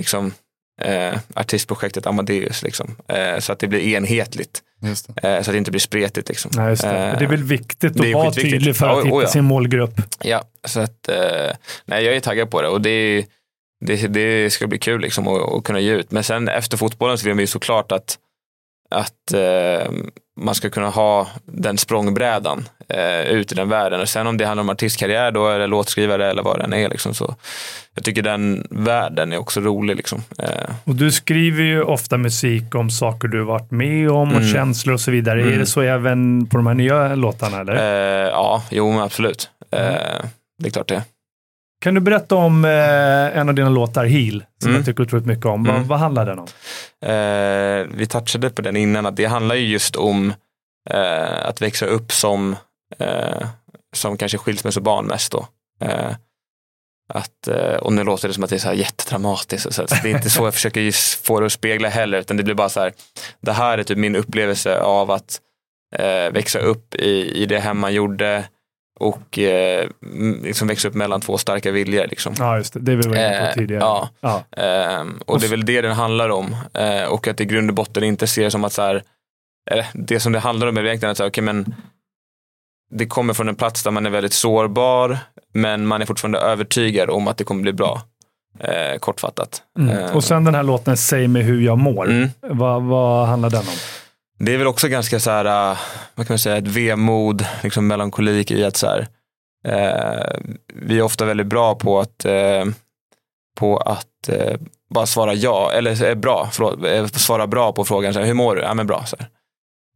[0.00, 0.32] liksom
[0.82, 2.96] eh, artistprojektet Amadeus liksom.
[3.08, 4.62] Eh, så att det blir enhetligt.
[4.80, 4.88] Det.
[5.28, 6.50] Eh, så att det inte blir spretigt liksom.
[6.54, 6.86] Nej, det.
[6.86, 9.28] Eh, det är väl viktigt att vara tydlig för att hitta oh ja.
[9.28, 10.00] sin målgrupp.
[10.24, 13.26] Ja, så att eh, nej, jag är taggad på det och det,
[13.80, 16.10] det, det ska bli kul liksom att, att kunna ge ut.
[16.10, 18.18] Men sen efter fotbollen så vill man ju såklart att,
[18.90, 19.92] att eh,
[20.40, 24.00] man ska kunna ha den språngbrädan eh, ut i den världen.
[24.00, 26.88] Och sen om det handlar om artistkarriär då det låtskrivare eller vad det än är.
[26.88, 27.34] Liksom, så
[27.94, 29.96] jag tycker den världen är också rolig.
[29.96, 30.22] Liksom.
[30.38, 30.48] Eh,
[30.84, 34.48] Och du skriver ju ofta musik om saker du har varit med om och Mm.
[34.52, 35.40] känslor och så vidare.
[35.42, 35.54] Mm.
[35.54, 37.60] Är det så även på de här nya låtarna?
[37.60, 37.74] Eller?
[37.74, 39.50] eh, ja, jo men absolut.
[39.72, 40.26] Eh, Mm.
[40.62, 41.02] det är klart det.
[41.84, 44.76] Kan du berätta om eh, en av dina låtar, Heal, som Mm.
[44.76, 45.64] jag tycker otroligt mycket om.
[45.64, 45.88] Vad, Mm.
[45.88, 46.46] vad handlar den om?
[47.06, 50.34] Eh, vi touchade på den innan, att det handlar ju just om
[50.90, 52.56] eh, att växa upp som,
[52.98, 53.46] eh,
[53.96, 55.46] som kanske skilsmässobarn mest då.
[55.80, 56.14] Eh,
[57.12, 60.10] att, eh, och nu låter det som att det är så här jättedramatiskt, så det
[60.10, 62.80] är inte så jag försöker få det att spegla heller, utan det blir bara så
[62.80, 62.92] här,
[63.40, 65.40] det här är typ min upplevelse av att
[65.96, 68.44] eh, växa upp i, i det hem man gjorde
[69.00, 69.88] och eh,
[70.42, 72.06] liksom växa upp mellan två starka viljor.
[72.06, 72.34] Liksom.
[72.38, 72.80] Ja, just det.
[72.80, 73.80] Det vi var inne på Eh, tidigare.
[73.82, 74.08] ja.
[74.20, 74.62] Ja.
[74.62, 76.56] Ehm, och det är väl det den handlar om.
[76.74, 79.02] Eh, och att i grund och botten inte ser det som att så här,
[79.70, 81.74] eh, det som det handlar om är egentligen att så här, okej, men
[82.90, 85.18] det kommer från en plats där man är väldigt sårbar,
[85.54, 88.02] men man är fortfarande övertygad om att det kommer bli bra.
[88.60, 89.62] Eh, kortfattat.
[89.78, 89.98] Mm.
[89.98, 92.08] Eh, Och sen den här låten Säg mig hur jag mår.
[92.10, 92.28] mm.
[92.40, 93.74] Vad, vad handlar den om?
[94.44, 95.78] Det är väl också ganska så här, eh,
[96.14, 99.08] vad kan man säga, ett vemod, liksom melankolik i att så här,
[99.66, 100.40] eh,
[100.74, 102.64] vi är ofta väldigt bra på att, eh,
[103.58, 104.56] på att eh,
[104.94, 108.62] bara svara ja, eller bra, förlåt, svara bra på frågan, så här, hur mår du?
[108.62, 109.04] Ja men bra.
[109.06, 109.28] Så här.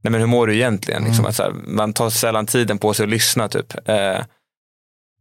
[0.03, 1.05] Nej men hur mår du egentligen?
[1.05, 1.29] Liksom, Mm.
[1.29, 3.75] att, så här, man tar sällan tiden på sig att lyssna typ.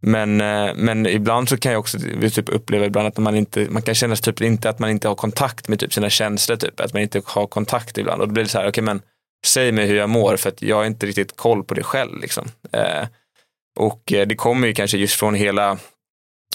[0.01, 0.38] Men,
[0.76, 1.97] men ibland så kan jag också
[2.34, 5.15] typ uppleva ibland att man inte, man kan känna typ inte att man inte har
[5.15, 8.21] kontakt med typ sina känslor, typ, att man inte har kontakt ibland.
[8.21, 9.01] Och då blir det så här, okej men
[9.45, 12.21] säg mig hur jag mår för att jag har inte riktigt koll på det själv.
[12.21, 12.47] Liksom.
[12.71, 13.07] Eh,
[13.75, 15.77] och eh, det kommer ju kanske just från hela,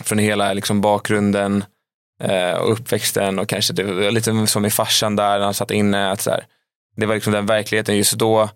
[0.03, 1.65] från hela liksom bakgrunden
[2.23, 5.71] eh, och uppväxten och kanske det var lite som i farsan där när han satt
[5.71, 6.11] inne.
[6.11, 6.45] Att så här,
[6.97, 8.49] det var liksom den verkligheten just då.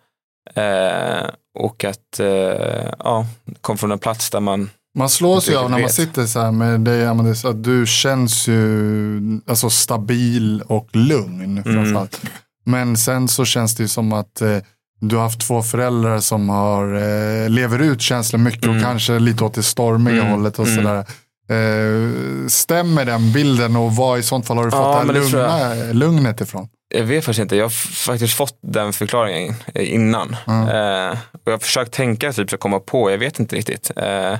[0.55, 3.27] Eh, och att eh, ja,
[3.61, 6.53] kom från en plats där man Man slås ju av när man sitter så här
[6.53, 11.63] med dig, Amadeus, att du känns ju alltså, stabil och lugn.
[11.63, 12.21] framförallt.
[12.65, 14.59] Men sen så känns det ju som att eh,
[15.01, 18.83] du har haft två föräldrar som har, eh, lever ut känslor mycket och Mm.
[18.83, 20.77] kanske lite åt det stormiga Mm, hållet och mm.
[20.85, 21.05] sådär.
[21.49, 25.29] Eh, stämmer den bilden och vad i sånt fall har du fått Ja, det här
[25.31, 25.77] tror jag.
[25.77, 26.69] lugna, lugnet ifrån?
[26.95, 30.37] Jag vet faktiskt inte, jag har faktiskt fått den förklaringen eh, innan.
[30.47, 30.63] Mm.
[30.69, 33.91] Eh, och jag har försökt tänka, typ, så komma på, jag vet inte riktigt.
[33.97, 34.39] Eh,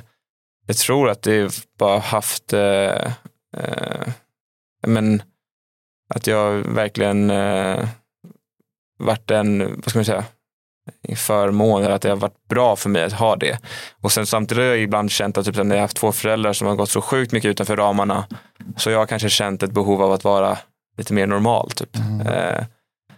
[0.67, 2.61] jag tror att det bara haft, eh,
[3.57, 4.07] eh,
[4.87, 5.21] men
[6.15, 7.87] att jag verkligen eh,
[8.99, 10.23] varit en, vad ska man säga,
[11.15, 13.59] förmån, eller att det har varit bra för mig att ha det.
[14.01, 16.53] Och sen samtidigt har jag ibland känt att typ, när jag har haft två föräldrar
[16.53, 18.25] som har gått så sjukt mycket utanför ramarna,
[18.77, 20.57] så jag har kanske känt ett behov av att vara
[20.97, 21.71] lite mer normal.
[21.71, 21.95] Typ.
[22.25, 22.63] Eh,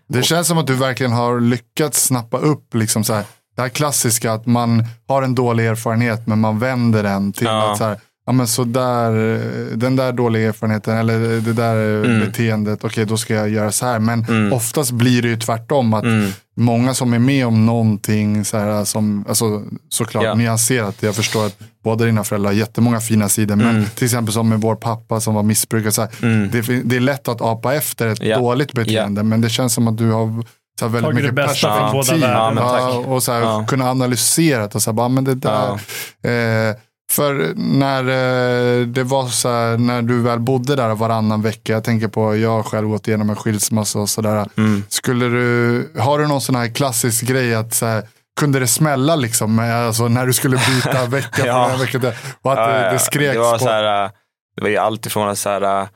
[0.07, 3.23] Det känns som att du verkligen har lyckats snappa upp liksom så här,
[3.55, 7.71] det här klassiska att man har en dålig erfarenhet men man vänder den till Ja.
[7.71, 9.11] att så här, ja men så där,
[9.75, 12.19] den där dåliga erfarenheten eller det där Mm.
[12.19, 13.99] beteendet, okej då ska jag göra så här.
[13.99, 14.53] Men Mm.
[14.53, 16.31] oftast blir det ju tvärtom att mm.
[16.57, 20.33] många som är med om någonting så här, som, alltså, såklart Ja.
[20.33, 20.95] nyanserat.
[21.03, 23.55] Jag förstår att båda dina föräldrar har jättemånga fina sidor.
[23.55, 23.85] Men Mm.
[23.95, 25.91] till exempel som med vår pappa som var missbrukare.
[25.91, 26.49] Så här, Mm.
[26.51, 28.37] det, det är lätt att apa efter ett Ja.
[28.37, 29.23] dåligt beteende.
[29.23, 30.43] Men det känns som att du har
[30.79, 32.21] så här, väldigt Tagit det mycket bästa från båda perspektiv.
[32.21, 32.55] världar.
[32.55, 33.65] Ja, Ja, och så här, Ja.
[33.67, 34.75] kunna analysera det.
[34.75, 35.69] Och så här, bara, men det där,
[36.69, 36.75] eh,
[37.11, 41.83] för när eh, det var så här, när du väl bodde där varannan vecka, jag
[41.83, 44.45] tänker på, jag har själv gått igenom en skilsmässa och sådär.
[44.57, 44.83] Mm.
[44.89, 48.03] Skulle du, har du någon sån här klassisk grej att så här,
[48.39, 51.69] kunde det smälla liksom, alltså, när du skulle byta vecka från Ja.
[51.69, 52.11] en vecka till
[52.41, 53.59] och att Ja, det, det skreks Det var, på.
[53.59, 54.09] så här,
[54.55, 55.87] det var ju allt ifrån att så här,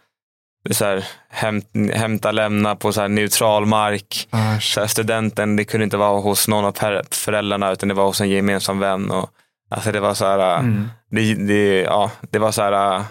[0.72, 4.27] så här, hämt, hämta, lämna på så här neutral mark.
[4.30, 6.76] Ah, Så här, studenten, det kunde inte vara hos någon av
[7.11, 9.11] föräldrarna utan det var hos en gemensam vän.
[9.11, 9.30] Och,
[9.72, 10.90] alltså det var så här, Mm.
[11.10, 13.03] Det, det, ja, det var så här, äh,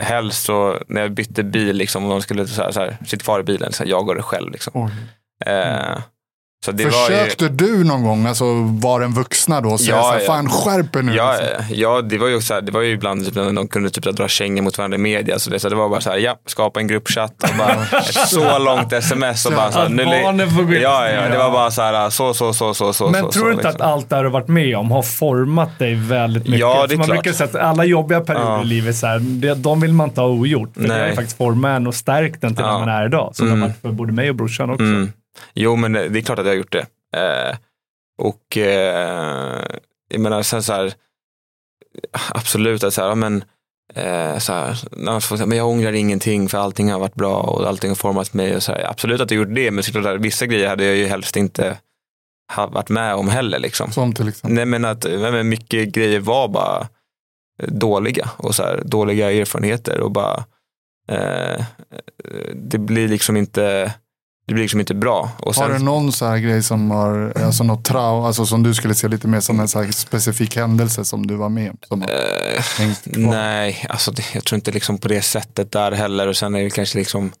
[0.00, 3.24] helst så när jag bytte bil, liksom, och de skulle så här, så här, sitta
[3.24, 4.52] kvar i bilen, så här, jag går det själv.
[4.52, 4.72] Liksom.
[4.74, 4.90] oj.
[5.46, 5.98] Eh,
[6.64, 9.96] så det var ju, Försökte du någon gång, alltså var den vuxna då, och säga
[9.96, 10.26] Ja, så här, ja.
[10.26, 11.14] fan skärp nu.
[11.14, 11.76] Ja, liksom.
[11.76, 14.28] ja, det var ju också, det var ju ibland typ, när de kunde typ, dra
[14.28, 15.38] kängor mot varandra i media.
[15.38, 18.14] Så det, så det var bara så här, ja, skapa en gruppchatt och bara ett
[18.28, 21.28] så långt sms och bara så här, Att nu, barnen får gå in ja, ja,
[21.28, 23.08] det var bara så här, så, så, så, så, så.
[23.10, 23.86] Men så, tror så, du inte liksom.
[23.86, 26.60] att allt det här du varit med om har format dig väldigt mycket?
[26.60, 27.22] Ja, det är man klart.
[27.22, 28.62] brukar säga att alla jobbiga perioder Ja.
[28.62, 30.70] i livet, så här, det, de vill man inte ha ogjort.
[30.74, 31.08] För det har Nej.
[31.10, 32.70] ju faktiskt format en och stärkt den till Ja.
[32.70, 33.32] den man är idag.
[33.36, 33.60] Det Mm.
[33.60, 34.84] har varit för både mig och brorsan också.
[34.84, 35.12] Mm.
[35.54, 36.86] Jo, men det är klart att jag har gjort det.
[37.16, 37.56] Eh,
[38.18, 39.62] och eh,
[40.08, 40.94] jag menar, sen så här,
[42.34, 43.44] absolut att så här, ja, men,
[43.94, 47.14] eh, så här, när man får säga, men jag ångrar ingenting för allting har varit
[47.14, 48.56] bra och allting har format mig.
[48.56, 51.06] Och så här, absolut att jag gjort det, men såklart vissa grejer hade jag ju
[51.06, 51.78] helst inte
[52.56, 53.58] varit med om heller.
[53.58, 53.92] Liksom.
[53.92, 54.54] Som till exempel.
[54.54, 56.88] Nej, men att men mycket grejer var bara
[57.68, 60.44] dåliga och så här, dåliga erfarenheter och bara
[61.08, 61.64] eh,
[62.54, 63.94] det blir liksom inte
[64.46, 65.30] det blir liksom inte bra.
[65.38, 68.62] Och Har du sen, någon så här grej som har, alltså något trauma, alltså som
[68.62, 71.70] du skulle se lite mer som en så här specifik händelse som du var med
[71.70, 71.76] om?
[71.88, 72.10] Som kvar?
[73.30, 76.62] nej, alltså det, jag tror inte liksom på det sättet där heller och sen är
[76.64, 77.32] det kanske liksom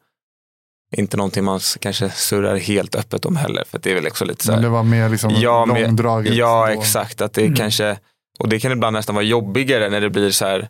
[0.96, 4.44] inte någonting man kanske surrar helt öppet om heller för det är väl också lite
[4.44, 6.34] så Men här, det var mer liksom Ja, men- långdraget.
[6.34, 6.80] Ja, då.
[6.80, 7.20] exakt.
[7.20, 7.54] Att det Mm.
[7.56, 7.98] kanske,
[8.38, 10.68] och det kan ibland nästan vara jobbigare när det blir så här,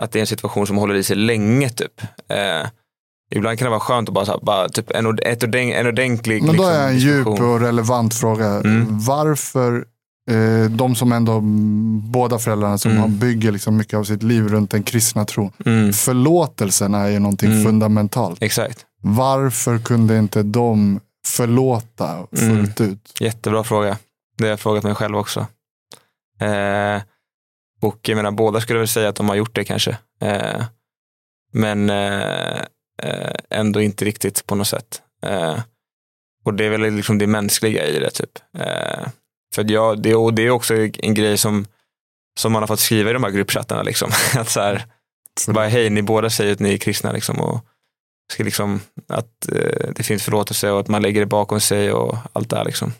[0.00, 2.00] att det är en situation som håller i sig länge typ.
[2.28, 2.66] Eh,
[3.30, 5.86] ibland kan det vara skönt att bara, så här, bara typ en, ett ordent, en
[5.86, 8.46] ordentlig Men då liksom, är en djup och relevant fråga.
[8.46, 8.86] Mm.
[9.00, 9.84] Varför
[10.30, 13.18] eh, de som ändå, mm, båda föräldrarna som Mm.
[13.18, 15.52] bygger liksom mycket av sitt liv runt den kristna tron.
[15.66, 17.64] Mm, Förlåtelsen är ju någonting Mm.
[17.64, 18.42] fundamentalt.
[18.42, 18.86] exakt.
[19.02, 22.26] Varför kunde inte de förlåta Mm.
[22.66, 23.14] fullt ut?
[23.20, 23.96] Jättebra fråga.
[24.38, 25.46] Det har jag frågat mig själv också.
[26.40, 27.02] Eh,
[27.82, 29.90] och jag menar, båda skulle väl säga att de har gjort det kanske.
[30.22, 30.62] Eh,
[31.52, 32.60] men eh,
[33.50, 35.02] ändå inte riktigt på något sätt.
[35.26, 35.58] Eh,
[36.44, 38.38] och det är väl liksom det mänskliga i det typ.
[38.58, 39.06] Eh,
[39.54, 41.66] för jag, det, och det är också en grej som,
[42.40, 43.82] som man har fått skriva i de här gruppchattarna.
[43.82, 44.10] Liksom.
[44.38, 44.84] att så här,
[45.48, 47.12] bara, hej, ni båda säger att ni är kristna.
[47.12, 47.60] Liksom, och
[48.32, 52.16] ska liksom, att eh, det finns förlåtelse och att man lägger det bakom sig och
[52.32, 52.64] allt det här.
[52.64, 52.92] Liksom.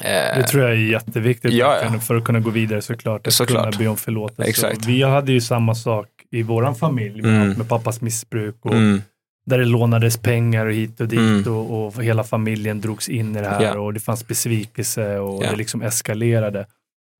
[0.00, 1.88] Eh, Det tror jag är jätteviktigt Ja, för att ja.
[1.88, 3.26] kunna- för att kunna gå vidare såklart.
[3.26, 3.64] Att Såklart.
[3.64, 4.50] kunna be om förlåtelse.
[4.50, 4.84] Exakt.
[4.86, 7.58] Vi hade ju samma sak i våran familj med, Mm.
[7.58, 8.56] med pappas missbruk.
[8.60, 9.02] Och mm,
[9.46, 11.52] Där det lånades pengar och hit och dit Mm.
[11.56, 13.78] och, och hela familjen drogs in i det här Ja.
[13.78, 15.50] och det fanns besvikelse och Ja.
[15.50, 16.66] det liksom eskalerade.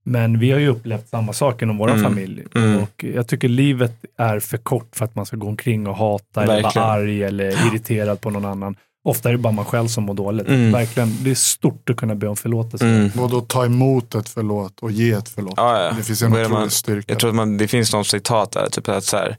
[0.07, 2.03] Men vi har ju upplevt samma sak inom vår Mm.
[2.03, 2.45] familj.
[2.55, 2.83] Mm.
[2.83, 6.43] Och jag tycker livet är för kort för att man ska gå omkring och hata
[6.43, 6.87] eller Verkligen.
[6.89, 8.77] vara arg eller irriterad på någon annan.
[9.05, 10.49] Ofta är det bara man själv som mår dåligt.
[10.49, 10.73] Mm.
[10.73, 12.87] Verkligen, det är stort att kunna be om förlåtelse.
[12.87, 13.11] mm.
[13.15, 15.55] Både att ta emot ett förlåt och ge ett förlåt.
[15.57, 15.93] Ja, ja.
[15.99, 17.05] Det finns en otrolig styrka.
[17.13, 19.37] Jag tror att man, det finns någon citat där, typ att, så här,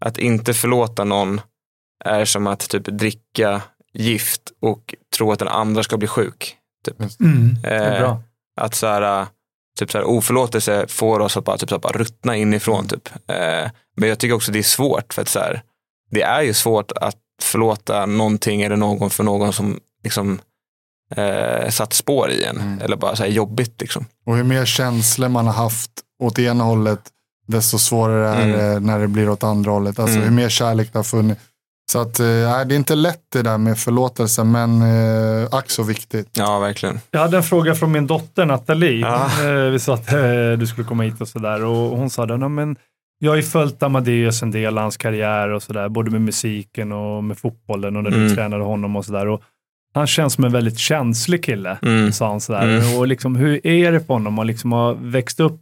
[0.00, 1.40] att inte förlåta någon
[2.04, 3.62] är som att typ dricka
[3.92, 6.56] gift och tro att den andra ska bli sjuk.
[7.20, 7.54] Mm.
[7.62, 8.22] Det är Eh, bra.
[8.60, 9.26] Att så här,
[9.78, 12.88] typ så här, oförlåtelse får oss att bara, typ så här, bara ruttna inifrån.
[12.88, 13.08] Typ.
[13.26, 15.62] Eh, men jag tycker också det är svårt för att så här,
[16.10, 20.40] det är ju svårt att förlåta någonting eller någon för någon som liksom
[21.16, 22.56] eh, satt spår i en.
[22.56, 22.80] Mm.
[22.80, 24.06] Eller bara så här jobbigt liksom.
[24.26, 25.90] Och hur mer känslor man har haft
[26.22, 27.00] åt ena hållet,
[27.46, 28.58] desto svårare är Mm.
[28.58, 29.98] det när det blir åt andra hållet.
[29.98, 30.28] Alltså Mm.
[30.28, 31.40] hur mer kärlek det har funnits.
[31.92, 35.82] Så att, eh, det är inte lätt det där med förlåtelse, men eh, ack så
[35.82, 36.28] viktigt.
[36.32, 37.00] Ja, verkligen.
[37.10, 39.00] Jag hade en fråga från min dotter Nathalie.
[39.00, 39.30] Ja.
[39.44, 41.64] Eh, Vi sa att eh, du skulle komma hit och sådär.
[41.64, 42.76] Och hon sa det, "Nej, men
[43.18, 45.88] jag har ju följt Amadeus en del, hans karriär och sådär.
[45.88, 48.34] Både med musiken och med fotbollen och när du Mm.
[48.34, 49.28] tränade honom och sådär.
[49.28, 49.42] Och
[49.94, 52.12] Han känns som en väldigt känslig kille, Mm.
[52.12, 52.68] sa han sådär.
[52.78, 52.98] Mm.
[52.98, 55.60] Och liksom, hur är det för honom att liksom ha växt upp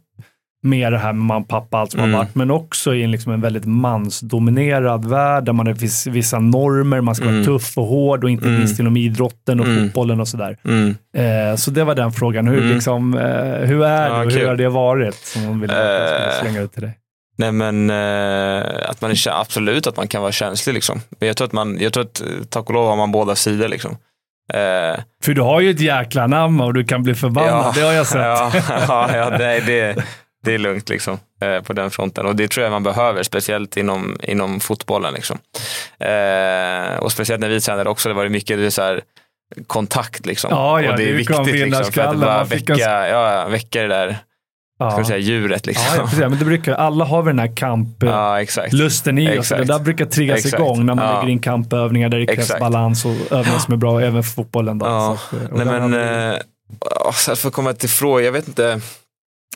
[0.69, 2.13] med det här med mamma, pappa, allt som Mm.
[2.13, 6.07] har varit, men också i en, liksom en väldigt mansdominerad värld där man det finns
[6.07, 7.45] vissa normer, man ska vara Mm.
[7.45, 8.57] tuff och hård och inte Mm.
[8.59, 9.85] minst inom idrotten och Mm.
[9.87, 10.57] fotbollen och sådär.
[10.65, 10.95] Mm.
[11.17, 12.47] Eh, så det var den frågan.
[12.47, 12.73] Hur, Mm.
[12.73, 13.21] liksom, eh,
[13.67, 15.15] hur är det Ja, och hur har det varit?
[15.15, 16.41] Som hon ville att jag skulle Eh.
[16.41, 16.97] slänga ut till dig.
[17.39, 20.99] Nej men eh, att man är, absolut att man kan vara känslig liksom.
[21.19, 23.35] Men jag tror att man, jag tror att eh, tack och lov har man båda
[23.35, 23.91] sidor liksom.
[24.53, 27.93] Eh, För du har ju ett jäkla namn och du kan bli förbannad, det har
[27.93, 28.17] jag sett.
[28.21, 28.51] Ja,
[28.87, 29.95] ja, ja det, det,
[30.43, 32.25] det är lugnt liksom, eh, på den fronten.
[32.25, 35.13] Och det tror jag man behöver, speciellt inom, inom fotbollen.
[35.13, 35.37] Liksom.
[35.99, 39.01] Eh, och speciellt när vi tränade också, det var det mycket det så här,
[39.67, 40.25] kontakt.
[40.25, 40.49] Liksom.
[40.53, 43.81] Ja, ja, och det är viktigt liksom, för att bara fick en- väcka, ja, väcka
[43.81, 44.17] det där
[44.79, 44.91] Ja.
[44.91, 45.65] ska säga, djuret.
[45.65, 45.85] Liksom.
[45.95, 46.19] Ja, precis.
[46.19, 49.49] Men det brukar, alla har väl den här kamplusten Ja, i oss.
[49.49, 50.53] Det där brukar triggas Exakt.
[50.53, 51.19] igång när man Ja.
[51.19, 52.59] lägger in kampövningar där det krävs Exakt.
[52.59, 54.77] balans och övningar som är bra även för fotbollen.
[54.79, 54.85] Då.
[54.85, 55.17] Ja.
[55.29, 55.93] Så och Nej, men,
[56.33, 56.39] eh,
[57.09, 58.81] att för att komma till fråga, jag vet inte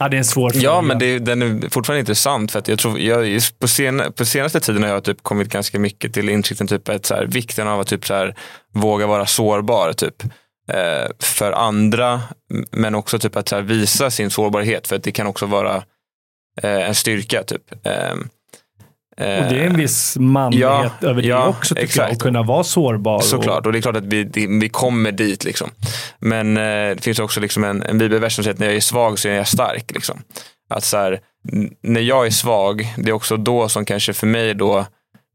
[0.02, 0.64] ja, det är en svår fråga.
[0.64, 4.26] Ja, men det, den är fortfarande intressant för att jag tror, jag, på, sen, på
[4.26, 7.68] senaste tiden har jag typ kommit ganska mycket till insikten, typ att så här, vikten
[7.68, 8.36] av att typ så här,
[8.74, 10.24] våga vara sårbar typ,
[10.72, 12.22] eh, för andra,
[12.72, 15.76] men också typ att så här, visa sin sårbarhet för att det kan också vara
[16.62, 17.44] eh, en styrka.
[17.44, 17.86] Typ.
[17.86, 18.16] Eh,
[19.18, 21.90] och det är en viss manlighet ja, över det ja, också, tycker jag.
[21.90, 22.12] exakt.
[22.12, 23.20] Att kunna vara sårbar.
[23.22, 24.24] Såklart, och det är klart att vi,
[24.62, 25.44] vi kommer dit.
[25.44, 25.70] Liksom.
[26.20, 26.64] Men eh,
[26.96, 29.28] det finns också liksom en, en bibelvers som säger att när jag är svag så
[29.30, 29.92] är jag stark.
[29.94, 30.22] Liksom.
[30.70, 31.20] Att så här,
[31.84, 34.86] när jag är svag, det är också då som kanske för mig då,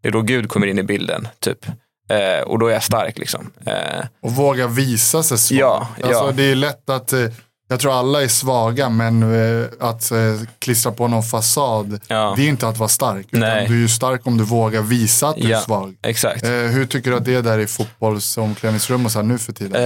[0.02, 1.28] det är då Gud kommer in i bilden.
[1.40, 1.66] Typ.
[2.10, 3.18] Eh, och då är jag stark.
[3.18, 3.50] Liksom.
[3.66, 5.58] Eh, Och våga visa sig svag.
[5.58, 6.32] Ja, Alltså, ja.
[6.34, 7.20] Det är lätt att, eh,
[7.68, 10.18] jag tror alla är svaga, men eh, att eh,
[10.58, 12.34] klistra på någon fasad, Ja.
[12.36, 13.26] det är inte att vara stark.
[13.30, 13.66] Utan Nej.
[13.68, 15.60] du är stark om du vågar visa att du är Ja.
[15.60, 15.96] svag.
[16.02, 16.44] exakt.
[16.44, 19.52] Eh, hur tycker du att det är där i fotbollsomklädningsrum och så här nu för
[19.52, 19.82] tiden?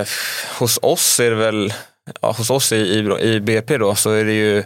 [0.00, 0.06] Eh,
[0.58, 1.72] hos oss är det väl,
[2.22, 2.98] ja, hos oss i, i,
[3.34, 4.58] i BP då så är det ju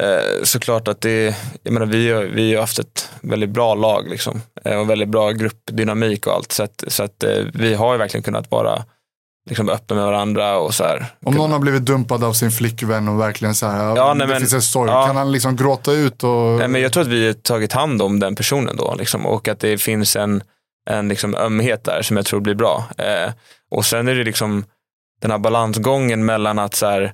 [0.00, 4.08] eh, såklart att det, jag menar vi har, vi har haft ett väldigt bra lag
[4.08, 8.22] liksom och väldigt bra gruppdynamik och allt så att, så att vi har ju verkligen
[8.22, 8.84] kunnat vara
[9.50, 11.06] liksom öppen med varandra och så här.
[11.24, 14.26] Om någon har blivit dumpad av sin flickvän och verkligen så här, Ja, det nej,
[14.28, 15.06] men- finns en sorg, ja.
[15.06, 16.58] kan han liksom gråta ut och...
[16.58, 19.48] Nej, men jag tror att vi har tagit hand om den personen då liksom, och
[19.48, 20.42] att det finns en,
[20.90, 22.84] en liksom ömhet där som jag tror blir bra.
[22.98, 23.32] Eh,
[23.70, 24.64] och sen är det liksom
[25.22, 27.12] den här balansgången mellan att så här,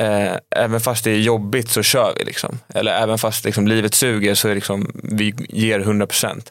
[0.00, 2.24] eh, även fast det är jobbigt så kör vi.
[2.24, 2.58] Liksom.
[2.74, 6.42] Eller även fast liksom, livet suger så är liksom, vi ger 100%.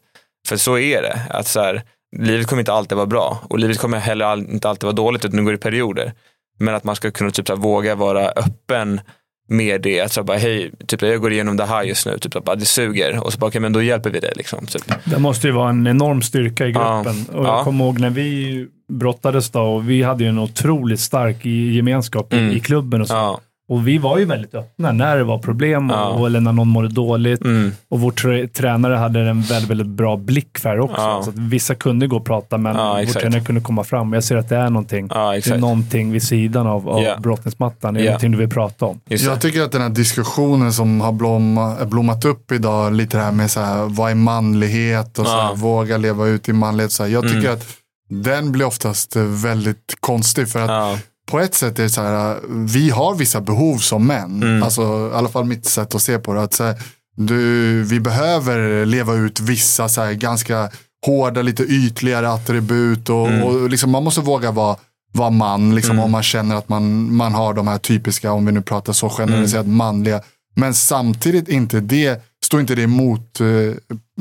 [0.48, 1.22] För så är det.
[1.30, 1.84] Att så här,
[2.18, 5.38] livet kommer inte alltid vara bra och livet kommer heller inte alltid vara dåligt utan
[5.38, 6.14] det går i perioder.
[6.60, 9.02] Men att man ska kunna typ, så här, våga vara öppen
[9.50, 10.02] med det.
[10.02, 12.18] Att så bara, hej, typ, jag går igenom det här just nu.
[12.18, 13.24] Typ, bara, det suger.
[13.26, 14.32] Och så bara, okej, men då hjälper vi dig.
[14.36, 14.84] Liksom, typ.
[15.06, 16.96] Det måste ju vara en enorm styrka i Ja.
[17.04, 17.36] gruppen.
[17.36, 17.64] Och jag Ja.
[17.64, 22.38] kommer ihåg när vi brottades då och vi hade ju en otroligt stark gemenskap i-
[22.38, 22.52] Mm.
[22.52, 23.14] i klubben och så.
[23.14, 23.40] Ja.
[23.72, 26.08] Och vi var ju väldigt öppna när det var problem och, Ja.
[26.10, 27.42] och, eller när någon mådde dåligt.
[27.42, 27.72] Mm.
[27.90, 31.02] Och vår trä- tränare hade en väldigt, väldigt bra blick för det också.
[31.02, 31.22] Ja.
[31.24, 33.20] Så att vissa kunde gå och prata, men Ja, vår exakt.
[33.20, 34.14] tränare kunde komma fram.
[34.14, 35.08] Jag ser att det är någonting.
[35.14, 37.18] Ja, det är någonting vid sidan av, av Ja.
[37.20, 37.94] brottningsmattan.
[37.94, 38.10] Det är Ja.
[38.12, 39.00] någonting du vill prata om.
[39.10, 39.26] Just.
[39.26, 43.32] Jag tycker att den här diskussionen som har blomma, blommat upp idag, lite det här
[43.32, 46.92] med så här, vad är manlighet och så här, våga leva ut i manlighet.
[46.92, 47.10] Så här.
[47.10, 47.54] Jag tycker Mm.
[47.54, 47.66] att
[48.10, 50.50] den blir oftast väldigt konstig.
[50.50, 50.98] För att Ja.
[51.32, 54.44] På ett sätt är det så här, vi har vissa behov som män.
[54.44, 54.64] Mm.
[54.64, 56.42] Alltså i alla fall mitt sätt att se på det.
[56.44, 56.76] Att så här,
[57.18, 60.70] du, vi behöver leva ut vissa så här, ganska
[61.06, 63.10] hårda, lite ytligare attribut.
[63.10, 63.44] Och, Mm.
[63.44, 64.76] och liksom, man måste våga vara,
[65.14, 66.04] vara man liksom, Mm.
[66.06, 69.10] om man känner att man, man har de här typiska, om vi nu pratar så
[69.10, 69.78] generaliserat, Mm.
[69.78, 70.22] manliga.
[70.56, 73.46] Men samtidigt inte det, står inte det emot eh,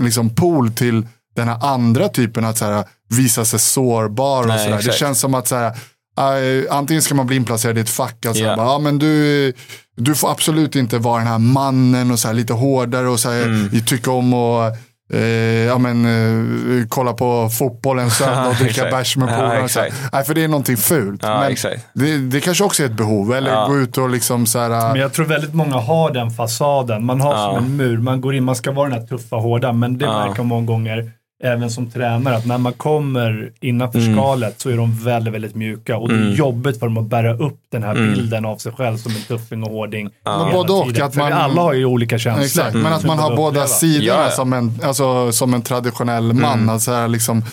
[0.04, 1.06] liksom pool till
[1.36, 4.82] den här andra typen att så här, visa sig sårbar och Nej, sådär.
[4.82, 5.72] Det känns som att så här,
[6.18, 8.56] eh, antingen ska man bli inplacerad i ett fack, alltså, Ja.
[8.56, 9.52] bara, ja, men du,
[9.96, 13.30] du får absolut inte vara den här mannen och så här, lite hårdare och så
[13.30, 13.80] här, Mm.
[13.86, 14.72] tycka om att
[15.12, 15.20] eh,
[15.64, 16.04] ja, men,
[16.80, 19.68] eh, kolla på fotboll en söndag och dricka bärs med polarna.
[20.12, 21.20] Nej, för det är någonting fult.
[21.22, 21.86] Ja, men exakt.
[21.94, 23.34] det, det kanske också är ett behov.
[23.34, 23.66] Eller Ja.
[23.66, 27.04] gå ut och liksom så här, Men jag tror väldigt många har den fasaden.
[27.04, 27.54] Man har Ja.
[27.54, 27.98] som en mur.
[27.98, 29.72] Man går in, man ska vara den här tuffa, hårda.
[29.72, 30.26] Men det Ja.
[30.26, 31.10] märker man många gånger,
[31.42, 34.14] även som tränare, att när man kommer innanför Mm.
[34.16, 35.96] skalet så är de väldigt, väldigt mjuka.
[35.96, 36.34] Och det är Mm.
[36.34, 38.12] jobbigt för dem att bära upp den här Mm.
[38.14, 40.10] bilden av sig själv som en tuffing och hårding.
[40.24, 40.50] Ja.
[40.52, 42.44] både och, att man- alla har ju olika känslor.
[42.44, 44.30] Exakt, men att som man har båda sidorna Ja.
[44.30, 46.58] Som, en, alltså, som en traditionell man.
[46.58, 46.68] Mm.
[46.68, 47.44] Att, så här, liksom,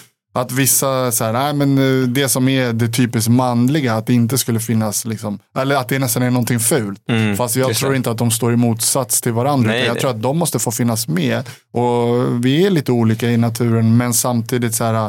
[0.41, 4.13] att vissa, så här, nej, men eh, det som är det typiskt manliga, att det
[4.13, 6.99] inte skulle finnas, liksom, eller att det nästan är någonting fult.
[7.09, 7.97] Mm, Fast jag tror det.
[7.97, 9.69] inte att de står i motsats till varandra.
[9.71, 11.49] Nej, jag tror att de måste få finnas med.
[11.73, 15.05] Och vi är lite olika i naturen, men samtidigt så här,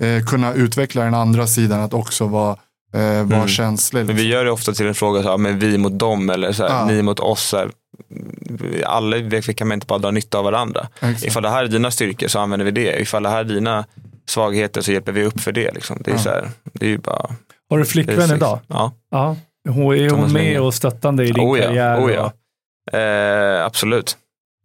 [0.00, 2.56] eh, kunna utveckla den andra sidan, att också vara,
[2.94, 3.48] eh, vara Mm.
[3.48, 4.06] känslig.
[4.06, 4.30] Men vi liksom.
[4.38, 6.70] gör det ofta till en fråga, så här, men vi mot dem eller så här,
[6.70, 6.86] Ja.
[6.86, 7.42] ni mot oss.
[7.42, 7.70] Så här,
[8.86, 10.88] alla vi kan man inte bara dra nytta av varandra.
[11.00, 11.24] Exakt.
[11.24, 13.00] Ifall det här är dina styrkor så använder vi det.
[13.00, 13.84] Ifall det här är dina
[14.30, 15.70] svagheter så hjälper vi upp för det.
[15.74, 15.98] Liksom.
[16.04, 16.18] Det, är Ja.
[16.18, 17.30] så här, det är ju bara...
[17.70, 18.60] Har du flickvän idag?
[18.68, 18.92] Ja.
[19.10, 19.36] Ja.
[19.68, 22.04] Hon, är hon med och stöttande i din Oh ja, karriär?
[22.06, 22.24] oh ja.
[22.24, 22.32] och-
[22.92, 24.16] Eh, absolut.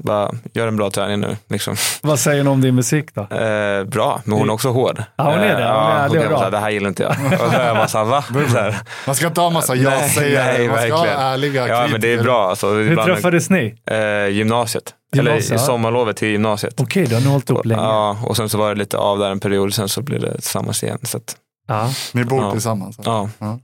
[0.03, 1.37] Bara gör en bra träning nu.
[1.49, 1.75] Liksom.
[2.01, 3.21] Vad säger hon om din musik då?
[3.35, 5.03] Eh, bra, men hon är också hård.
[5.15, 5.45] Ja, hon är det.
[5.47, 6.49] Eh, Hon är ja, ärlig hon och kan bra.
[6.49, 7.11] det här gillar inte jag.
[7.41, 8.23] Och så är jag bara såhär, va?
[8.31, 8.77] Så här.
[9.05, 10.53] Man ska inte ha massa Nej, ja-sägare.
[10.57, 11.15] nej, Man ska verkligen.
[11.17, 12.23] ha ärliga Ja, men det är kritiker.
[12.23, 12.49] bra.
[12.49, 13.75] Alltså, Hur ibland- träffades ni?
[13.85, 14.93] Eh, gymnasiet.
[15.17, 16.79] Eller i sommarlovet till gymnasiet.
[16.81, 17.81] Okej, då har ni hållit Och, länge.
[17.81, 20.33] ja, och sen så var det lite av där en period, sen så blev det
[20.33, 20.99] tillsammans igen.
[21.03, 21.35] Så att,
[21.67, 21.89] Ja.
[22.13, 22.51] Ni bor Ja.
[22.51, 22.99] tillsammans.
[23.05, 23.29] ja.
[23.39, 23.59] Ja.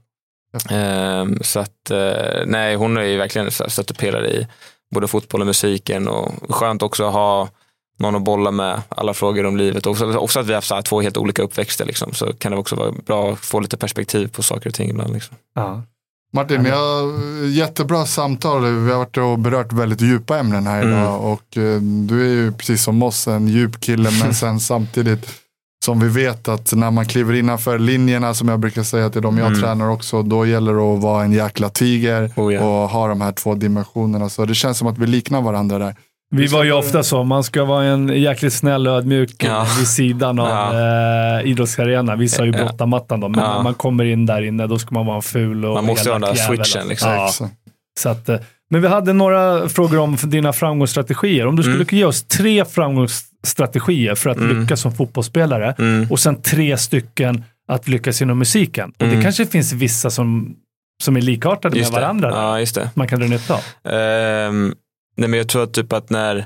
[0.70, 4.46] Ehm, så att, eh, nej, hon är ju verkligen så här stöttepelare i
[4.94, 7.48] både fotboll och musiken och skönt också att ha
[7.98, 9.86] någon att bolla med alla frågor om livet.
[9.86, 12.76] Också, också att vi har haft två helt olika uppväxter liksom, så kan det också
[12.76, 15.12] vara bra att få lite perspektiv på saker och ting ibland.
[15.14, 15.36] Liksom.
[15.54, 15.82] Ja.
[16.32, 17.12] Martin, jag,
[17.48, 18.64] jättebra samtal.
[18.64, 20.98] Vi har varit och berört väldigt djupa ämnen här Mm.
[20.98, 21.24] idag.
[21.32, 25.30] Och eh, du är ju precis som oss en djup kille, men sen samtidigt
[25.84, 29.38] som vi vet att när man kliver innanför linjerna, som jag brukar säga till dem
[29.38, 29.60] jag Mm.
[29.60, 32.60] tränar också, då gäller det att vara en jäkla tiger Oh, ja.
[32.60, 34.28] och ha de här två dimensionerna.
[34.28, 35.94] Så det känns som att vi liknar varandra där.
[36.30, 39.66] Vi var ju ofta så, man ska vara en jäkligt snäll och ödmjuk Ja.
[39.78, 41.40] vid sidan av Ja.
[41.40, 42.18] eh, idrottsarenan.
[42.18, 42.58] Vissa har ju Ja.
[42.58, 43.54] brottamattan då, men Ja.
[43.56, 46.10] när man kommer in där inne då ska man vara en ful och Man måste
[46.10, 46.88] ha elak den där jävel, switchen, alltså.
[46.88, 47.10] liksom.
[47.10, 47.52] Ja, Exakt.
[48.00, 48.36] så att, eh,
[48.70, 51.46] men vi hade några frågor om dina framgångsstrategier.
[51.46, 51.86] Om du skulle Mm.
[51.90, 54.60] ge oss tre framgångsstrategier för att Mm.
[54.60, 56.06] lyckas som fotbollsspelare Mm.
[56.10, 58.88] och sen tre stycken att lyckas inom musiken.
[58.90, 59.22] Och det Mm.
[59.22, 60.56] kanske finns vissa som,
[61.02, 62.30] som är likartade Just med varandra.
[62.30, 62.90] Ja, just det.
[62.94, 63.92] Man kan dra nytta av.
[63.92, 64.74] Ehm,
[65.16, 66.36] nej, men jag tror att, typ att när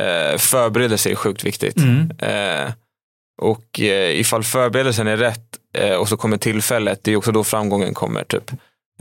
[0.00, 1.76] uh, förberedelse är sjukt viktigt.
[2.18, 2.72] Eh,
[3.42, 5.44] och eh, ifall förberedelsen är rätt
[5.78, 8.24] eh, och så kommer tillfället, det är också då framgången kommer.
[8.24, 8.50] Typ.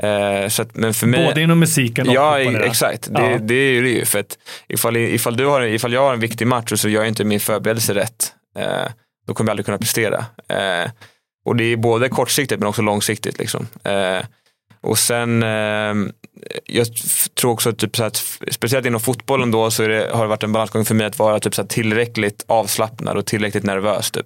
[0.03, 3.13] Eh, så att, men för mig, Både inom musiken och Ja, exakt.
[3.13, 3.37] Det, Ja.
[3.41, 4.05] det är ju det ju.
[4.05, 4.37] För att
[4.67, 7.23] ifall, ifall, du har, ifall jag har en viktig match och så gör jag inte
[7.23, 8.91] min förberedelse rätt, eh,
[9.27, 10.25] då kommer jag aldrig kunna prestera.
[10.49, 10.91] Eh,
[11.45, 13.39] och det är både kortsiktigt men också långsiktigt.
[13.39, 13.67] Liksom.
[14.81, 15.41] Och sen,
[16.65, 16.87] jag
[17.39, 20.43] tror också att, typ, så att speciellt inom fotbollen då så det, har det varit
[20.43, 24.11] en balansgång för mig att vara typ, så tillräckligt avslappnad och tillräckligt nervös.
[24.11, 24.25] Typ.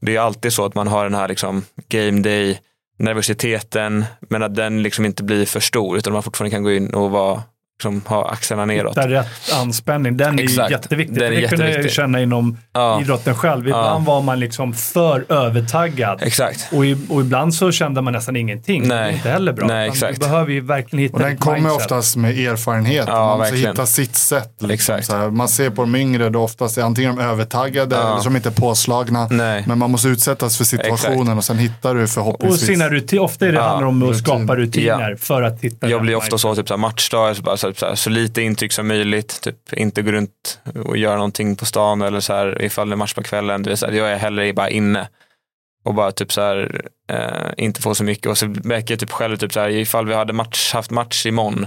[0.00, 2.60] Det är alltid så att man har den här liksom, game day
[3.00, 6.94] nervositeten men att den liksom inte blir för stor utan man fortfarande kan gå in
[6.94, 7.42] och vara,
[7.80, 8.90] liksom, ha axlarna neråt.
[8.98, 10.16] Hitta rätt anspänning.
[10.16, 10.70] Den är Exakt.
[10.70, 11.18] ju jätteviktig.
[11.18, 11.96] Den är det kunde jag jätteviktig.
[11.96, 13.66] känna inom Ja, idrotten själv.
[13.68, 16.22] Ibland var man liksom för övertaggad.
[16.22, 16.68] exakt.
[16.72, 18.88] Och, i, och ibland så kände man nästan ingenting.
[18.88, 19.14] Det är Nej.
[19.14, 19.66] inte heller bra.
[19.66, 20.20] Nej, exakt.
[20.20, 21.76] Du behöver ju verkligen hitta Och den kommer mindset.
[21.80, 23.04] oftast med erfarenhet.
[23.08, 23.70] Ja, man måste verkligen.
[23.72, 24.48] hitta sitt sätt.
[24.58, 24.70] Liksom.
[24.70, 25.06] Exakt.
[25.06, 28.12] Så här, man ser på de yngre, då oftast är antingen de övertaggade Ja.
[28.12, 29.28] eller som inte är påslagna.
[29.30, 29.64] Nej.
[29.66, 32.66] Men man måste utsättas för situationen och sen hittar du Och förhoppningsvis.
[32.66, 34.18] sina rutin, ofta är det Ja, handlar om att rutin.
[34.24, 35.16] skapa rutiner Ja.
[35.20, 37.86] för att hitta Jag blir ofta så, typ så här, matchdag, så, bara, så, så,
[37.86, 39.40] här, så lite intryck som möjligt.
[39.42, 42.96] Typ, inte gå runt och göra någonting på stan eller så här, ifall det är
[42.96, 43.62] match på kvällen.
[43.62, 45.08] Du vet, så här, jag är hellre bara inne
[45.84, 48.26] och bara typ så här, eh, inte få så mycket.
[48.26, 51.26] Och så märker jag typ själv, typ så här, ifall vi hade match, haft match
[51.26, 51.66] imorgon,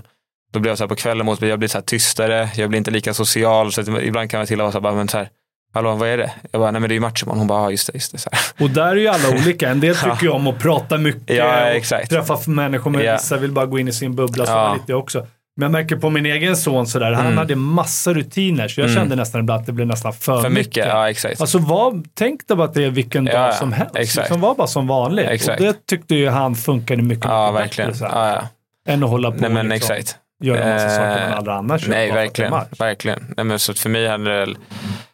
[0.54, 2.78] då blir jag så här på kvällen, måste jag blir så här tystare, jag blir
[2.78, 3.72] inte lika social.
[3.72, 5.30] Så ibland kan jag till och med men så här,
[5.74, 6.32] hallå vad är det?
[6.52, 7.40] Jag bara, nej men det är ju match imorgon.
[7.40, 8.18] Hon bara, ja just det, just det.
[8.18, 8.66] Så här.
[8.66, 9.70] Och där är ju alla olika.
[9.70, 13.14] En del tycker ju om att prata mycket Ja, och träffa människor, men Ja.
[13.14, 14.46] vissa vill bara gå in i sin bubbla.
[14.46, 14.74] Så Ja.
[14.74, 15.28] lite också.
[15.56, 17.38] Men jag märker på min egen son sådär, han Mm.
[17.38, 19.02] hade massa rutiner, så jag Mm.
[19.02, 21.42] kände nästan ibland att det blev nästan för, För mycket, ja exakt.
[21.42, 23.52] Alltså var, tänk dig bara att det är vilken dag ja.
[23.52, 23.96] som helst.
[23.96, 24.28] Exakt.
[24.28, 25.26] Som var bara som vanligt.
[25.30, 25.60] Exakt.
[25.60, 27.92] Och det tyckte ju han funkade mycket, ja, mycket verkligen.
[27.92, 28.08] bättre.
[28.12, 28.48] Ja, ja.
[28.94, 30.18] Än att hålla på Nej men liksom, exakt.
[30.44, 31.88] göra massa Eh, saker man aldrig annars.
[31.88, 32.54] Nej, verkligen.
[32.80, 33.34] verkligen.
[33.38, 34.56] Nej, men så för mig handlar det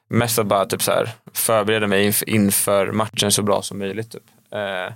[0.09, 4.11] mest att bara typ så här, förbereda mig inför, inför matchen så bra som möjligt.
[4.11, 4.21] Typ.
[4.53, 4.93] Eh,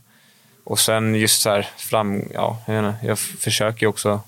[0.66, 4.20] och sen just så här fram, ja, jag, inte, jag försöker ju också, eh,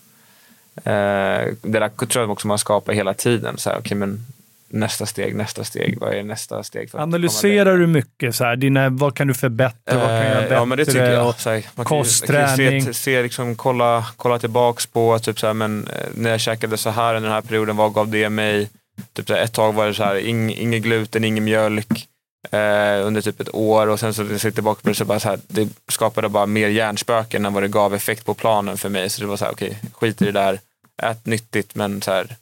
[0.84, 3.58] det där tror jag också man skapar hela tiden.
[3.58, 4.26] Så här, okay, men
[4.70, 6.92] nästa steg, nästa steg, vad är nästa steg?
[6.92, 8.36] För Analyserar du mycket?
[8.36, 9.98] Så här, dina, vad kan du förbättra?
[9.98, 10.56] vad kan jag göra Eh, bättre?
[10.56, 11.40] Ja men det tycker jag.
[11.40, 12.84] Så här, man kostträning.
[12.84, 16.40] Kan se, se liksom, kolla, kolla tillbaks på typ så här, men, eh, när jag
[16.40, 18.70] käkade så här under den här perioden, vad gav det mig?
[19.14, 22.08] Typ så här, ett tag var det så här, ing, ingen gluten, ingen mjölk
[22.52, 25.20] eh, under typ ett år och sen så sitter jag tillbaka på det så bara
[25.20, 28.90] så här, det skapade bara mer hjärnspöken än vad det gav effekt på planen för
[28.90, 29.10] mig.
[29.10, 30.60] Så det var så här, okej, skit i det där,
[31.04, 32.36] ät nyttigt men så här,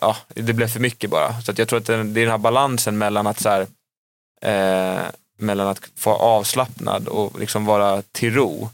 [0.00, 1.40] ja, det blev för mycket bara.
[1.40, 3.66] Så att jag tror att det, det är den här balansen mellan att så här,
[4.42, 5.02] eh,
[5.38, 8.68] mellan att få avslappnad och liksom vara till ro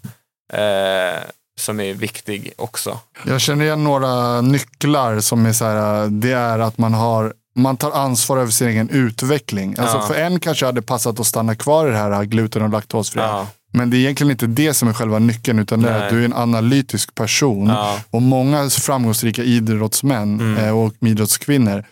[0.52, 1.20] eh,
[1.58, 3.00] som är viktig också.
[3.26, 7.34] Jag känner igen några nycklar som är så här, eh, det är att man har
[7.58, 9.74] man tar ansvar över sin egen utveckling.
[9.78, 10.02] Alltså Ja.
[10.06, 13.24] För en kanske hade passat att stanna kvar i det här gluten och laktosfria.
[13.24, 16.10] Ja, Men det är egentligen inte det som är själva nyckeln, utan det är att
[16.10, 17.66] du är en analytisk person.
[17.68, 20.64] ja, Och många framgångsrika idrottsmän Mm.
[20.64, 21.84] eh, och idrottskvinnor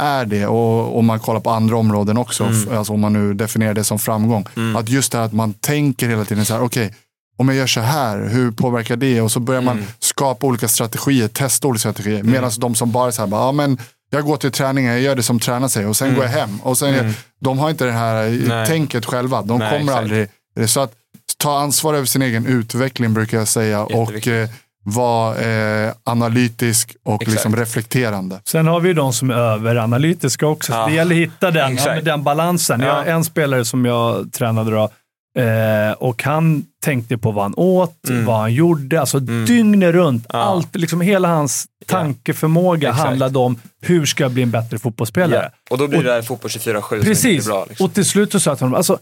[0.00, 0.46] är det.
[0.46, 2.78] Och om man kollar på andra områden också, Mm.
[2.78, 4.46] alltså om man nu definierar det som framgång.
[4.56, 4.76] Mm.
[4.76, 6.94] Att just det här att man tänker hela tiden så här, okej,
[7.36, 9.20] om jag gör så här, hur påverkar det?
[9.20, 9.88] Och så börjar man Mm.
[9.98, 12.22] skapa olika strategier, testa olika strategier.
[12.22, 13.78] Medan de som bara är så här, bara, ja, men
[14.14, 16.16] jag går till träningen, jag gör det som tränar sig och sen Mm.
[16.20, 16.60] går jag hem.
[16.62, 18.66] Och sen, De har inte det här eh, Nej.
[18.66, 19.42] tänket själva.
[19.42, 19.98] De Nej, kommer exakt.
[20.02, 20.28] aldrig...
[20.70, 20.92] Så att
[21.38, 24.48] ta ansvar över sin egen utveckling brukar jag säga och eh,
[24.84, 27.30] vara eh, analytisk och Exakt.
[27.30, 28.40] liksom reflekterande.
[28.44, 30.72] Sen har vi ju de som är överanalytiska också.
[30.72, 30.86] Så Ja.
[30.86, 32.80] Det gäller att hitta den, ja, den balansen.
[32.80, 33.12] Jag har Ja.
[33.12, 34.90] en spelare som jag tränade då,
[35.38, 38.24] eh, och han tänkte på vad han åt, Mm.
[38.24, 40.26] vad han gjorde, alltså dygnet runt.
[40.32, 40.38] Ja.
[40.38, 41.92] Allt, liksom hela hans Ja.
[41.98, 43.06] tankeförmåga Exakt.
[43.08, 45.50] handlade om hur ska jag bli en bättre fotbollsspelare.
[45.54, 45.58] Ja.
[45.70, 47.46] Och då blir Och- det där fotboll 24-7 som Precis.
[47.46, 47.66] bra.
[47.68, 47.86] Liksom.
[47.86, 48.98] Och till slut så sa jag till honom, alltså,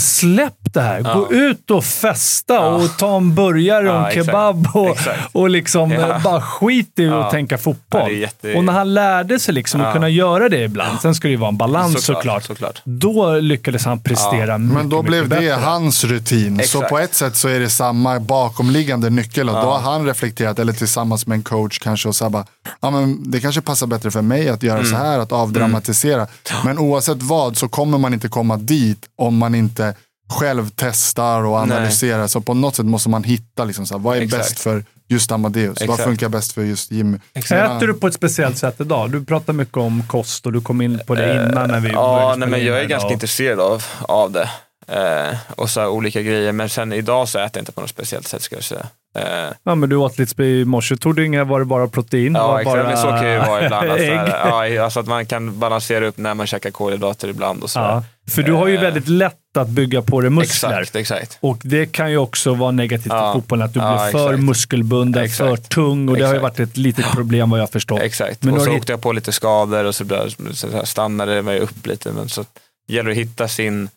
[0.00, 1.02] släpp det här.
[1.04, 1.14] Ja.
[1.14, 2.66] Gå ut och festa Ja.
[2.68, 5.18] och ta en burgare och Ja, en kebab och, Exakt.
[5.32, 6.16] och liksom Ja.
[6.16, 7.24] eh, bara skit i Ja.
[7.24, 8.12] att tänka fotboll.
[8.12, 11.32] Jätte- Och när han lärde sig liksom att kunna göra det ibland, sen ska det
[11.32, 12.82] ju vara en balans såklart, såklart.
[12.84, 15.52] då lyckades han prestera mycket, Men då blev det bättre.
[15.64, 16.56] hans rutin.
[16.56, 16.88] Så Exakt.
[16.90, 19.48] på ett sätt så är det samma bakomliggande nyckel.
[19.48, 22.44] Och Då har han reflekterat, eller tillsammans med en coach kanske, och så här bara,
[22.80, 24.90] ja, men det kanske passar bättre för mig att göra Mm.
[24.90, 26.26] så här, att avdramatisera.
[26.64, 29.85] Men oavsett vad så kommer man inte komma dit om man inte
[30.28, 32.26] själv testar och analyserar.
[32.26, 34.42] Så på något sätt måste man hitta, liksom, så här, vad är Exakt.
[34.42, 35.80] bäst för just Amadeus?
[35.80, 36.02] Vad Exakt.
[36.04, 37.18] funkar bäst för just Jimmy?
[37.34, 39.10] Äter du på ett speciellt sätt idag?
[39.10, 41.94] Du pratar mycket om kost och du kom in på det innan när vi Eh,
[41.94, 44.50] Ja, nej, men jag är ganska och- intresserad av, av det.
[44.88, 46.52] Eh, och så olika grejer.
[46.52, 48.86] Men sen idag så äter jag inte på något speciellt sätt ska jag säga.
[49.18, 50.96] Eh, Ja, men du åt lite i morse.
[50.96, 52.34] Tog du inga, var det bara protein?
[52.34, 52.76] ja, exakt.
[52.86, 53.86] Men så kan det ju vara ibland.
[53.98, 57.70] Så här, ja, alltså att man kan balansera upp när man käkar kolhydrater ibland och
[57.70, 57.78] så.
[57.78, 60.70] Ja, för du har ju Eh, väldigt lätt att bygga på dig muskler.
[60.80, 61.38] Exakt, exakt.
[61.40, 63.30] Och det kan ju också vara negativt Ja.
[63.30, 64.42] i fotbollen, att du Ja, blir för exakt.
[64.44, 65.48] muskelbunden, Exakt.
[65.48, 68.00] för tung och det har ju varit ett litet problem vad jag förstår.
[68.00, 68.42] Exakt.
[68.42, 70.04] Men och så du åkte jag på lite skador och så,
[70.52, 72.12] så här stannade det mig upp lite.
[72.12, 72.44] Men så
[72.88, 73.88] gäller det att hitta sin,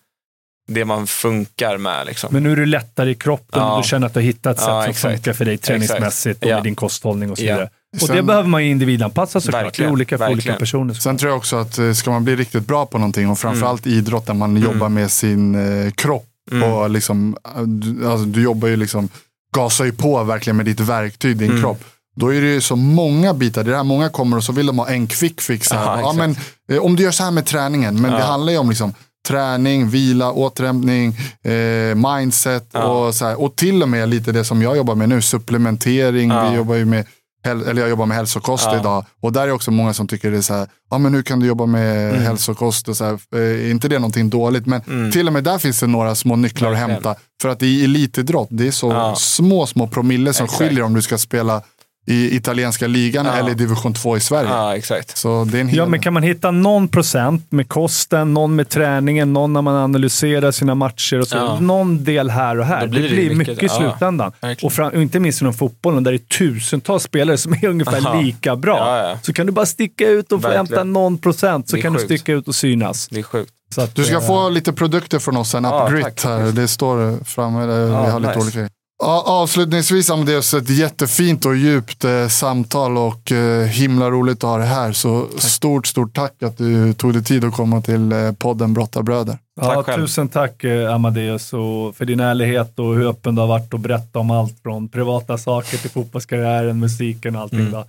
[0.70, 2.06] det man funkar med.
[2.08, 2.30] Liksom.
[2.34, 3.76] Men nu är du lättare i kroppen Ja.
[3.76, 5.14] och du känner att du har hittat ett sätt Ja, som exakt.
[5.16, 6.56] funkar för dig träningsmässigt och Ja.
[6.56, 7.54] med din kosthållning och så Ja.
[7.54, 7.70] vidare.
[8.02, 9.64] Och Sen- det behöver man ju individanpassa såklart.
[9.64, 10.60] Verkligen, det är olika för olika verkligen.
[10.60, 10.94] personer.
[10.94, 13.88] Sen tror jag också att eh, ska man bli riktigt bra på någonting och framförallt
[13.88, 15.56] i idrott där man jobbar med sin
[15.86, 16.74] eh, kropp Mm.
[16.74, 19.10] och liksom, eh, du, alltså, du jobbar ju liksom,
[19.56, 21.62] gasar ju på verkligen med ditt verktyg, din Mm.
[21.62, 21.84] kropp.
[22.16, 23.64] Då är det ju så många bitar.
[23.64, 25.72] Det är där många kommer och så vill de ha en quick fix.
[25.72, 26.02] Här.
[26.02, 26.36] Ja, men,
[26.72, 28.26] eh, om du gör så här med träningen, men det Ja.
[28.26, 28.94] handlar ju om liksom,
[29.28, 32.84] träning, vila, återhämtning, eh, mindset Ja.
[32.84, 36.30] och, så här, och till och med lite det som jag jobbar med nu, supplementering.
[36.30, 36.50] Ja.
[36.50, 37.06] Vi jobbar ju med
[37.46, 38.80] eller jag jobbar med hälsokost Ja.
[38.80, 39.06] idag.
[39.22, 41.40] Och där är också många som tycker det är så här, ja men hur kan
[41.40, 42.22] du jobba med Mm.
[42.24, 42.88] hälsokost?
[42.88, 44.66] Och så här, eh, är inte det någonting dåligt?
[44.66, 46.90] Men till och med där finns det några små nycklar Verkligen.
[46.92, 47.16] att hämta.
[47.42, 49.16] För att i elitidrott, det är så Ja.
[49.18, 50.62] små, små promille som Exakt.
[50.64, 51.62] skiljer om du ska spela
[52.10, 53.34] i italienska ligan Ja.
[53.36, 54.50] eller i division 2 i Sverige.
[54.50, 55.18] Ja, exakt.
[55.18, 58.56] Så det är en hel Ja, men kan man hitta någon procent med kosten, någon
[58.56, 61.38] med träningen, någon när man analyserar sina matcher och så.
[61.38, 61.60] Ja.
[61.60, 62.80] Någon del här och här.
[62.80, 63.92] Då Det blir blir, det mycket, mycket, i ja.
[63.92, 64.32] slutändan.
[64.42, 64.68] Verkligen.
[64.68, 68.02] och, fram, och inte minst inom fotbollen där det är tusentals spelare som är ungefär
[68.04, 68.22] Ja.
[68.22, 68.78] lika bra.
[68.78, 69.18] Ja, ja.
[69.22, 70.66] Så kan du bara sticka ut och Verkligen.
[70.68, 72.12] hämta någon procent så Det kan du sjukt.
[72.12, 73.08] sticka ut och synas.
[73.12, 73.52] Det är sjukt.
[73.76, 76.24] Så att, Du ska eh, få lite produkter från oss, en Ja, Up Grit tack.
[76.24, 76.52] här.
[76.52, 78.42] Det står framme, eller vi Ja, har lite nice.
[78.42, 78.70] olika grejer.
[79.04, 84.58] Ja, avslutningsvis Amadeus, ett jättefint och djupt eh, samtal och eh, himla roligt att ha
[84.58, 84.92] det här.
[84.92, 89.38] Så stort, stort tack att du tog dig tid att komma till eh, podden Brottarbröder.
[89.62, 93.48] Ja, Tack tusen tack eh, Amadeus och för din ärlighet och hur öppen du har
[93.48, 97.72] varit och berätta om allt från privata saker till fotbollskarriären, musiken och allting.
[97.72, 97.86] Då.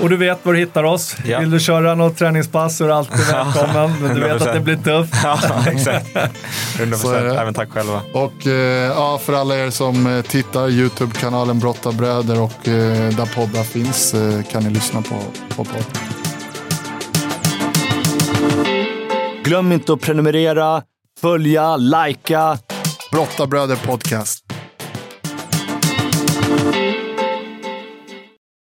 [0.00, 1.16] Och du vet var du hittar oss.
[1.24, 1.40] Ja.
[1.40, 4.02] Vill du köra något träningspass så är du alltid välkommen.
[4.02, 5.14] Men du vet att det blir tufft.
[5.22, 6.06] Ja, exakt.
[6.78, 7.40] 100 Så är det.
[7.40, 8.00] Även tack själva.
[8.12, 13.62] Och eh, ja, för alla er som eh, tittar, YouTube-kanalen Brottarbröder och eh, där poddar
[13.62, 15.16] finns eh, kan ni lyssna på,
[15.56, 15.84] på podden.
[19.44, 20.82] Glöm inte att prenumerera,
[21.20, 22.58] följa, likea.
[23.12, 24.39] Brottarbröder Podcast.